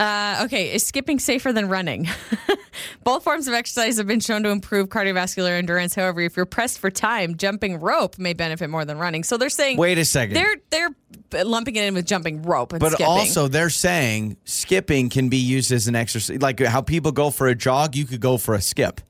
Uh, 0.00 0.44
okay, 0.44 0.72
is 0.72 0.86
skipping 0.86 1.18
safer 1.18 1.52
than 1.52 1.68
running? 1.68 2.08
Both 3.04 3.22
forms 3.22 3.46
of 3.48 3.52
exercise 3.54 3.98
have 3.98 4.06
been 4.06 4.20
shown 4.20 4.42
to 4.44 4.48
improve 4.48 4.88
cardiovascular 4.88 5.50
endurance. 5.58 5.94
However, 5.94 6.22
if 6.22 6.36
you're 6.38 6.46
pressed 6.46 6.78
for 6.78 6.90
time, 6.90 7.36
jumping 7.36 7.78
rope 7.80 8.18
may 8.18 8.32
benefit 8.32 8.70
more 8.70 8.86
than 8.86 8.96
running. 8.98 9.24
So 9.24 9.36
they're 9.36 9.50
saying 9.50 9.76
Wait 9.76 9.98
a 9.98 10.04
second. 10.06 10.36
they're 10.36 10.56
they're 10.70 11.44
lumping 11.44 11.76
it 11.76 11.84
in 11.84 11.92
with 11.94 12.06
jumping 12.06 12.40
rope 12.42 12.72
and 12.72 12.80
But 12.80 12.92
skipping. 12.92 13.06
also, 13.06 13.46
they're 13.46 13.68
saying 13.68 14.38
skipping 14.44 15.10
can 15.10 15.28
be 15.28 15.36
used 15.36 15.70
as 15.70 15.86
an 15.86 15.94
exercise. 15.96 16.40
Like 16.40 16.60
how 16.60 16.80
people 16.80 17.12
go 17.12 17.30
for 17.30 17.46
a 17.48 17.54
jog, 17.54 17.94
you 17.94 18.06
could 18.06 18.20
go 18.22 18.38
for 18.38 18.54
a 18.54 18.60
skip. 18.62 19.02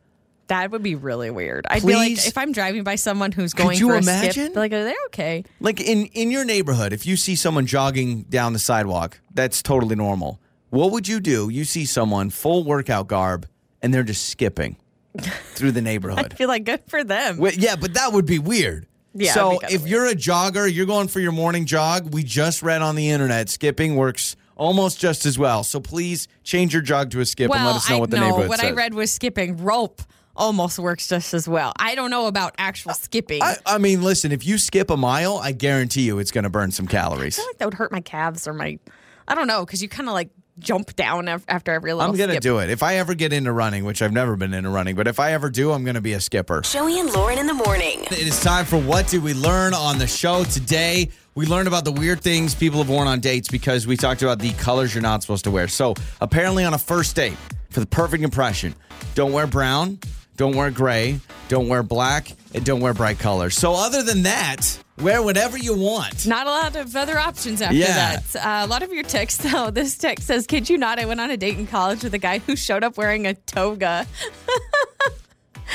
That 0.49 0.73
would 0.73 0.83
be 0.83 0.97
really 0.97 1.31
weird. 1.31 1.65
I'd 1.71 1.87
be 1.87 1.95
like, 1.95 2.27
if 2.27 2.37
I'm 2.37 2.51
driving 2.51 2.83
by 2.83 2.97
someone 2.97 3.31
who's 3.31 3.55
Could 3.55 3.63
going 3.63 3.79
you 3.79 3.87
for 3.87 3.95
a 3.95 3.99
imagine? 3.99 4.47
skip, 4.47 4.57
like, 4.57 4.73
are 4.73 4.83
they 4.83 4.97
okay? 5.07 5.45
Like 5.61 5.81
in 5.81 6.07
in 6.07 6.33
your 6.33 6.45
neighborhood, 6.45 6.93
if 6.93 7.07
you 7.07 7.17
see 7.17 7.37
someone 7.37 7.67
jogging 7.67 8.23
down 8.23 8.55
the 8.55 8.59
sidewalk, 8.59 9.21
that's 9.33 9.63
totally 9.63 9.95
normal. 9.95 10.41
What 10.71 10.93
would 10.93 11.07
you 11.09 11.21
do? 11.21 11.49
You 11.49 11.65
see 11.65 11.85
someone 11.85 12.31
full 12.31 12.65
workout 12.65 13.09
garb 13.09 13.47
and 13.83 13.93
they're 13.93 14.03
just 14.03 14.29
skipping 14.29 14.77
through 15.55 15.73
the 15.73 15.83
neighborhood. 15.83 16.33
I 16.33 16.37
feel 16.37 16.49
like 16.49 16.65
good 16.65 16.83
for 16.87 17.05
them. 17.05 17.39
Yeah, 17.55 17.77
but 17.77 17.95
that 17.95 18.13
would 18.13 18.27
be 18.27 18.39
weird. 18.39 18.87
Yeah, 19.13 19.33
So 19.33 19.59
if 19.69 19.87
you're 19.89 20.07
a 20.07 20.15
jogger, 20.15 20.73
you're 20.73 20.87
going 20.87 21.09
for 21.09 21.19
your 21.19 21.33
morning 21.33 21.67
jog. 21.67 22.15
We 22.15 22.23
just 22.23 22.63
read 22.63 22.81
on 22.81 22.95
the 22.95 23.11
internet 23.11 23.49
skipping 23.49 23.97
works 23.97 24.37
almost 24.55 25.01
just 25.01 25.27
as 25.27 25.37
well. 25.37 25.65
So 25.65 25.81
please 25.81 26.29
change 26.45 26.73
your 26.73 26.83
jog 26.83 27.11
to 27.11 27.21
a 27.21 27.27
skip 27.27 27.51
and 27.53 27.65
let 27.65 27.75
us 27.77 27.91
know 27.91 27.97
I 27.97 28.01
what 28.01 28.11
the 28.11 28.19
know 28.19 28.27
neighborhood 28.27 28.49
what 28.51 28.61
says. 28.61 28.71
I 28.71 28.75
read 28.75 28.95
was 28.95 29.11
skipping 29.11 29.57
rope 29.57 30.03
almost 30.37 30.79
works 30.79 31.09
just 31.09 31.35
as 31.35 31.49
well. 31.49 31.73
I 31.77 31.97
don't 31.97 32.11
know 32.11 32.27
about 32.29 32.55
actual 32.57 32.95
skipping. 32.95 33.43
I, 33.43 33.57
I 33.67 33.79
mean, 33.79 34.03
listen, 34.03 34.31
if 34.31 34.47
you 34.47 34.59
skip 34.59 34.91
a 34.91 34.97
mile, 34.97 35.39
I 35.39 35.53
guarantee 35.53 36.03
you 36.03 36.19
it's 36.21 36.31
going 36.31 36.45
to 36.45 36.51
burn 36.51 36.71
some 36.71 36.87
calories. 36.87 37.37
I 37.37 37.43
feel 37.43 37.49
like 37.49 37.59
that 37.59 37.65
would 37.65 37.75
hurt 37.75 37.91
my 37.91 38.01
calves 38.01 38.47
or 38.47 38.53
my, 38.53 38.79
I 39.27 39.35
don't 39.35 39.49
know, 39.49 39.65
because 39.67 39.83
you 39.83 39.89
kind 39.89 40.09
of 40.09 40.15
like 40.15 40.31
jump 40.61 40.95
down 40.97 41.29
after 41.29 41.73
every 41.73 41.93
little 41.93 42.09
I'm 42.09 42.17
going 42.17 42.29
to 42.29 42.35
skip. 42.35 42.43
do 42.43 42.59
it. 42.59 42.71
If 42.71 42.83
I 42.83 42.97
ever 42.97 43.15
get 43.15 43.33
into 43.33 43.53
running, 43.53 43.85
which 43.85 44.03
I've 44.03 44.13
never 44.13 44.37
been 44.37 44.55
into 44.55 44.71
running, 44.71 44.95
but 44.97 45.09
if 45.09 45.19
I 45.19 45.33
ever 45.33 45.51
do, 45.51 45.73
I'm 45.73 45.83
going 45.85 45.95
to 45.95 46.01
be 46.01 46.13
a 46.13 46.21
skipper. 46.21 46.61
Joey 46.63 47.01
and 47.01 47.11
Lauren 47.13 47.39
in 47.39 47.47
the 47.47 47.55
morning. 47.55 48.03
It 48.11 48.19
is 48.27 48.41
time 48.41 48.65
for 48.65 48.79
What 48.79 49.09
Did 49.09 49.23
We 49.23 49.33
Learn 49.35 49.75
on 49.75 49.99
the 49.99 50.07
show 50.07 50.45
today? 50.45 51.11
We 51.35 51.47
learned 51.47 51.69
about 51.69 51.85
the 51.85 51.93
weird 51.93 52.21
things 52.21 52.55
people 52.55 52.79
have 52.79 52.89
worn 52.89 53.09
on 53.09 53.21
dates 53.21 53.49
because 53.49 53.87
we 53.87 53.97
talked 53.97 54.23
about 54.23 54.39
the 54.39 54.53
colors 54.55 54.95
you're 54.95 55.03
not 55.03 55.23
supposed 55.23 55.45
to 55.45 55.51
wear. 55.51 55.69
So, 55.69 55.95
apparently, 56.21 56.65
on 56.65 56.75
a 56.75 56.79
first 56.79 57.17
date, 57.17 57.37
for 57.71 57.81
the 57.81 57.87
perfect 57.87 58.23
impression, 58.25 58.75
don't 59.15 59.33
wear 59.33 59.47
brown, 59.47 59.99
don't 60.41 60.57
wear 60.57 60.71
gray, 60.71 61.21
don't 61.49 61.69
wear 61.69 61.83
black, 61.83 62.33
and 62.55 62.65
don't 62.65 62.81
wear 62.81 62.95
bright 62.95 63.19
colors. 63.19 63.55
So, 63.55 63.75
other 63.75 64.03
than 64.03 64.23
that, 64.23 64.83
wear 64.99 65.23
whatever 65.23 65.59
you 65.59 65.77
want. 65.77 66.27
Not 66.27 66.47
a 66.47 66.51
lot 66.51 66.77
of 66.77 66.97
other 66.97 67.19
options 67.19 67.61
after 67.61 67.77
Yeah. 67.77 68.17
that. 68.33 68.37
Uh, 68.37 68.65
a 68.65 68.67
lot 68.67 68.83
of 68.83 68.91
your 68.91 69.03
texts, 69.03 69.45
though. 69.53 69.71
This 69.71 69.99
text 69.99 70.27
says, 70.27 70.47
Kid 70.47 70.71
you 70.71 70.79
not, 70.79 70.99
I 70.99 71.05
went 71.05 71.21
on 71.21 71.31
a 71.31 71.37
date 71.37 71.59
in 71.59 71.67
college 71.67 72.03
with 72.03 72.15
a 72.15 72.19
guy 72.19 72.39
who 72.39 72.57
showed 72.57 72.83
up 72.83 72.97
wearing 72.97 73.27
a 73.27 73.35
toga. 73.35 74.07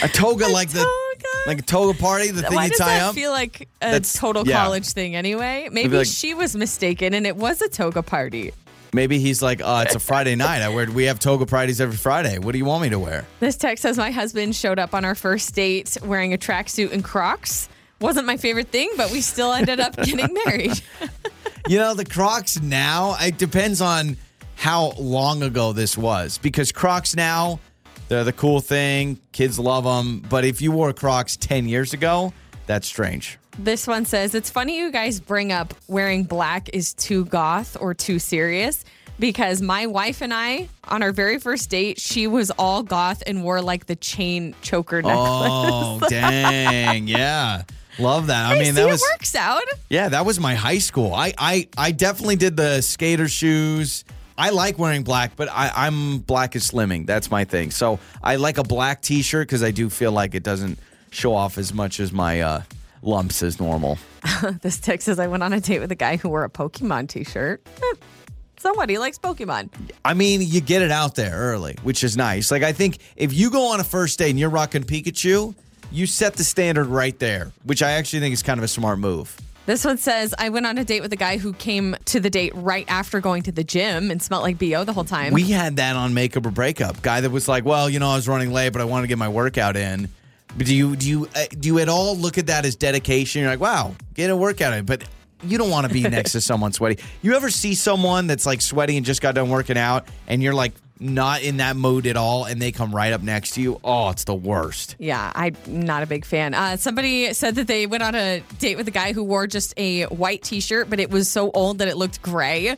A 0.04 0.10
toga 0.10 0.48
like 0.50 0.70
the 0.72 0.86
like 1.48 1.60
a 1.60 1.62
toga 1.62 1.98
party, 1.98 2.30
the 2.32 2.42
thing 2.42 2.54
Why 2.54 2.66
you 2.66 2.72
does 2.72 2.80
tie 2.80 2.98
that 3.00 3.02
up. 3.10 3.16
feel 3.16 3.32
like 3.32 3.62
a 3.82 3.92
That's- 3.92 4.12
total 4.12 4.46
yeah. 4.46 4.62
college 4.62 4.88
thing 4.88 5.16
anyway? 5.16 5.70
Maybe 5.72 5.96
like- 6.00 6.06
she 6.08 6.34
was 6.34 6.54
mistaken 6.54 7.14
and 7.14 7.26
it 7.26 7.38
was 7.38 7.62
a 7.62 7.70
toga 7.70 8.04
party. 8.04 8.52
Maybe 8.96 9.20
he's 9.20 9.42
like, 9.42 9.62
uh, 9.62 9.84
it's 9.86 9.96
a 9.96 10.00
Friday 10.12 10.36
night. 10.36 10.62
I 10.62 10.70
wear. 10.70 10.90
We 10.90 11.04
have 11.04 11.20
toga 11.20 11.46
parties 11.46 11.80
every 11.82 11.98
Friday. 11.98 12.40
What 12.40 12.54
do 12.54 12.58
you 12.58 12.66
want 12.66 12.82
me 12.82 12.90
to 12.90 12.98
wear? 13.00 13.26
This 13.40 13.58
text 13.58 13.82
says 13.84 13.98
my 13.98 14.10
husband 14.12 14.56
showed 14.56 14.80
up 14.80 14.94
on 14.94 15.06
our 15.06 15.16
first 15.16 15.54
date 15.54 15.98
wearing 16.04 16.34
a 16.34 16.38
tracksuit 16.38 16.92
and 16.92 17.04
Crocs. 17.04 17.70
Wasn't 18.00 18.26
my 18.26 18.38
favorite 18.38 18.70
thing, 18.70 18.90
but 18.98 19.12
we 19.12 19.22
still 19.22 19.54
ended 19.54 19.80
up 19.80 19.96
getting 19.98 20.34
married. 20.46 20.82
You 21.68 21.78
know, 21.78 21.94
the 21.94 22.06
Crocs 22.06 22.62
now, 22.62 23.16
it 23.20 23.38
depends 23.38 23.82
on 23.82 24.18
how 24.56 24.94
long 24.98 25.44
ago 25.44 25.74
this 25.74 25.98
was 25.98 26.38
because 26.38 26.72
Crocs 26.72 27.16
now, 27.16 27.60
they're 28.08 28.24
the 28.24 28.34
cool 28.34 28.62
thing. 28.62 29.20
Kids 29.32 29.60
love 29.60 29.84
them. 29.84 30.20
But 30.30 30.46
if 30.46 30.62
you 30.62 30.72
wore 30.72 30.94
Crocs 30.94 31.38
10 31.38 31.68
years 31.68 31.94
ago, 31.94 32.34
that's 32.66 32.88
strange. 32.88 33.40
This 33.58 33.88
one 33.88 34.06
says 34.06 34.36
it's 34.36 34.50
funny 34.50 34.78
you 34.78 34.92
guys 34.92 35.20
bring 35.20 35.52
up 35.52 35.74
wearing 35.88 36.24
black 36.24 36.70
is 36.74 36.94
too 36.94 37.26
goth 37.26 37.78
or 37.80 37.94
too 37.94 38.20
serious 38.20 38.84
because 39.18 39.62
my 39.62 39.86
wife 39.88 40.22
and 40.22 40.34
I 40.34 40.68
on 40.86 41.02
our 41.02 41.14
very 41.14 41.40
first 41.40 41.70
date, 41.70 42.00
she 42.00 42.28
was 42.28 42.52
all 42.52 42.84
goth 42.84 43.24
and 43.26 43.44
wore 43.44 43.62
like 43.62 43.86
the 43.86 43.96
chain 43.96 44.56
choker 44.62 45.02
necklace. 45.02 45.18
Oh, 45.22 46.00
dang. 46.10 47.08
Yeah. 47.08 47.64
Love 47.98 48.28
that. 48.28 48.52
I 48.52 48.60
mean, 48.60 48.76
that 48.76 48.88
was 48.88 49.02
it 49.02 49.08
works 49.14 49.36
out. 49.36 49.64
Yeah, 49.90 50.10
that 50.10 50.26
was 50.26 50.38
my 50.38 50.56
high 50.56 50.80
school. 50.80 51.14
I 51.14 51.34
I, 51.38 51.68
I 51.78 51.92
definitely 51.92 52.36
did 52.36 52.58
the 52.58 52.82
skater 52.82 53.30
shoes. 53.30 54.04
I 54.38 54.50
like 54.50 54.78
wearing 54.78 55.04
black, 55.04 55.38
but 55.38 55.48
I, 55.50 55.72
I'm 55.74 56.18
black 56.18 56.58
is 56.58 56.70
slimming. 56.70 57.06
That's 57.06 57.32
my 57.32 57.46
thing. 57.46 57.72
So 57.72 58.00
I 58.22 58.36
like 58.36 58.58
a 58.58 58.64
black 58.64 59.02
T-shirt 59.02 59.48
because 59.48 59.64
I 59.64 59.72
do 59.72 59.90
feel 59.90 60.12
like 60.12 60.36
it 60.36 60.44
doesn't 60.44 60.78
show 61.10 61.34
off 61.34 61.58
as 61.58 61.74
much 61.74 62.02
as 62.02 62.12
my 62.12 62.42
uh, 62.42 62.62
lumps 63.06 63.42
as 63.44 63.60
normal. 63.60 63.98
This 64.62 64.80
text 64.80 65.06
says 65.06 65.20
I 65.20 65.28
went 65.28 65.44
on 65.44 65.54
a 65.54 65.60
date 65.62 65.80
with 65.80 65.92
a 65.92 65.96
guy 65.96 66.18
who 66.18 66.30
wore 66.30 66.44
a 66.44 66.50
Pokemon 66.50 67.08
t-shirt. 67.10 67.62
Eh, 67.78 67.96
So 68.58 68.74
what? 68.74 68.90
He 68.90 68.98
likes 68.98 69.18
Pokemon. 69.20 69.70
I 70.04 70.14
mean, 70.14 70.42
you 70.42 70.62
get 70.62 70.82
it 70.82 70.92
out 70.92 71.16
there 71.16 71.34
early, 71.36 71.76
which 71.84 72.04
is 72.04 72.18
nice. 72.18 72.52
Like 72.52 72.64
I 72.64 72.72
think 72.74 72.98
if 73.16 73.34
you 73.34 73.50
go 73.52 73.68
on 73.74 73.80
a 73.80 73.84
first 73.84 74.18
date 74.20 74.32
and 74.32 74.40
you're 74.40 74.50
rocking 74.50 74.84
Pikachu, 74.84 75.54
you 75.92 76.08
set 76.08 76.34
the 76.34 76.44
standard 76.44 76.88
right 76.88 77.18
there, 77.20 77.52
which 77.64 77.82
I 77.84 77.92
actually 77.92 78.20
think 78.22 78.34
is 78.34 78.42
kind 78.44 78.60
of 78.60 78.64
a 78.64 78.68
smart 78.68 79.00
move. 79.00 79.38
This 79.68 79.84
one 79.84 79.98
says 79.98 80.34
I 80.38 80.50
went 80.50 80.68
on 80.68 80.78
a 80.78 80.84
date 80.84 81.02
with 81.02 81.12
a 81.12 81.16
guy 81.16 81.38
who 81.38 81.52
came 81.54 81.96
to 82.06 82.20
the 82.20 82.30
date 82.30 82.52
right 82.56 82.86
after 82.88 83.20
going 83.20 83.42
to 83.44 83.52
the 83.52 83.64
gym 83.64 84.12
and 84.12 84.22
smelled 84.22 84.44
like 84.44 84.60
BO 84.60 84.84
the 84.84 84.94
whole 84.94 85.04
time. 85.06 85.34
We 85.34 85.44
had 85.52 85.78
that 85.78 85.96
on 85.96 86.14
Makeup 86.14 86.46
or 86.46 86.52
Breakup. 86.52 87.02
Guy 87.02 87.22
that 87.22 87.32
was 87.32 87.48
like, 87.48 87.66
"Well, 87.66 87.90
you 87.90 87.98
know, 88.00 88.10
I 88.10 88.16
was 88.16 88.28
running 88.28 88.52
late, 88.52 88.74
but 88.74 88.82
I 88.82 88.86
wanted 88.86 89.04
to 89.04 89.08
get 89.08 89.18
my 89.18 89.30
workout 89.30 89.76
in." 89.76 90.10
But 90.58 90.68
do 90.68 90.76
you 90.76 90.96
do 90.96 91.08
you 91.08 91.30
uh, 91.36 91.46
do 91.60 91.68
you 91.68 91.80
at 91.80 91.90
all 91.90 92.16
look 92.16 92.38
at 92.38 92.48
that 92.48 92.66
as 92.66 92.76
dedication? 92.76 93.42
You're 93.42 93.52
like, 93.52 93.60
"Wow, 93.60 93.96
get 94.14 94.30
a 94.30 94.36
workout 94.36 94.74
in," 94.74 94.86
but 94.86 95.04
you 95.44 95.58
don't 95.58 95.70
want 95.70 95.88
to 95.88 95.94
be 95.94 96.02
next 96.10 96.32
to 96.34 96.42
someone 96.42 96.72
sweaty. 96.72 97.02
You 97.22 97.36
ever 97.36 97.50
see 97.50 97.76
someone 97.76 98.28
that's 98.28 98.46
like 98.46 98.62
sweaty 98.62 98.98
and 98.98 99.06
just 99.06 99.22
got 99.22 99.36
done 99.36 99.50
working 99.50 99.78
out, 99.78 100.08
and 100.28 100.42
you're 100.42 100.54
like 100.54 100.74
not 100.98 101.42
in 101.44 101.58
that 101.58 101.76
mood 101.76 102.08
at 102.08 102.16
all, 102.16 102.46
and 102.46 102.62
they 102.62 102.72
come 102.72 102.96
right 102.96 103.12
up 103.12 103.22
next 103.22 103.52
to 103.52 103.62
you? 103.62 103.80
Oh, 103.84 104.10
it's 104.12 104.24
the 104.24 104.34
worst. 104.34 104.96
Yeah, 104.98 105.32
I'm 105.36 105.56
not 105.68 106.04
a 106.04 106.06
big 106.06 106.24
fan. 106.24 106.54
Uh, 106.54 106.78
somebody 106.78 107.34
said 107.34 107.56
that 107.56 107.68
they 107.68 107.86
went 107.86 108.02
on 108.02 108.16
a 108.16 108.42
date 108.60 108.78
with 108.78 108.88
a 108.88 108.92
guy 108.92 109.12
who 109.12 109.24
wore 109.24 109.46
just 109.46 109.74
a 109.78 110.04
white 110.04 110.42
T-shirt, 110.44 110.90
but 110.90 111.02
it 111.02 111.10
was 111.10 111.30
so 111.30 111.52
old 111.52 111.80
that 111.80 111.90
it 111.90 111.98
looked 111.98 112.22
gray 112.22 112.70
and 112.70 112.78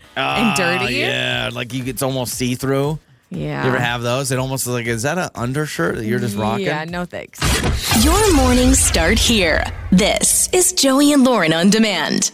dirty. 0.56 0.86
Ah, 0.86 0.88
yeah, 0.88 1.50
like 1.54 1.74
you, 1.74 1.84
it's 1.86 2.02
almost 2.02 2.34
see 2.34 2.56
through. 2.56 2.98
Yeah. 3.30 3.64
You 3.64 3.70
ever 3.70 3.80
have 3.80 4.02
those? 4.04 4.32
It 4.32 4.40
almost 4.40 4.68
like 4.68 4.86
is 4.86 5.04
that 5.04 5.18
an 5.18 5.30
undershirt 5.36 5.96
that 5.96 6.06
you're 6.06 6.20
just 6.20 6.38
rocking? 6.38 6.66
Yeah, 6.66 6.86
no 6.86 7.06
thanks. 7.06 7.40
Your 8.04 8.34
mornings 8.36 8.80
start 8.80 9.20
here. 9.20 9.64
This 9.92 10.50
is 10.54 10.72
Joey 10.74 11.12
and 11.12 11.24
Lauren 11.24 11.52
on 11.54 11.70
demand. 11.70 12.32